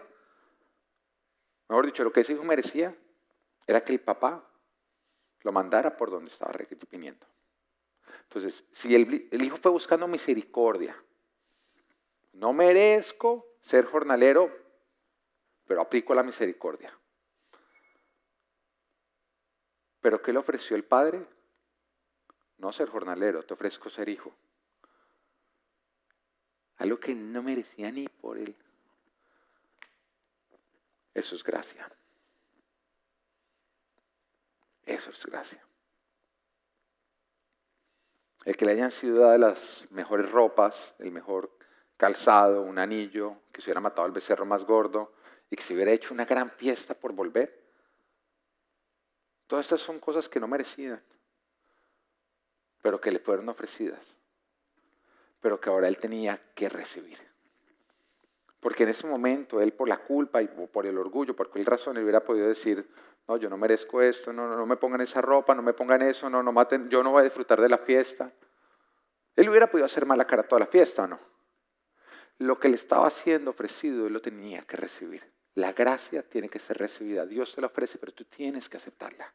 mejor 1.70 1.86
dicho, 1.86 2.04
lo 2.04 2.12
que 2.12 2.22
ese 2.22 2.34
hijo 2.34 2.44
merecía 2.44 2.96
era 3.68 3.82
que 3.82 3.94
el 3.94 4.00
papá 4.00 4.44
lo 5.42 5.52
mandara 5.52 5.96
por 5.96 6.10
donde 6.10 6.32
estaba 6.32 6.54
viniendo. 6.90 7.26
Entonces, 8.24 8.66
si 8.72 8.96
el, 8.96 9.30
el 9.32 9.42
hijo 9.44 9.58
fue 9.58 9.72
buscando 9.72 10.08
misericordia, 10.08 10.96
no 12.34 12.52
merezco 12.52 13.46
ser 13.62 13.86
jornalero, 13.86 14.52
pero 15.68 15.82
aplico 15.82 16.16
la 16.16 16.24
misericordia. 16.24 16.98
¿Pero 20.02 20.22
qué 20.22 20.34
le 20.34 20.40
ofreció 20.40 20.76
el 20.76 20.84
padre? 20.84 21.24
No 22.58 22.72
ser 22.72 22.90
jornalero, 22.90 23.44
te 23.44 23.54
ofrezco 23.54 23.90
ser 23.90 24.10
hijo. 24.10 24.34
Algo 26.82 27.00
que 27.00 27.14
no 27.14 27.44
merecía 27.44 27.92
ni 27.92 28.08
por 28.08 28.40
él. 28.40 28.56
Eso 31.14 31.36
es 31.36 31.44
gracia. 31.44 31.88
Eso 34.88 35.12
es 35.12 35.24
gracia. 35.28 35.64
El 38.46 38.58
que 38.58 38.66
le 38.66 38.72
hayan 38.72 38.90
sido 38.90 39.20
dadas 39.20 39.40
las 39.40 39.92
mejores 39.92 40.32
ropas, 40.32 40.96
el 40.98 41.12
mejor 41.12 41.56
calzado, 41.98 42.64
un 42.64 42.80
anillo, 42.80 43.44
que 43.52 43.62
se 43.62 43.68
hubiera 43.68 43.80
matado 43.80 44.06
al 44.06 44.12
becerro 44.12 44.48
más 44.48 44.66
gordo 44.66 45.14
y 45.52 45.56
que 45.56 45.62
se 45.62 45.76
hubiera 45.76 45.92
hecho 45.92 46.16
una 46.16 46.26
gran 46.26 46.50
fiesta 46.50 46.96
por 46.96 47.14
volver. 47.14 47.64
Todas 49.46 49.68
estas 49.68 49.82
son 49.82 50.00
cosas 50.00 50.28
que 50.28 50.40
no 50.40 50.48
merecían, 50.48 51.00
pero 52.82 53.00
que 53.00 53.12
le 53.12 53.20
fueron 53.20 53.50
ofrecidas, 53.50 54.18
pero 55.42 55.60
que 55.60 55.70
ahora 55.70 55.88
él 55.88 55.98
tenía 55.98 56.40
que 56.56 56.70
recibir. 56.70 57.18
Porque 58.60 58.84
en 58.84 58.90
ese 58.90 59.08
momento 59.08 59.60
él 59.60 59.74
por 59.74 59.90
la 59.90 59.98
culpa 59.98 60.42
y 60.42 60.48
por 60.48 60.86
el 60.86 60.98
orgullo, 60.98 61.36
por 61.36 61.50
cualquier 61.50 61.72
razón, 61.72 61.98
él 61.98 62.04
hubiera 62.04 62.24
podido 62.24 62.48
decir, 62.48 62.88
no, 63.28 63.38
yo 63.38 63.50
no 63.50 63.58
merezco 63.58 64.02
esto, 64.02 64.32
no, 64.32 64.56
no 64.56 64.66
me 64.66 64.78
pongan 64.78 65.02
esa 65.02 65.20
ropa, 65.20 65.56
no 65.56 65.64
me 65.64 65.74
pongan 65.74 66.04
eso, 66.04 66.30
no, 66.30 66.44
no 66.44 66.52
maten, 66.52 66.90
yo 66.90 67.04
no 67.04 67.12
voy 67.12 67.22
a 67.22 67.24
disfrutar 67.24 67.60
de 67.60 67.70
la 67.70 67.80
fiesta. 67.80 68.32
Él 69.36 69.50
hubiera 69.50 69.70
podido 69.70 69.86
hacer 69.86 70.06
mala 70.06 70.26
cara 70.26 70.44
toda 70.44 70.60
la 70.60 70.68
fiesta, 70.68 71.04
¿o 71.04 71.08
no? 71.08 71.20
Lo 72.38 72.60
que 72.60 72.70
le 72.70 72.76
estaba 72.76 73.10
siendo 73.10 73.52
ofrecido, 73.52 74.08
él 74.08 74.14
lo 74.14 74.22
tenía 74.22 74.62
que 74.62 74.78
recibir. 74.78 75.24
La 75.56 75.74
gracia 75.74 76.24
tiene 76.24 76.50
que 76.50 76.60
ser 76.60 76.78
recibida. 76.78 77.26
Dios 77.26 77.54
te 77.54 77.62
la 77.62 77.68
ofrece, 77.68 77.98
pero 77.98 78.14
tú 78.14 78.26
tienes 78.26 78.70
que 78.70 78.78
aceptarla. 78.78 79.34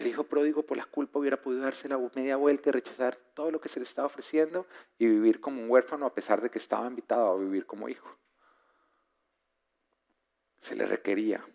El 0.00 0.06
hijo 0.06 0.24
pródigo 0.24 0.62
por 0.62 0.78
la 0.78 0.86
culpa 0.86 1.18
hubiera 1.18 1.42
podido 1.42 1.62
darse 1.62 1.86
la 1.86 1.98
media 2.14 2.36
vuelta 2.36 2.70
y 2.70 2.72
rechazar 2.72 3.16
todo 3.34 3.50
lo 3.50 3.60
que 3.60 3.68
se 3.68 3.80
le 3.80 3.84
estaba 3.84 4.06
ofreciendo 4.06 4.66
y 4.96 5.06
vivir 5.06 5.42
como 5.42 5.60
un 5.62 5.70
huérfano 5.70 6.06
a 6.06 6.14
pesar 6.14 6.40
de 6.40 6.48
que 6.48 6.56
estaba 6.56 6.86
invitado 6.86 7.28
a 7.28 7.36
vivir 7.36 7.66
como 7.66 7.86
hijo. 7.86 8.16
Se 10.62 10.74
le 10.74 10.86
requería 10.86 11.46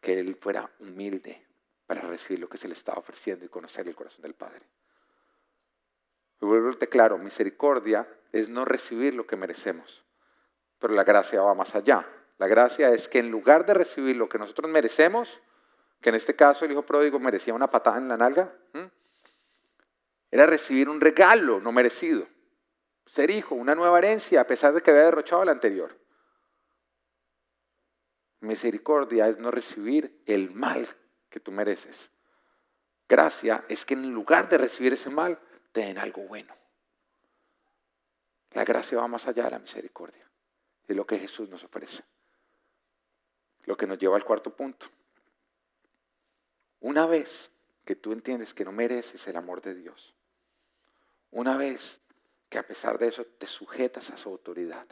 que 0.00 0.18
él 0.18 0.34
fuera 0.40 0.72
humilde 0.80 1.46
para 1.86 2.00
recibir 2.00 2.40
lo 2.40 2.48
que 2.48 2.58
se 2.58 2.66
le 2.66 2.74
estaba 2.74 2.98
ofreciendo 2.98 3.44
y 3.44 3.48
conocer 3.48 3.86
el 3.86 3.94
corazón 3.94 4.22
del 4.22 4.34
Padre. 4.34 4.66
Vuelvo 6.40 6.76
claro, 6.90 7.16
misericordia 7.16 8.08
es 8.32 8.48
no 8.48 8.64
recibir 8.64 9.14
lo 9.14 9.24
que 9.24 9.36
merecemos, 9.36 10.04
pero 10.80 10.94
la 10.94 11.04
gracia 11.04 11.42
va 11.42 11.54
más 11.54 11.76
allá. 11.76 12.08
La 12.38 12.48
gracia 12.48 12.92
es 12.92 13.08
que 13.08 13.20
en 13.20 13.30
lugar 13.30 13.66
de 13.66 13.74
recibir 13.74 14.16
lo 14.16 14.28
que 14.28 14.38
nosotros 14.38 14.68
merecemos, 14.68 15.40
que 16.00 16.10
en 16.10 16.14
este 16.14 16.34
caso 16.36 16.64
el 16.64 16.72
hijo 16.72 16.82
pródigo 16.82 17.18
merecía 17.18 17.54
una 17.54 17.70
patada 17.70 17.98
en 17.98 18.08
la 18.08 18.16
nalga, 18.16 18.52
era 20.30 20.46
recibir 20.46 20.88
un 20.88 21.00
regalo 21.00 21.60
no 21.60 21.72
merecido, 21.72 22.26
ser 23.06 23.30
hijo, 23.30 23.54
una 23.54 23.74
nueva 23.74 23.98
herencia, 23.98 24.40
a 24.40 24.46
pesar 24.46 24.74
de 24.74 24.82
que 24.82 24.90
había 24.90 25.04
derrochado 25.04 25.44
la 25.44 25.52
anterior. 25.52 25.98
Misericordia 28.40 29.28
es 29.28 29.38
no 29.38 29.50
recibir 29.50 30.22
el 30.26 30.50
mal 30.50 30.86
que 31.28 31.40
tú 31.40 31.50
mereces. 31.50 32.10
Gracia 33.08 33.64
es 33.68 33.84
que 33.84 33.94
en 33.94 34.12
lugar 34.12 34.48
de 34.48 34.58
recibir 34.58 34.92
ese 34.92 35.10
mal, 35.10 35.40
en 35.86 35.98
algo 35.98 36.22
bueno. 36.22 36.54
La 38.52 38.64
gracia 38.64 38.98
va 38.98 39.08
más 39.08 39.26
allá 39.26 39.44
de 39.44 39.50
la 39.50 39.58
misericordia, 39.58 40.28
de 40.86 40.94
lo 40.94 41.06
que 41.06 41.18
Jesús 41.18 41.48
nos 41.48 41.62
ofrece. 41.64 42.02
Lo 43.64 43.76
que 43.76 43.86
nos 43.86 43.98
lleva 43.98 44.16
al 44.16 44.24
cuarto 44.24 44.54
punto. 44.54 44.86
Una 46.80 47.06
vez 47.06 47.50
que 47.84 47.96
tú 47.96 48.12
entiendes 48.12 48.54
que 48.54 48.64
no 48.64 48.72
mereces 48.72 49.26
el 49.26 49.36
amor 49.36 49.62
de 49.62 49.74
Dios, 49.74 50.14
una 51.30 51.56
vez 51.56 52.00
que 52.48 52.58
a 52.58 52.66
pesar 52.66 52.98
de 52.98 53.08
eso 53.08 53.24
te 53.24 53.46
sujetas 53.46 54.10
a 54.10 54.16
su 54.16 54.28
autoridad, 54.28 54.86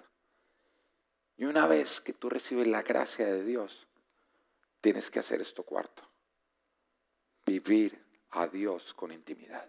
y 1.37 1.45
una 1.45 1.67
vez 1.67 2.01
que 2.01 2.13
tú 2.13 2.31
recibes 2.31 2.67
la 2.67 2.83
gracia 2.83 3.27
de 3.27 3.45
Dios, 3.45 3.87
tienes 4.81 5.11
que 5.11 5.19
hacer 5.19 5.41
esto 5.41 5.63
cuarto, 5.63 6.03
vivir 7.45 8.03
a 8.31 8.47
Dios 8.47 8.95
con 8.95 9.13
intimidad. 9.13 9.67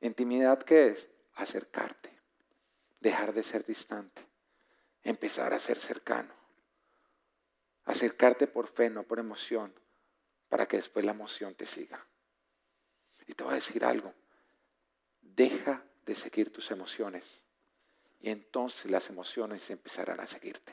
Intimidad, 0.00 0.62
¿qué 0.62 0.88
es? 0.88 1.08
Acercarte, 1.34 2.10
dejar 3.00 3.32
de 3.32 3.42
ser 3.42 3.64
distante, 3.64 4.22
empezar 5.02 5.52
a 5.52 5.58
ser 5.58 5.78
cercano. 5.78 6.32
Acercarte 7.84 8.46
por 8.46 8.66
fe, 8.66 8.88
no 8.88 9.02
por 9.02 9.18
emoción, 9.18 9.72
para 10.54 10.66
que 10.66 10.76
después 10.76 11.04
la 11.04 11.10
emoción 11.10 11.52
te 11.56 11.66
siga. 11.66 12.06
Y 13.26 13.34
te 13.34 13.42
voy 13.42 13.54
a 13.54 13.56
decir 13.56 13.84
algo, 13.84 14.14
deja 15.20 15.82
de 16.06 16.14
seguir 16.14 16.52
tus 16.52 16.70
emociones 16.70 17.24
y 18.20 18.30
entonces 18.30 18.88
las 18.88 19.10
emociones 19.10 19.68
empezarán 19.70 20.20
a 20.20 20.28
seguirte. 20.28 20.72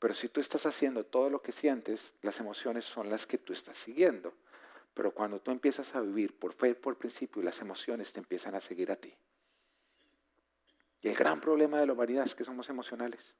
Pero 0.00 0.14
si 0.14 0.30
tú 0.30 0.40
estás 0.40 0.66
haciendo 0.66 1.06
todo 1.06 1.30
lo 1.30 1.40
que 1.40 1.52
sientes, 1.52 2.12
las 2.22 2.40
emociones 2.40 2.86
son 2.86 3.08
las 3.08 3.24
que 3.24 3.38
tú 3.38 3.52
estás 3.52 3.76
siguiendo. 3.76 4.34
Pero 4.92 5.14
cuando 5.14 5.40
tú 5.40 5.52
empiezas 5.52 5.94
a 5.94 6.00
vivir 6.00 6.36
por 6.36 6.52
fe, 6.52 6.74
por 6.74 6.98
principio, 6.98 7.40
las 7.40 7.60
emociones 7.60 8.12
te 8.12 8.18
empiezan 8.18 8.56
a 8.56 8.60
seguir 8.60 8.90
a 8.90 8.96
ti. 8.96 9.14
Y 11.02 11.08
el 11.08 11.14
gran 11.14 11.40
problema 11.40 11.78
de 11.78 11.86
la 11.86 11.92
humanidad 11.92 12.24
es 12.24 12.34
que 12.34 12.42
somos 12.42 12.68
emocionales. 12.68 13.36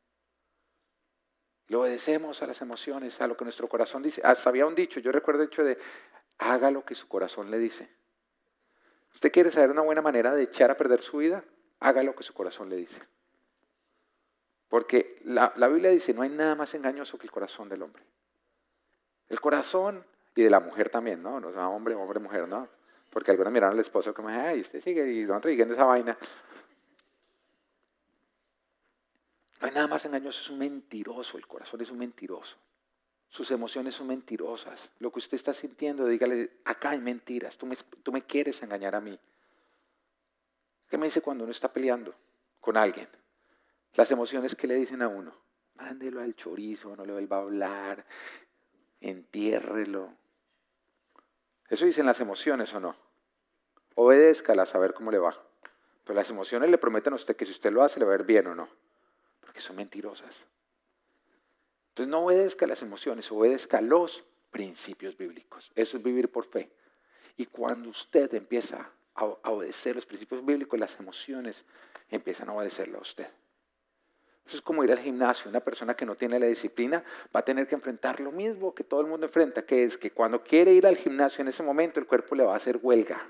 Le 1.69 1.77
obedecemos 1.77 2.43
a 2.43 2.47
las 2.47 2.61
emociones, 2.61 3.21
a 3.21 3.27
lo 3.27 3.37
que 3.37 3.45
nuestro 3.45 3.69
corazón 3.69 4.03
dice. 4.03 4.21
Hasta 4.25 4.51
había 4.51 4.67
un 4.67 4.75
dicho, 4.75 5.01
yo 5.01 5.13
recuerdo 5.13 5.43
el 5.43 5.49
hecho 5.49 5.65
de, 5.65 5.79
haga 6.39 6.71
lo 6.71 6.85
que 6.85 6.95
su 6.95 7.09
corazón 7.09 7.51
le 7.51 7.59
dice. 7.59 7.89
¿Usted 9.15 9.31
quiere 9.31 9.51
saber 9.51 9.71
una 9.71 9.83
buena 9.83 10.03
manera 10.03 10.35
de 10.35 10.43
echar 10.43 10.71
a 10.71 10.77
perder 10.77 11.03
su 11.03 11.19
vida? 11.19 11.45
Haga 11.81 12.03
lo 12.03 12.15
que 12.15 12.23
su 12.23 12.35
corazón 12.35 12.69
le 12.69 12.77
dice. 12.77 13.01
Porque 14.69 15.21
la, 15.25 15.53
la 15.57 15.69
Biblia 15.69 15.91
dice, 15.91 16.15
no 16.15 16.23
hay 16.23 16.31
nada 16.31 16.55
más 16.55 16.75
engañoso 16.75 17.19
que 17.19 17.27
el 17.27 17.31
corazón 17.31 17.69
del 17.69 17.83
hombre. 17.83 18.03
El 19.29 19.41
corazón 19.41 20.05
y 20.35 20.43
de 20.43 20.51
la 20.51 20.61
mujer 20.61 20.89
también, 20.89 21.23
¿no? 21.23 21.41
No 21.41 21.49
hombre, 21.71 21.95
hombre, 21.95 22.19
mujer, 22.21 22.49
¿no? 22.49 22.69
Porque 23.11 23.31
algunos 23.31 23.53
miraron 23.53 23.75
al 23.75 23.81
esposo 23.81 24.15
como, 24.15 24.29
ay, 24.29 24.61
usted 24.61 24.83
sigue 24.83 25.13
y 25.13 25.25
no 25.25 25.41
siguiendo 25.43 25.75
esa 25.75 25.85
vaina. 25.85 26.17
No 29.63 29.69
hay 29.69 29.75
nada 29.75 29.87
más 29.87 30.05
engañoso, 30.05 30.41
es 30.41 30.51
un 30.51 30.59
mentiroso, 30.59 31.39
el 31.39 31.47
corazón 31.47 31.81
es 31.81 31.91
un 31.93 31.99
mentiroso. 31.99 32.57
Sus 33.29 33.49
emociones 33.53 33.95
son 33.95 34.09
mentirosas. 34.09 34.91
Lo 34.99 35.13
que 35.13 35.21
usted 35.21 35.37
está 35.37 35.55
sintiendo, 35.55 36.05
dígale, 36.07 36.59
acá 36.65 36.91
hay 36.91 36.99
mentiras, 36.99 37.57
tú 37.57 37.67
me, 38.13 38.23
quieres 38.23 38.61
engañar 38.65 38.97
a 38.97 39.01
mí. 39.01 39.17
¿Qué 40.89 40.99
me 40.99 41.07
dice 41.07 41.23
cuando 41.23 41.45
uno 41.45 41.53
está 41.53 41.73
peleando 41.73 42.13
con 42.61 42.77
alguien? 42.77 43.09
Las 43.95 44.11
emociones 44.11 44.57
que 44.57 44.67
le 44.67 44.75
dicen 44.75 45.01
a 45.01 45.07
uno, 45.07 45.33
mándelo 45.77 46.21
al 46.21 46.35
chorizo, 46.35 46.97
no 46.97 47.05
le 47.05 47.13
vuelva 47.13 47.37
a 47.37 47.43
hablar, 47.43 48.05
entiérrelo, 49.01 50.17
eso 51.73 51.87
dicen 51.87 52.05
las 52.05 52.21
emociones 52.21 52.75
o 52.75 52.81
no. 52.81 52.97
Obedézcalas 53.95 54.75
a 54.75 54.79
ver 54.79 54.93
cómo 54.93 55.11
le 55.11 55.19
va. 55.19 55.41
Pero 56.05 56.17
las 56.17 56.29
emociones 56.29 56.69
le 56.69 56.79
prometen 56.79 57.13
a 57.13 57.17
usted 57.17 57.37
que 57.37 57.47
si 57.47 57.53
usted 57.53 57.73
lo 57.73 57.83
hace 57.83 57.99
le 57.99 58.05
va 58.05 58.13
a 58.13 58.17
ir 58.17 58.25
bien 58.25 58.47
o 58.49 58.55
no. 58.55 58.69
Porque 59.53 59.61
son 59.61 59.77
mentirosas. 59.77 60.47
Entonces 61.91 62.11
no 62.11 62.21
obedezca 62.21 62.67
las 62.67 62.81
emociones, 62.81 63.31
obedezca 63.31 63.83
los 63.83 64.25
principios 64.51 65.15
bíblicos. 65.15 65.71
Eso 65.75 65.99
es 65.99 66.03
vivir 66.03 66.31
por 66.31 66.47
fe. 66.47 66.73
Y 67.37 67.45
cuando 67.45 67.91
usted 67.91 68.33
empieza 68.33 68.91
a 69.15 69.51
obedecer 69.51 69.95
los 69.95 70.07
principios 70.07 70.43
bíblicos, 70.43 70.81
las 70.81 70.99
emociones 70.99 71.67
empiezan 72.09 72.49
a 72.49 72.55
obedecerlo 72.55 72.97
a 72.97 73.03
usted. 73.03 73.29
Eso 74.47 74.57
es 74.57 74.63
como 74.63 74.85
ir 74.85 74.91
al 74.91 75.01
gimnasio. 75.01 75.51
Una 75.51 75.61
persona 75.61 75.93
que 75.93 76.07
no 76.07 76.15
tiene 76.15 76.41
la 76.41 76.47
disciplina 76.47 77.05
va 77.37 77.41
a 77.41 77.45
tener 77.45 77.67
que 77.67 77.75
enfrentar 77.75 78.21
lo 78.21 78.33
mismo 78.33 78.75
que 78.75 78.85
todo 78.85 79.03
el 79.03 79.07
mundo 79.07 79.27
enfrenta, 79.27 79.67
que 79.67 79.85
es 79.85 79.99
que 79.99 80.13
cuando 80.13 80.43
quiere 80.43 80.73
ir 80.73 80.87
al 80.87 80.97
gimnasio 80.97 81.43
en 81.43 81.49
ese 81.49 81.63
momento 81.63 82.01
el 82.01 82.07
cuerpo 82.07 82.35
le 82.37 82.45
va 82.45 82.55
a 82.55 82.57
hacer 82.57 82.81
huelga. 82.83 83.21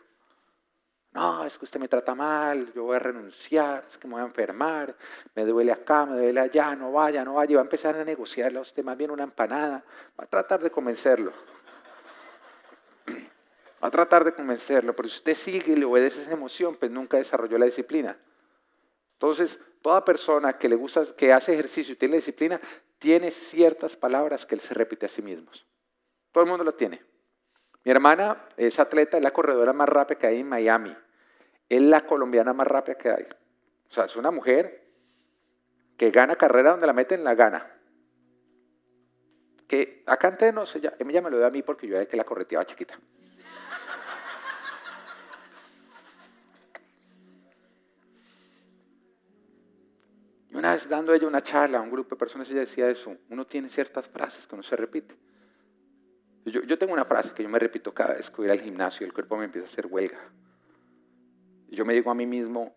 No, 1.13 1.45
es 1.45 1.59
que 1.59 1.67
usted 1.67 1.79
me 1.79 1.89
trata 1.89 2.15
mal, 2.15 2.73
yo 2.73 2.85
voy 2.85 2.97
a 2.97 2.99
renunciar, 2.99 3.85
es 3.89 3.99
que 3.99 4.09
me 4.09 4.15
voy 4.15 4.23
a 4.23 4.27
enfermar, 4.27 4.97
me 5.35 5.45
duele 5.45 5.71
acá, 5.71 6.07
me 6.07 6.17
duele 6.17 6.41
allá, 6.41 6.75
no 6.75 6.91
vaya, 6.91 7.23
no 7.23 7.35
vaya. 7.35 7.53
Y 7.53 7.55
va 7.55 7.61
a 7.61 7.65
empezar 7.65 7.95
a 7.97 8.05
negociarle 8.05 8.59
a 8.59 8.63
usted 8.63 8.83
más 8.83 8.97
bien 8.97 9.11
una 9.11 9.25
empanada. 9.25 9.85
Va 10.19 10.25
a 10.25 10.27
tratar 10.27 10.63
de 10.63 10.71
convencerlo. 10.71 11.33
Va 13.83 13.89
a 13.89 13.91
tratar 13.91 14.23
de 14.23 14.33
convencerlo, 14.33 14.95
pero 14.95 15.09
si 15.09 15.17
usted 15.17 15.35
sigue 15.35 15.73
y 15.73 15.77
le 15.77 15.85
obedece 15.85 16.23
esa 16.23 16.31
emoción, 16.31 16.77
pues 16.77 16.89
nunca 16.89 17.17
desarrolló 17.17 17.59
la 17.59 17.65
disciplina. 17.65 18.17
Entonces, 19.15 19.59
toda 19.83 20.05
persona 20.05 20.53
que 20.57 20.69
le 20.69 20.77
gusta, 20.77 21.05
que 21.17 21.33
hace 21.33 21.53
ejercicio 21.53 21.93
y 21.93 21.97
tiene 21.97 22.13
la 22.13 22.17
disciplina, 22.19 22.61
tiene 23.01 23.33
ciertas 23.33 23.97
palabras 23.97 24.47
que 24.47 24.55
él 24.55 24.61
se 24.61 24.73
repite 24.73 25.07
a 25.07 25.09
sí 25.09 25.21
mismo. 25.21 25.51
Todo 26.31 26.45
el 26.45 26.49
mundo 26.49 26.63
lo 26.63 26.75
tiene. 26.75 27.03
Mi 27.85 27.91
hermana 27.91 28.49
es 28.57 28.79
atleta, 28.79 29.17
es 29.17 29.23
la 29.23 29.33
corredora 29.33 29.73
más 29.73 29.89
rápida 29.89 30.19
que 30.19 30.27
hay 30.27 30.41
en 30.41 30.49
Miami. 30.49 30.97
Es 31.69 31.83
la 31.83 32.03
colombiana 32.03 32.53
más 32.53 32.67
rápida 32.67 32.97
que 32.97 33.11
hay. 33.11 33.27
O 33.89 33.93
sea, 33.93 34.05
es 34.05 34.17
una 34.17 34.31
mujer 34.31 34.83
que 35.97 36.11
gana 36.11 36.37
carrera 36.37 36.71
donde 36.73 36.87
la 36.87 36.93
meten, 36.93 37.25
la 37.25 37.35
gana. 37.35 37.69
Que 39.67 40.03
acá 40.07 40.29
antes 40.29 40.53
no 40.55 40.67
sé, 40.67 40.79
ella 40.79 41.23
me 41.23 41.31
lo 41.31 41.39
dio 41.39 41.47
a 41.47 41.51
mí 41.51 41.63
porque 41.63 41.87
yo 41.87 41.95
era 41.95 42.03
el 42.03 42.09
que 42.09 42.17
la 42.17 42.25
correteaba 42.25 42.65
chiquita. 42.65 42.99
Y 50.51 50.55
una 50.55 50.73
vez 50.73 50.89
dando 50.89 51.15
ella 51.15 51.27
una 51.27 51.41
charla 51.41 51.79
a 51.79 51.83
un 51.83 51.91
grupo 51.91 52.15
de 52.15 52.19
personas, 52.19 52.49
ella 52.51 52.61
decía 52.61 52.89
eso, 52.89 53.17
uno 53.31 53.47
tiene 53.47 53.71
ciertas 53.71 54.09
frases 54.09 54.47
que 54.47 54.57
no 54.57 54.63
se 54.63 54.77
repite. 54.77 55.17
Yo, 56.45 56.77
tengo 56.77 56.93
una 56.93 57.05
frase 57.05 57.33
que 57.33 57.43
yo 57.43 57.49
me 57.49 57.59
repito 57.59 57.95
cada 57.95 58.15
vez 58.15 58.29
que 58.29 58.39
voy 58.39 58.51
al 58.51 58.61
gimnasio 58.61 59.05
y 59.05 59.09
el 59.09 59.13
cuerpo 59.13 59.37
me 59.37 59.45
empieza 59.45 59.67
a 59.67 59.71
hacer 59.71 59.87
huelga. 59.87 60.19
Y 61.69 61.77
yo 61.77 61.85
me 61.85 61.95
digo 61.95 62.11
a 62.11 62.15
mí 62.15 62.27
mismo, 62.27 62.75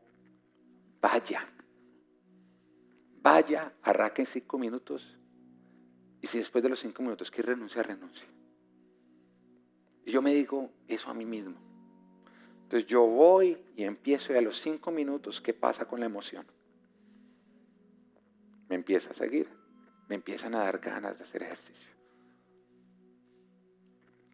vaya, 1.01 1.47
vaya, 3.22 3.74
arranque 3.82 4.22
en 4.22 4.28
cinco 4.28 4.59
minutos. 4.59 5.18
Y 6.22 6.28
si 6.28 6.38
después 6.38 6.63
de 6.63 6.70
los 6.70 6.80
cinco 6.80 7.01
minutos 7.01 7.32
quiere 7.32 7.53
renunciar, 7.53 7.88
renuncie. 7.88 8.28
Y 10.05 10.11
yo 10.11 10.22
me 10.22 10.34
digo 10.34 10.70
eso 10.88 11.09
a 11.09 11.16
mí 11.16 11.26
mismo. 11.26 11.55
Entonces 12.63 12.88
yo 12.88 13.05
voy 13.05 13.57
y 13.76 13.84
empiezo 13.84 14.32
y 14.32 14.38
a 14.38 14.41
los 14.41 14.61
cinco 14.61 14.91
minutos, 14.91 15.41
¿qué 15.41 15.53
pasa 15.53 15.86
con 15.88 15.99
la 15.99 16.05
emoción? 16.05 16.45
Me 18.70 18.76
empieza 18.76 19.11
a 19.11 19.13
seguir, 19.16 19.49
me 20.07 20.16
empiezan 20.16 20.53
a 20.53 20.59
dar 20.59 20.80
ganas 20.80 21.18
de 21.18 21.24
hacer 21.24 21.43
ejercicio. 21.43 21.95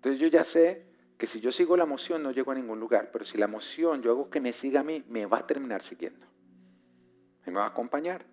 Entonces 0.02 0.20
yo 0.20 0.28
ya 0.30 0.44
sé 0.44 0.88
que 1.16 1.28
si 1.28 1.40
yo 1.40 1.52
sigo 1.52 1.78
la 1.78 1.84
emoción 1.84 2.24
no 2.24 2.32
llego 2.32 2.52
a 2.52 2.56
ningún 2.56 2.80
lugar, 2.80 3.12
pero 3.14 3.24
si 3.24 3.38
la 3.38 3.46
emoción 3.46 4.02
yo 4.02 4.10
hago 4.10 4.32
que 4.32 4.42
me 4.42 4.52
siga 4.52 4.80
a 4.80 4.84
mí, 4.84 5.06
me 5.08 5.28
va 5.28 5.38
a 5.38 5.46
terminar 5.46 5.84
siguiendo. 5.84 6.26
Me 7.46 7.54
va 7.54 7.66
a 7.66 7.68
acompañar. 7.68 8.26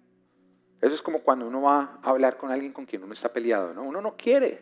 Eso 0.81 0.95
es 0.95 1.03
como 1.03 1.19
cuando 1.19 1.47
uno 1.47 1.61
va 1.61 2.01
a 2.03 2.09
hablar 2.09 2.39
con 2.39 2.51
alguien 2.51 2.73
con 2.73 2.87
quien 2.87 3.03
uno 3.03 3.13
está 3.13 3.31
peleado, 3.31 3.75
¿no? 3.75 3.83
Uno 3.83 4.01
no 4.01 4.17
quiere 4.17 4.61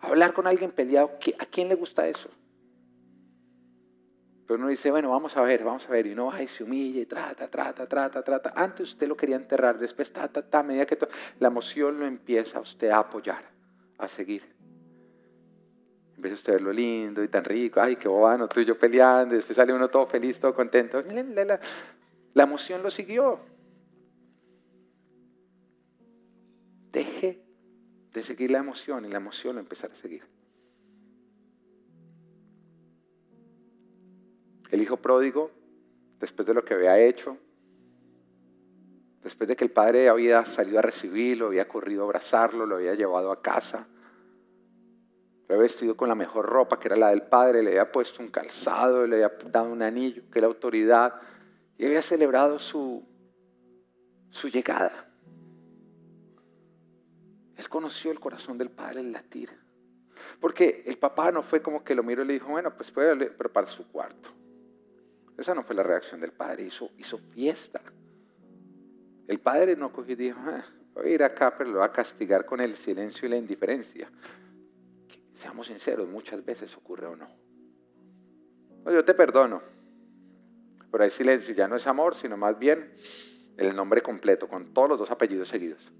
hablar 0.00 0.32
con 0.32 0.48
alguien 0.48 0.72
peleado. 0.72 1.12
¿A 1.38 1.46
quién 1.46 1.68
le 1.68 1.76
gusta 1.76 2.08
eso? 2.08 2.28
Pero 4.48 4.58
uno 4.58 4.66
dice, 4.66 4.90
bueno, 4.90 5.10
vamos 5.10 5.36
a 5.36 5.42
ver, 5.42 5.62
vamos 5.62 5.86
a 5.88 5.92
ver. 5.92 6.08
Y 6.08 6.12
uno 6.12 6.26
va 6.26 6.42
y 6.42 6.48
se 6.48 6.64
humilla 6.64 7.02
y 7.02 7.06
trata, 7.06 7.48
trata, 7.48 7.86
trata, 7.86 8.24
trata. 8.24 8.52
Antes 8.56 8.88
usted 8.88 9.06
lo 9.06 9.16
quería 9.16 9.36
enterrar, 9.36 9.78
después 9.78 10.12
ta, 10.12 10.26
ta, 10.26 10.42
ta, 10.42 10.64
medida 10.64 10.86
que 10.86 10.98
la 11.38 11.46
emoción 11.46 12.00
lo 12.00 12.06
empieza 12.06 12.58
a 12.58 12.62
usted 12.62 12.90
a 12.90 12.98
apoyar, 12.98 13.44
a 13.98 14.08
seguir. 14.08 14.53
De 16.16 16.32
usted 16.32 16.54
verlo 16.54 16.72
lindo 16.72 17.22
y 17.22 17.28
tan 17.28 17.44
rico, 17.44 17.80
ay, 17.80 17.96
qué 17.96 18.08
bobano, 18.08 18.48
tú 18.48 18.60
y 18.60 18.64
yo 18.64 18.78
peleando, 18.78 19.34
y 19.34 19.38
después 19.38 19.56
sale 19.56 19.72
uno 19.72 19.88
todo 19.88 20.06
feliz, 20.06 20.38
todo 20.38 20.54
contento. 20.54 21.02
La, 21.02 21.60
la 22.34 22.42
emoción 22.42 22.82
lo 22.82 22.90
siguió. 22.90 23.40
Deje 26.92 27.44
de 28.12 28.22
seguir 28.22 28.52
la 28.52 28.58
emoción 28.58 29.04
y 29.04 29.08
la 29.08 29.16
emoción 29.16 29.56
lo 29.56 29.60
empezará 29.60 29.92
a 29.92 29.96
seguir. 29.96 30.22
El 34.70 34.80
hijo 34.80 34.96
pródigo, 34.96 35.50
después 36.20 36.46
de 36.46 36.54
lo 36.54 36.64
que 36.64 36.74
había 36.74 36.98
hecho, 36.98 37.36
después 39.22 39.48
de 39.48 39.56
que 39.56 39.64
el 39.64 39.70
padre 39.70 40.08
había 40.08 40.44
salido 40.46 40.78
a 40.78 40.82
recibirlo, 40.82 41.46
había 41.46 41.66
corrido 41.66 42.02
a 42.02 42.04
abrazarlo, 42.04 42.66
lo 42.66 42.76
había 42.76 42.94
llevado 42.94 43.32
a 43.32 43.42
casa, 43.42 43.88
había 45.54 45.62
vestido 45.62 45.96
con 45.96 46.08
la 46.08 46.14
mejor 46.14 46.46
ropa, 46.46 46.78
que 46.78 46.88
era 46.88 46.96
la 46.96 47.10
del 47.10 47.22
padre, 47.22 47.62
le 47.62 47.70
había 47.70 47.90
puesto 47.90 48.22
un 48.22 48.28
calzado, 48.28 49.06
le 49.06 49.24
había 49.24 49.36
dado 49.50 49.72
un 49.72 49.82
anillo, 49.82 50.22
que 50.30 50.38
era 50.38 50.46
autoridad, 50.46 51.14
y 51.76 51.86
había 51.86 52.02
celebrado 52.02 52.58
su, 52.58 53.04
su 54.30 54.48
llegada. 54.48 55.08
Él 57.56 57.68
conoció 57.68 58.10
el 58.10 58.20
corazón 58.20 58.58
del 58.58 58.70
padre 58.70 59.00
en 59.00 59.12
latir. 59.12 59.50
Porque 60.40 60.82
el 60.86 60.98
papá 60.98 61.30
no 61.30 61.42
fue 61.42 61.62
como 61.62 61.84
que 61.84 61.94
lo 61.94 62.02
miró 62.02 62.22
y 62.22 62.26
le 62.26 62.32
dijo, 62.34 62.48
bueno, 62.48 62.74
pues 62.74 62.90
puede 62.90 63.30
preparar 63.30 63.70
su 63.70 63.88
cuarto. 63.88 64.30
Esa 65.36 65.54
no 65.54 65.62
fue 65.62 65.74
la 65.74 65.82
reacción 65.82 66.20
del 66.20 66.32
padre, 66.32 66.64
hizo, 66.64 66.90
hizo 66.98 67.18
fiesta. 67.18 67.80
El 69.26 69.40
padre 69.40 69.76
no 69.76 69.92
cogió 69.92 70.12
y 70.12 70.16
dijo, 70.16 70.38
ah, 70.44 70.64
voy 70.94 71.06
a 71.06 71.10
ir 71.10 71.22
acá, 71.22 71.56
pero 71.56 71.70
lo 71.70 71.78
va 71.80 71.86
a 71.86 71.92
castigar 71.92 72.44
con 72.44 72.60
el 72.60 72.74
silencio 72.76 73.26
y 73.26 73.30
la 73.30 73.36
indiferencia. 73.36 74.10
Seamos 75.34 75.66
sinceros, 75.66 76.08
muchas 76.08 76.44
veces 76.44 76.74
ocurre 76.76 77.06
o 77.06 77.16
no. 77.16 77.28
yo 78.90 79.04
te 79.04 79.14
perdono, 79.14 79.62
pero 80.90 81.04
hay 81.04 81.10
silencio, 81.10 81.54
ya 81.54 81.68
no 81.68 81.76
es 81.76 81.86
amor, 81.86 82.14
sino 82.14 82.36
más 82.36 82.58
bien 82.58 82.94
el 83.56 83.74
nombre 83.74 84.00
completo, 84.00 84.48
con 84.48 84.72
todos 84.72 84.88
los 84.88 84.98
dos 84.98 85.10
apellidos 85.10 85.48
seguidos. 85.48 85.92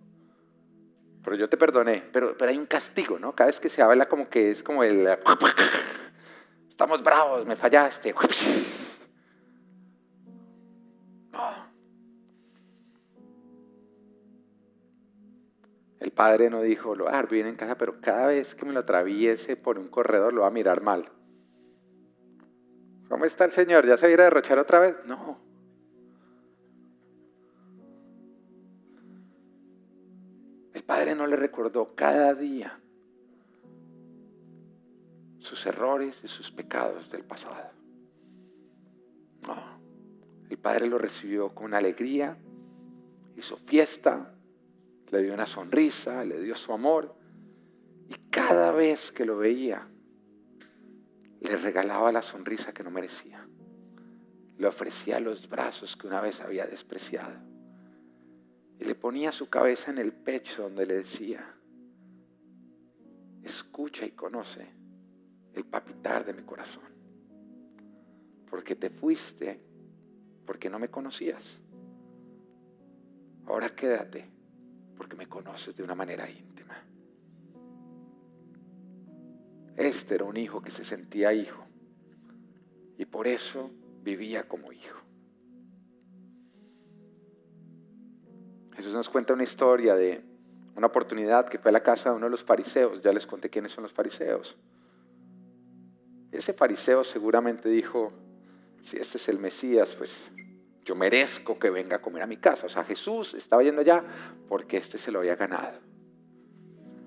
Pero 1.23 1.37
yo 1.37 1.49
te 1.49 1.57
perdoné, 1.57 2.03
pero, 2.13 2.37
pero 2.37 2.51
hay 2.51 2.59
un 2.59 2.67
castigo, 2.67 3.19
¿no? 3.19 3.35
Cada 3.35 3.49
vez 3.49 3.59
que 3.59 3.69
se 3.69 3.83
habla 3.83 4.07
como 4.07 4.29
que 4.29 4.51
es 4.51 4.63
como 4.63 4.85
el... 4.85 5.09
Estamos 6.69 7.03
bravos, 7.03 7.47
me 7.47 7.57
fallaste. 7.57 8.15
Padre 16.25 16.49
no 16.49 16.63
dijo, 16.63 16.95
lo 16.95 17.05
voy 17.05 17.13
a 17.13 17.49
en 17.49 17.55
casa, 17.55 17.77
pero 17.77 18.01
cada 18.01 18.29
vez 18.29 18.55
que 18.55 18.65
me 18.65 18.73
lo 18.73 18.81
atraviese 18.81 19.57
por 19.57 19.79
un 19.79 19.89
corredor 19.89 20.33
lo 20.33 20.41
va 20.41 20.47
a 20.47 20.51
mirar 20.51 20.83
mal. 20.83 21.07
¿Cómo 23.11 23.27
está 23.27 23.45
el 23.45 23.53
Señor? 23.53 23.87
¿Ya 23.87 23.99
se 23.99 24.07
viene 24.07 24.23
a 24.23 24.25
derrochar 24.25 24.59
otra 24.59 24.79
vez? 24.79 24.97
No. 25.05 25.39
El 30.73 30.83
padre 30.83 31.15
no 31.15 31.27
le 31.27 31.37
recordó 31.37 31.95
cada 31.95 32.33
día 32.33 32.81
sus 35.41 35.67
errores 35.67 36.23
y 36.25 36.29
sus 36.29 36.51
pecados 36.51 37.11
del 37.11 37.25
pasado. 37.25 37.71
No. 39.47 39.63
El 40.49 40.57
padre 40.57 40.87
lo 40.87 40.97
recibió 40.97 41.55
con 41.55 41.75
alegría, 41.75 42.39
hizo 43.37 43.59
fiesta, 43.59 44.34
le 45.15 45.23
dio 45.23 45.33
una 45.33 45.47
sonrisa, 45.47 46.25
le 46.25 46.41
dio 46.41 46.57
su 46.57 46.73
amor. 46.73 47.15
Y 48.09 48.15
cada 48.31 48.73
vez 48.73 49.13
que 49.13 49.25
lo 49.25 49.37
veía, 49.37 49.89
le 51.41 51.57
regalaba 51.57 52.11
la 52.11 52.21
sonrisa 52.21 52.75
que 52.75 52.83
no 52.83 52.91
merecía. 52.91 53.47
Le 54.59 54.67
ofrecía 54.67 55.21
los 55.21 55.49
brazos 55.49 55.97
que 55.97 56.09
una 56.09 56.21
vez 56.21 56.41
había 56.41 56.67
despreciado. 56.67 57.33
Y 58.81 58.85
le 58.85 58.95
ponía 58.97 59.31
su 59.31 59.49
cabeza 59.49 59.93
en 59.93 59.99
el 59.99 60.13
pecho 60.13 60.65
donde 60.65 60.85
le 60.85 60.95
decía, 60.95 61.55
escucha 63.43 64.05
y 64.05 64.11
conoce 64.11 64.67
el 65.55 65.65
papitar 65.65 66.25
de 66.25 66.35
mi 66.35 66.43
corazón. 66.43 66.93
Porque 68.51 68.75
te 68.75 68.91
fuiste 68.91 69.65
porque 70.45 70.69
no 70.69 70.81
me 70.81 70.89
conocías. 70.89 71.61
Ahora 73.47 73.69
quédate 73.69 74.34
porque 74.97 75.17
me 75.17 75.27
conoces 75.27 75.75
de 75.77 75.83
una 75.83 75.95
manera 75.95 76.29
íntima. 76.29 76.75
Este 79.77 80.15
era 80.15 80.25
un 80.25 80.37
hijo 80.37 80.63
que 80.63 80.71
se 80.71 80.85
sentía 80.85 81.33
hijo 81.33 81.65
y 82.97 83.05
por 83.05 83.27
eso 83.27 83.71
vivía 84.03 84.47
como 84.47 84.73
hijo. 84.73 85.01
Jesús 88.77 88.95
nos 88.95 89.09
cuenta 89.09 89.35
una 89.35 89.45
historia 89.45 89.95
de 89.95 90.25
una 90.77 90.89
oportunidad 90.89 91.49
que 91.49 91.59
fue 91.59 91.71
a 91.71 91.73
la 91.73 91.83
casa 91.83 92.11
de 92.11 92.17
uno 92.17 92.27
de 92.27 92.31
los 92.31 92.43
fariseos. 92.43 93.01
Ya 93.03 93.13
les 93.13 93.27
conté 93.27 93.49
quiénes 93.49 93.73
son 93.73 93.83
los 93.83 93.93
fariseos. 93.93 94.57
Ese 96.33 96.53
fariseo 96.53 97.05
seguramente 97.05 97.69
dijo, 97.69 98.13
si 98.83 98.97
este 98.97 99.19
es 99.19 99.29
el 99.29 99.39
Mesías, 99.39 99.95
pues 99.95 100.31
yo 100.85 100.95
merezco 100.95 101.59
que 101.59 101.71
venga 101.71 101.97
a 101.97 102.03
comer 102.03 102.23
a 102.23 102.27
mi 102.27 102.37
casa. 102.37 102.67
O 102.67 102.69
sea, 102.69 102.85
Jesús 102.85 103.35
estaba 103.35 103.63
yendo 103.63 103.81
allá 103.81 104.05
porque 104.49 104.77
este 104.77 104.99
se 104.99 105.11
lo 105.11 105.21
había 105.21 105.37
ganado. 105.37 105.79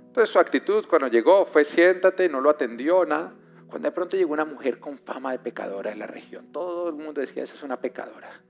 Entonces 0.08 0.32
su 0.32 0.40
actitud 0.40 0.86
cuando 0.88 1.08
llegó 1.08 1.46
fue 1.46 1.64
siéntate, 1.64 2.28
no 2.28 2.42
lo 2.42 2.50
atendió 2.50 3.06
nada. 3.06 3.34
Cuando 3.68 3.88
de 3.88 3.92
pronto 3.92 4.18
llegó 4.18 4.34
una 4.34 4.46
mujer 4.46 4.80
con 4.80 4.98
fama 4.98 5.32
de 5.32 5.40
pecadora 5.40 5.92
en 5.92 6.00
la 6.00 6.08
región, 6.08 6.52
todo 6.52 6.90
el 6.90 6.96
mundo 6.96 7.22
decía, 7.22 7.44
esa 7.44 7.54
es 7.54 7.64
una 7.64 7.80
pecadora. 7.80 8.42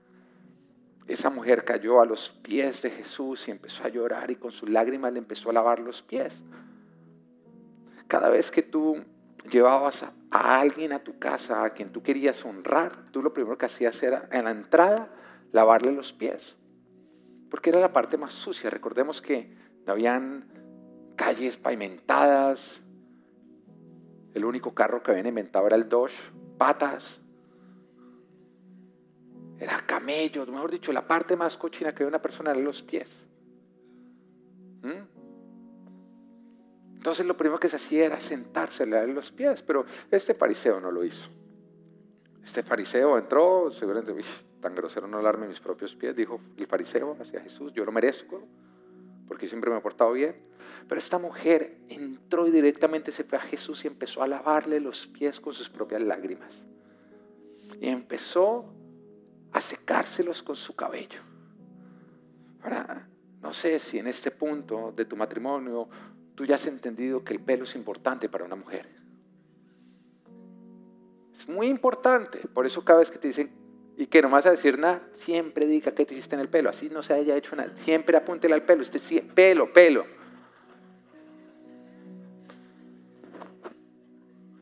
Esa 1.06 1.28
mujer 1.28 1.64
cayó 1.64 2.00
a 2.00 2.06
los 2.06 2.30
pies 2.30 2.82
de 2.82 2.90
Jesús 2.90 3.48
y 3.48 3.50
empezó 3.50 3.84
a 3.84 3.88
llorar 3.88 4.30
y 4.30 4.36
con 4.36 4.52
sus 4.52 4.68
lágrimas 4.68 5.12
le 5.12 5.18
empezó 5.18 5.50
a 5.50 5.54
lavar 5.54 5.80
los 5.80 6.02
pies. 6.02 6.34
Cada 8.06 8.28
vez 8.28 8.50
que 8.50 8.62
tú 8.62 9.04
llevabas 9.48 10.04
a 10.30 10.60
alguien 10.60 10.92
a 10.92 11.02
tu 11.02 11.18
casa, 11.18 11.64
a 11.64 11.70
quien 11.70 11.90
tú 11.90 12.02
querías 12.02 12.44
honrar, 12.44 13.10
tú 13.10 13.22
lo 13.22 13.32
primero 13.32 13.58
que 13.58 13.66
hacías 13.66 14.02
era 14.02 14.28
en 14.32 14.44
la 14.44 14.50
entrada 14.50 15.10
lavarle 15.52 15.92
los 15.92 16.12
pies. 16.12 16.56
Porque 17.50 17.70
era 17.70 17.80
la 17.80 17.92
parte 17.92 18.18
más 18.18 18.32
sucia. 18.32 18.70
Recordemos 18.70 19.22
que 19.22 19.56
no 19.86 19.92
habían 19.92 20.48
calles 21.16 21.56
pavimentadas. 21.56 22.82
El 24.34 24.44
único 24.44 24.74
carro 24.74 25.02
que 25.02 25.10
habían 25.10 25.26
inventado 25.26 25.66
era 25.66 25.76
el 25.76 25.88
Dodge, 25.88 26.14
patas. 26.58 27.20
Era 29.58 29.84
camellos, 29.86 30.48
mejor 30.48 30.70
dicho, 30.70 30.92
la 30.92 31.06
parte 31.06 31.36
más 31.36 31.56
cochina 31.56 31.92
que 31.92 32.02
había 32.02 32.08
una 32.08 32.22
persona 32.22 32.50
era 32.50 32.60
los 32.60 32.82
pies. 32.82 33.24
¿Mm? 34.82 35.17
Entonces 36.98 37.24
lo 37.26 37.36
primero 37.36 37.60
que 37.60 37.68
se 37.68 37.76
hacía 37.76 38.06
era 38.06 38.18
sentarse, 38.18 38.84
leer 38.84 39.10
los 39.10 39.30
pies, 39.30 39.62
pero 39.62 39.86
este 40.10 40.34
fariseo 40.34 40.80
no 40.80 40.90
lo 40.90 41.04
hizo. 41.04 41.30
Este 42.42 42.64
fariseo 42.64 43.16
entró, 43.16 43.70
seguramente, 43.70 44.12
tan 44.60 44.74
grosero 44.74 45.06
no 45.06 45.18
alarme 45.18 45.46
mis 45.46 45.60
propios 45.60 45.94
pies, 45.94 46.16
dijo 46.16 46.40
el 46.56 46.66
fariseo 46.66 47.16
hacia 47.20 47.40
Jesús, 47.40 47.72
yo 47.72 47.84
lo 47.84 47.92
merezco, 47.92 48.42
porque 49.28 49.48
siempre 49.48 49.70
me 49.70 49.78
he 49.78 49.80
portado 49.80 50.10
bien. 50.10 50.42
Pero 50.88 50.98
esta 50.98 51.20
mujer 51.20 51.78
entró 51.88 52.48
y 52.48 52.50
directamente 52.50 53.12
se 53.12 53.22
fue 53.22 53.38
a 53.38 53.42
Jesús 53.42 53.84
y 53.84 53.86
empezó 53.86 54.24
a 54.24 54.26
lavarle 54.26 54.80
los 54.80 55.06
pies 55.06 55.38
con 55.38 55.52
sus 55.52 55.70
propias 55.70 56.00
lágrimas. 56.00 56.64
Y 57.80 57.90
empezó 57.90 58.74
a 59.52 59.60
secárselos 59.60 60.42
con 60.42 60.56
su 60.56 60.74
cabello. 60.74 61.20
Ahora, 62.64 63.08
no 63.40 63.54
sé 63.54 63.78
si 63.78 64.00
en 64.00 64.08
este 64.08 64.32
punto 64.32 64.92
de 64.96 65.04
tu 65.04 65.14
matrimonio 65.14 65.88
tú 66.38 66.44
ya 66.44 66.54
has 66.54 66.66
entendido 66.66 67.24
que 67.24 67.32
el 67.32 67.40
pelo 67.40 67.64
es 67.64 67.74
importante 67.74 68.28
para 68.28 68.44
una 68.44 68.54
mujer. 68.54 68.86
Es 71.36 71.48
muy 71.48 71.66
importante. 71.66 72.38
Por 72.54 72.64
eso 72.64 72.84
cada 72.84 73.00
vez 73.00 73.10
que 73.10 73.18
te 73.18 73.26
dicen, 73.26 73.50
y 73.96 74.06
que 74.06 74.22
no 74.22 74.30
vas 74.30 74.46
a 74.46 74.52
decir 74.52 74.78
nada, 74.78 75.02
siempre 75.14 75.66
diga 75.66 75.90
qué 75.90 76.06
te 76.06 76.14
hiciste 76.14 76.36
en 76.36 76.40
el 76.40 76.48
pelo. 76.48 76.70
Así 76.70 76.90
no 76.90 77.02
se 77.02 77.12
haya 77.12 77.36
hecho 77.36 77.56
nada. 77.56 77.76
Siempre 77.76 78.16
apúntele 78.16 78.54
al 78.54 78.62
pelo. 78.62 78.82
Este 78.82 79.20
pelo, 79.20 79.72
pelo. 79.72 80.06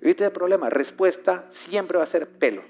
¿Viste 0.00 0.24
el 0.24 0.32
problema? 0.32 0.70
Respuesta 0.70 1.46
siempre 1.50 1.98
va 1.98 2.04
a 2.04 2.06
ser 2.06 2.26
pelo. 2.26 2.62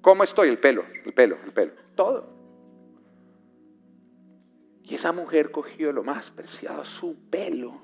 ¿Cómo 0.00 0.24
estoy? 0.24 0.48
El 0.48 0.58
pelo, 0.58 0.84
el 1.04 1.14
pelo, 1.14 1.38
el 1.44 1.52
pelo. 1.52 1.72
Todo. 1.94 2.33
Y 4.86 4.94
esa 4.94 5.12
mujer 5.12 5.50
cogió 5.50 5.92
lo 5.92 6.04
más 6.04 6.30
preciado, 6.30 6.84
su 6.84 7.16
pelo, 7.30 7.80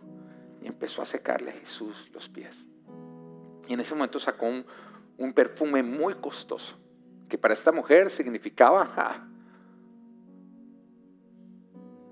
y 0.62 0.66
empezó 0.66 1.00
a 1.00 1.06
secarle 1.06 1.50
a 1.50 1.54
Jesús 1.54 2.10
los 2.12 2.28
pies. 2.28 2.66
Y 3.66 3.72
en 3.72 3.80
ese 3.80 3.94
momento 3.94 4.20
sacó 4.20 4.46
un, 4.46 5.32
perfume 5.32 5.82
muy 5.82 6.14
costoso, 6.14 6.76
que 7.26 7.38
para 7.38 7.54
esta 7.54 7.72
mujer 7.72 8.10
significaba, 8.10 9.26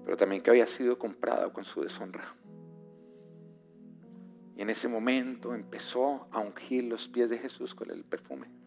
pero 0.04 0.16
también 0.16 0.42
que 0.42 0.48
había 0.48 0.66
sido 0.66 0.98
comprado 0.98 1.52
con 1.52 1.64
su 1.64 1.82
deshonra. 1.82 2.34
Y 4.56 4.62
en 4.62 4.70
ese 4.70 4.88
momento 4.88 5.54
empezó 5.54 6.28
a 6.32 6.40
ungir 6.40 6.84
los 6.84 7.06
pies 7.08 7.28
de 7.28 7.38
Jesús 7.38 7.74
con 7.74 7.90
el 7.90 8.04
perfume. 8.04 8.57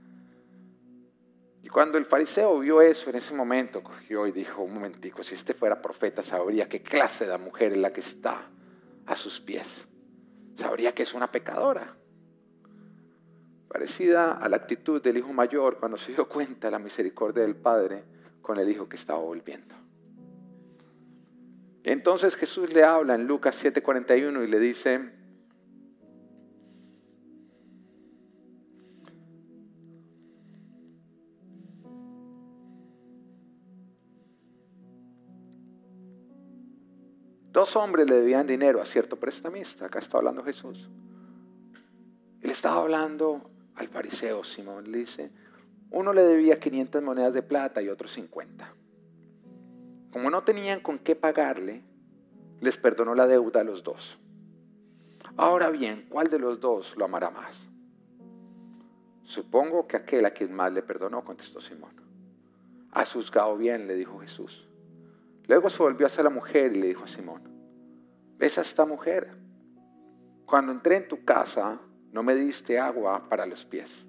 Y 1.63 1.69
cuando 1.69 1.97
el 1.97 2.05
fariseo 2.05 2.59
vio 2.59 2.81
eso, 2.81 3.09
en 3.09 3.17
ese 3.17 3.33
momento 3.33 3.83
cogió 3.83 4.25
y 4.25 4.31
dijo, 4.31 4.63
un 4.63 4.73
momentico, 4.73 5.23
si 5.23 5.35
este 5.35 5.53
fuera 5.53 5.81
profeta, 5.81 6.23
sabría 6.23 6.67
qué 6.67 6.81
clase 6.81 7.27
de 7.27 7.37
mujer 7.37 7.73
es 7.73 7.77
la 7.77 7.93
que 7.93 7.99
está 7.99 8.47
a 9.05 9.15
sus 9.15 9.39
pies. 9.39 9.85
Sabría 10.55 10.93
que 10.93 11.03
es 11.03 11.13
una 11.13 11.31
pecadora. 11.31 11.95
Parecida 13.67 14.33
a 14.33 14.49
la 14.49 14.57
actitud 14.57 15.01
del 15.01 15.17
hijo 15.17 15.31
mayor 15.33 15.77
cuando 15.79 15.97
se 15.97 16.11
dio 16.11 16.27
cuenta 16.27 16.67
de 16.67 16.71
la 16.71 16.79
misericordia 16.79 17.43
del 17.43 17.55
padre 17.55 18.03
con 18.41 18.59
el 18.59 18.67
hijo 18.69 18.89
que 18.89 18.95
estaba 18.95 19.19
volviendo. 19.19 19.75
Entonces 21.83 22.35
Jesús 22.35 22.73
le 22.73 22.83
habla 22.83 23.15
en 23.15 23.25
Lucas 23.25 23.63
7:41 23.63 24.43
y 24.43 24.47
le 24.47 24.59
dice, 24.59 25.20
Dos 37.61 37.75
hombres 37.75 38.09
le 38.09 38.15
debían 38.15 38.47
dinero 38.47 38.81
a 38.81 38.85
cierto 38.85 39.17
prestamista. 39.17 39.85
Acá 39.85 39.99
está 39.99 40.17
hablando 40.17 40.43
Jesús. 40.43 40.89
Él 42.41 42.49
estaba 42.49 42.81
hablando 42.81 43.51
al 43.75 43.87
fariseo 43.87 44.43
Simón. 44.43 44.91
Le 44.91 44.97
dice, 44.97 45.31
uno 45.91 46.11
le 46.11 46.23
debía 46.23 46.59
500 46.59 47.03
monedas 47.03 47.35
de 47.35 47.43
plata 47.43 47.79
y 47.83 47.89
otro 47.89 48.07
50. 48.07 48.73
Como 50.11 50.31
no 50.31 50.43
tenían 50.43 50.79
con 50.79 50.97
qué 50.97 51.15
pagarle, 51.15 51.83
les 52.61 52.79
perdonó 52.79 53.13
la 53.13 53.27
deuda 53.27 53.61
a 53.61 53.63
los 53.63 53.83
dos. 53.83 54.17
Ahora 55.37 55.69
bien, 55.69 56.07
¿cuál 56.09 56.29
de 56.29 56.39
los 56.39 56.59
dos 56.59 56.97
lo 56.97 57.05
amará 57.05 57.29
más? 57.29 57.67
Supongo 59.23 59.85
que 59.85 59.97
aquel 59.97 60.25
a 60.25 60.31
quien 60.31 60.51
más 60.51 60.73
le 60.73 60.81
perdonó, 60.81 61.23
contestó 61.23 61.61
Simón. 61.61 61.93
Has 62.89 63.13
juzgado 63.13 63.55
bien, 63.55 63.85
le 63.85 63.93
dijo 63.93 64.17
Jesús. 64.17 64.67
Luego 65.47 65.69
se 65.69 65.77
volvió 65.77 66.07
hacia 66.07 66.23
la 66.23 66.31
mujer 66.31 66.75
y 66.75 66.79
le 66.79 66.87
dijo 66.87 67.03
a 67.03 67.07
Simón, 67.07 67.50
¿ves 68.41 68.57
a 68.57 68.61
esta 68.61 68.87
mujer? 68.87 69.29
Cuando 70.47 70.71
entré 70.71 70.95
en 70.95 71.07
tu 71.07 71.23
casa 71.23 71.79
no 72.11 72.23
me 72.23 72.33
diste 72.33 72.79
agua 72.79 73.29
para 73.29 73.45
los 73.45 73.65
pies, 73.65 74.07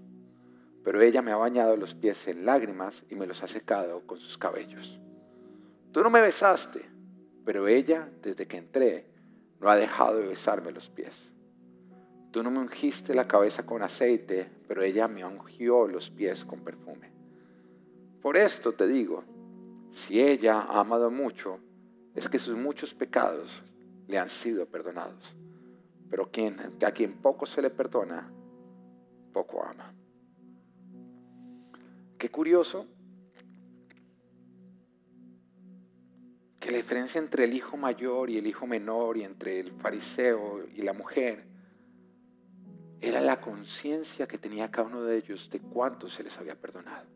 pero 0.82 1.02
ella 1.02 1.20
me 1.20 1.32
ha 1.32 1.36
bañado 1.36 1.76
los 1.76 1.94
pies 1.94 2.26
en 2.28 2.46
lágrimas 2.46 3.04
y 3.10 3.14
me 3.14 3.26
los 3.26 3.42
ha 3.42 3.46
secado 3.46 4.06
con 4.06 4.18
sus 4.18 4.38
cabellos. 4.38 4.98
Tú 5.92 6.02
no 6.02 6.08
me 6.08 6.22
besaste, 6.22 6.82
pero 7.44 7.68
ella, 7.68 8.08
desde 8.22 8.48
que 8.48 8.56
entré, 8.56 9.06
no 9.60 9.68
ha 9.68 9.76
dejado 9.76 10.16
de 10.16 10.28
besarme 10.28 10.72
los 10.72 10.88
pies. 10.88 11.30
Tú 12.30 12.42
no 12.42 12.50
me 12.50 12.60
ungiste 12.60 13.14
la 13.14 13.28
cabeza 13.28 13.66
con 13.66 13.82
aceite, 13.82 14.50
pero 14.66 14.82
ella 14.82 15.08
me 15.08 15.26
ungió 15.26 15.86
los 15.86 16.08
pies 16.08 16.42
con 16.46 16.60
perfume. 16.60 17.12
Por 18.22 18.38
esto 18.38 18.72
te 18.72 18.86
digo, 18.88 19.24
si 19.90 20.22
ella 20.22 20.62
ha 20.62 20.80
amado 20.80 21.10
mucho, 21.10 21.58
es 22.14 22.30
que 22.30 22.38
sus 22.38 22.56
muchos 22.56 22.94
pecados 22.94 23.62
le 24.08 24.18
han 24.18 24.28
sido 24.28 24.66
perdonados. 24.66 25.36
Pero 26.10 26.30
quien, 26.30 26.58
a 26.60 26.90
quien 26.90 27.14
poco 27.14 27.46
se 27.46 27.62
le 27.62 27.70
perdona, 27.70 28.30
poco 29.32 29.64
ama. 29.64 29.94
Qué 32.18 32.30
curioso 32.30 32.86
que 36.60 36.70
la 36.70 36.76
diferencia 36.76 37.18
entre 37.18 37.44
el 37.44 37.54
hijo 37.54 37.76
mayor 37.76 38.30
y 38.30 38.38
el 38.38 38.46
hijo 38.46 38.66
menor 38.66 39.16
y 39.16 39.24
entre 39.24 39.58
el 39.58 39.72
fariseo 39.72 40.64
y 40.72 40.82
la 40.82 40.92
mujer 40.92 41.44
era 43.00 43.20
la 43.20 43.40
conciencia 43.40 44.28
que 44.28 44.38
tenía 44.38 44.70
cada 44.70 44.86
uno 44.86 45.02
de 45.02 45.16
ellos 45.16 45.50
de 45.50 45.58
cuánto 45.58 46.08
se 46.08 46.22
les 46.22 46.38
había 46.38 46.54
perdonado. 46.54 47.08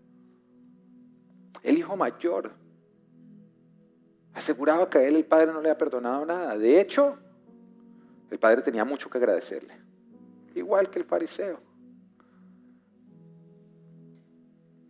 El 1.63 1.79
hijo 1.79 1.97
mayor 1.97 2.57
aseguraba 4.37 4.91
que 4.91 4.99
a 4.99 5.03
él 5.09 5.17
el 5.17 5.25
padre 5.25 5.47
no 5.47 5.55
le 5.55 5.71
había 5.71 5.79
perdonado 5.79 6.27
nada. 6.27 6.59
De 6.59 6.79
hecho, 6.79 7.19
el 8.31 8.39
padre 8.39 8.61
tenía 8.61 8.85
mucho 8.85 9.09
que 9.09 9.17
agradecerle, 9.17 9.75
igual 10.55 10.91
que 10.91 10.99
el 10.99 11.07
fariseo. 11.07 11.59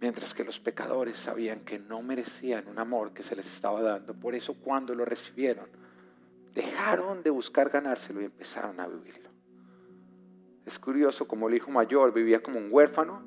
Mientras 0.00 0.34
que 0.34 0.44
los 0.44 0.58
pecadores 0.58 1.18
sabían 1.18 1.60
que 1.60 1.78
no 1.78 2.02
merecían 2.02 2.66
un 2.66 2.78
amor 2.78 3.12
que 3.12 3.22
se 3.22 3.36
les 3.36 3.46
estaba 3.46 3.80
dando. 3.82 4.14
Por 4.14 4.34
eso 4.34 4.54
cuando 4.54 4.94
lo 4.94 5.04
recibieron, 5.04 5.68
dejaron 6.52 7.22
de 7.22 7.30
buscar 7.30 7.70
ganárselo 7.70 8.20
y 8.20 8.24
empezaron 8.24 8.80
a 8.80 8.88
vivirlo. 8.88 9.30
Es 10.64 10.78
curioso 10.78 11.28
como 11.28 11.48
el 11.48 11.54
hijo 11.54 11.70
mayor 11.70 12.12
vivía 12.12 12.42
como 12.42 12.58
un 12.58 12.68
huérfano, 12.70 13.22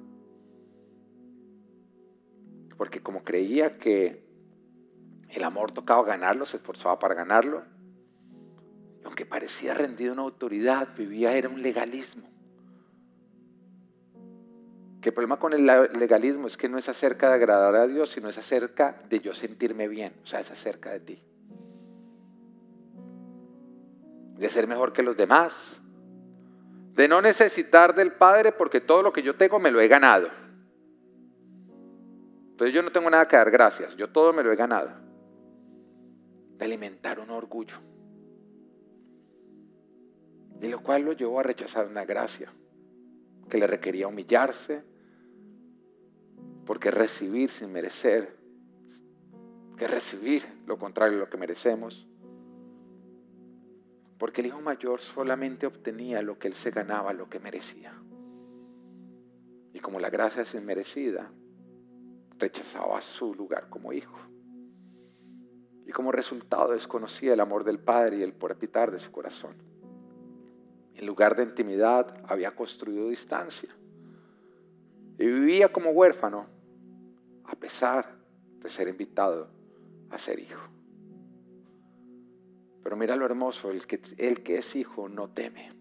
porque 2.77 3.01
como 3.01 3.23
creía 3.23 3.77
que 3.77 4.28
el 5.29 5.43
amor 5.43 5.71
tocaba 5.71 6.03
ganarlo, 6.03 6.45
se 6.45 6.57
esforzaba 6.57 6.97
para 6.97 7.13
ganarlo. 7.13 7.63
Y 9.01 9.05
aunque 9.05 9.25
parecía 9.25 9.73
rendido 9.73 10.13
una 10.13 10.23
autoridad, 10.23 10.89
vivía 10.97 11.35
era 11.35 11.49
un 11.49 11.61
legalismo. 11.61 12.27
Que 15.01 15.09
el 15.09 15.13
problema 15.13 15.39
con 15.39 15.53
el 15.53 15.65
legalismo 15.65 16.47
es 16.47 16.57
que 16.57 16.67
no 16.67 16.77
es 16.77 16.89
acerca 16.89 17.29
de 17.29 17.35
agradar 17.35 17.75
a 17.75 17.87
Dios, 17.87 18.09
sino 18.09 18.27
es 18.27 18.37
acerca 18.37 19.01
de 19.07 19.19
yo 19.19 19.33
sentirme 19.33 19.87
bien, 19.87 20.13
o 20.23 20.27
sea, 20.27 20.41
es 20.41 20.51
acerca 20.51 20.91
de 20.91 20.99
ti. 20.99 21.23
De 24.35 24.49
ser 24.49 24.67
mejor 24.67 24.91
que 24.91 25.03
los 25.03 25.15
demás, 25.15 25.73
de 26.95 27.07
no 27.07 27.21
necesitar 27.21 27.95
del 27.95 28.11
Padre 28.13 28.51
porque 28.51 28.81
todo 28.81 29.03
lo 29.03 29.13
que 29.13 29.21
yo 29.21 29.37
tengo 29.37 29.59
me 29.59 29.71
lo 29.71 29.79
he 29.79 29.87
ganado. 29.87 30.27
Entonces 32.51 32.73
yo 32.73 32.81
no 32.81 32.91
tengo 32.91 33.09
nada 33.09 33.25
que 33.25 33.37
dar 33.37 33.51
gracias, 33.51 33.95
yo 33.95 34.09
todo 34.09 34.33
me 34.33 34.43
lo 34.43 34.51
he 34.51 34.55
ganado. 34.57 35.08
De 36.59 36.65
alimentar 36.65 37.19
un 37.19 37.31
orgullo. 37.31 37.77
Y 40.61 40.67
lo 40.67 40.83
cual 40.83 41.01
lo 41.01 41.13
llevó 41.13 41.39
a 41.39 41.43
rechazar 41.43 41.87
una 41.87 42.05
gracia 42.05 42.53
que 43.49 43.57
le 43.57 43.65
requería 43.65 44.07
humillarse, 44.07 44.83
porque 46.65 46.91
recibir 46.91 47.49
sin 47.49 47.71
merecer, 47.71 48.37
que 49.75 49.87
recibir 49.87 50.43
lo 50.67 50.77
contrario 50.77 51.17
de 51.17 51.23
lo 51.23 51.29
que 51.29 51.37
merecemos, 51.37 52.07
porque 54.19 54.41
el 54.41 54.47
hijo 54.47 54.61
mayor 54.61 54.99
solamente 54.99 55.65
obtenía 55.65 56.21
lo 56.21 56.37
que 56.37 56.49
él 56.49 56.53
se 56.53 56.71
ganaba, 56.71 57.13
lo 57.13 57.29
que 57.29 57.39
merecía. 57.39 57.93
Y 59.73 59.79
como 59.79 59.99
la 59.99 60.09
gracia 60.09 60.41
es 60.43 60.53
inmerecida, 60.53 61.31
rechazaba 62.37 63.01
su 63.01 63.33
lugar 63.33 63.69
como 63.69 63.93
hijo. 63.93 64.17
Y 65.89 65.91
como 65.91 66.11
resultado 66.11 66.73
desconocía 66.73 67.33
el 67.33 67.39
amor 67.39 67.63
del 67.63 67.79
Padre 67.79 68.17
y 68.17 68.21
el 68.21 68.31
por 68.31 68.51
habitar 68.51 68.91
de 68.91 68.99
su 68.99 69.11
corazón. 69.11 69.55
En 70.93 71.07
lugar 71.07 71.35
de 71.35 71.41
intimidad 71.41 72.15
había 72.27 72.51
construido 72.51 73.09
distancia. 73.09 73.75
Y 75.17 75.25
vivía 75.25 75.73
como 75.73 75.89
huérfano 75.89 76.45
a 77.43 77.55
pesar 77.55 78.19
de 78.59 78.69
ser 78.69 78.87
invitado 78.87 79.49
a 80.11 80.19
ser 80.19 80.37
hijo. 80.37 80.61
Pero 82.83 82.95
mira 82.95 83.15
lo 83.15 83.25
hermoso, 83.25 83.71
el 83.71 83.87
que, 83.87 83.99
el 84.19 84.43
que 84.43 84.59
es 84.59 84.75
hijo 84.75 85.09
no 85.09 85.31
teme, 85.31 85.73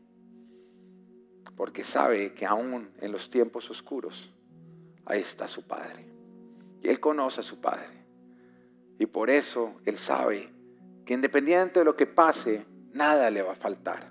porque 1.55 1.85
sabe 1.85 2.33
que 2.33 2.47
aún 2.47 2.93
en 3.03 3.13
los 3.13 3.29
tiempos 3.29 3.69
oscuros, 3.69 4.33
ahí 5.05 5.21
está 5.21 5.47
su 5.47 5.65
Padre. 5.65 6.07
Y 6.81 6.89
él 6.89 6.99
conoce 6.99 7.43
a 7.43 7.45
su 7.45 7.61
Padre. 7.61 7.98
Y 8.99 9.07
por 9.07 9.31
eso 9.31 9.81
él 9.85 9.97
sabe 9.97 10.53
que 11.05 11.15
independiente 11.15 11.81
de 11.81 11.85
lo 11.85 11.97
que 11.97 12.07
pase, 12.07 12.67
nada 12.93 13.31
le 13.31 13.43
va 13.43 13.53
a 13.53 13.57
faltar. 13.57 14.11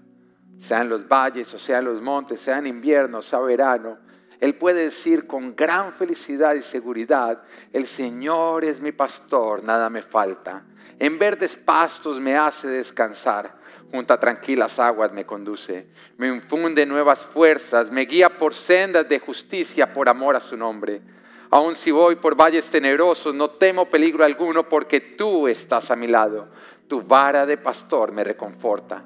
Sea 0.58 0.82
en 0.82 0.90
los 0.90 1.08
valles 1.08 1.54
o 1.54 1.60
sea 1.60 1.80
en 1.80 1.86
los 1.86 2.02
montes, 2.02 2.40
sea 2.40 2.58
en 2.58 2.68
invierno, 2.68 3.22
sea 3.22 3.40
verano, 3.40 4.00
él 4.40 4.56
puede 4.56 4.84
decir 4.84 5.26
con 5.26 5.56
gran 5.56 5.94
felicidad 5.94 6.54
y 6.54 6.62
seguridad, 6.62 7.42
el 7.74 7.88
Señor 7.88 8.66
es 8.66 8.80
mi 8.80 8.92
pastor, 8.92 9.64
nada 9.64 9.90
me 9.90 10.04
falta. 10.04 10.64
En 11.00 11.18
verdes 11.18 11.56
pastos 11.56 12.20
me 12.20 12.36
hace 12.36 12.68
descansar. 12.68 13.58
Junto 13.92 14.14
a 14.14 14.20
tranquilas 14.20 14.80
aguas 14.80 15.14
me 15.14 15.26
conduce. 15.26 15.88
Me 16.18 16.28
infunde 16.28 16.86
nuevas 16.86 17.20
fuerzas. 17.20 17.90
Me 17.90 18.02
guía 18.02 18.30
por 18.38 18.54
sendas 18.54 19.08
de 19.08 19.20
justicia 19.20 19.94
por 19.94 20.10
amor 20.10 20.36
a 20.36 20.42
su 20.42 20.58
nombre. 20.58 21.02
Aun 21.50 21.76
si 21.76 21.92
voy 21.92 22.16
por 22.16 22.36
valles 22.36 22.70
tenebrosos, 22.70 23.34
no 23.34 23.52
temo 23.52 23.86
peligro 23.86 24.26
alguno 24.26 24.68
porque 24.68 25.00
tú 25.00 25.48
estás 25.48 25.92
a 25.92 25.96
mi 25.96 26.08
lado. 26.08 26.48
Tu 26.88 27.02
vara 27.02 27.46
de 27.46 27.58
pastor 27.58 28.12
me 28.12 28.24
reconforta. 28.24 29.04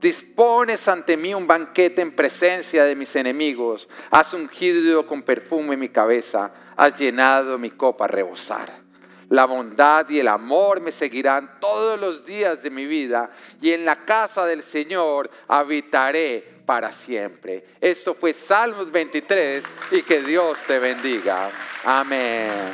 Dispones 0.00 0.88
ante 0.88 1.16
mí 1.16 1.32
un 1.32 1.46
banquete 1.46 2.02
en 2.02 2.16
presencia 2.16 2.84
de 2.84 2.96
mis 2.96 3.14
enemigos. 3.14 3.88
Has 4.10 4.34
ungido 4.34 5.06
con 5.06 5.22
perfume 5.22 5.76
mi 5.76 5.90
cabeza. 5.90 6.52
Has 6.76 6.98
llenado 6.98 7.58
mi 7.58 7.70
copa 7.70 8.06
a 8.06 8.08
rebosar. 8.08 8.82
La 9.28 9.46
bondad 9.46 10.10
y 10.10 10.18
el 10.18 10.28
amor 10.28 10.80
me 10.80 10.92
seguirán 10.92 11.58
todos 11.58 11.98
los 11.98 12.26
días 12.26 12.62
de 12.62 12.70
mi 12.70 12.84
vida 12.84 13.30
y 13.62 13.72
en 13.72 13.86
la 13.86 14.04
casa 14.04 14.44
del 14.44 14.62
Señor 14.62 15.30
habitaré 15.48 16.51
para 16.64 16.92
siempre. 16.92 17.64
Esto 17.80 18.14
fue 18.14 18.32
Salmos 18.32 18.90
23 18.90 19.64
y 19.92 20.02
que 20.02 20.22
Dios 20.22 20.58
te 20.66 20.78
bendiga. 20.78 21.50
Amén. 21.84 22.72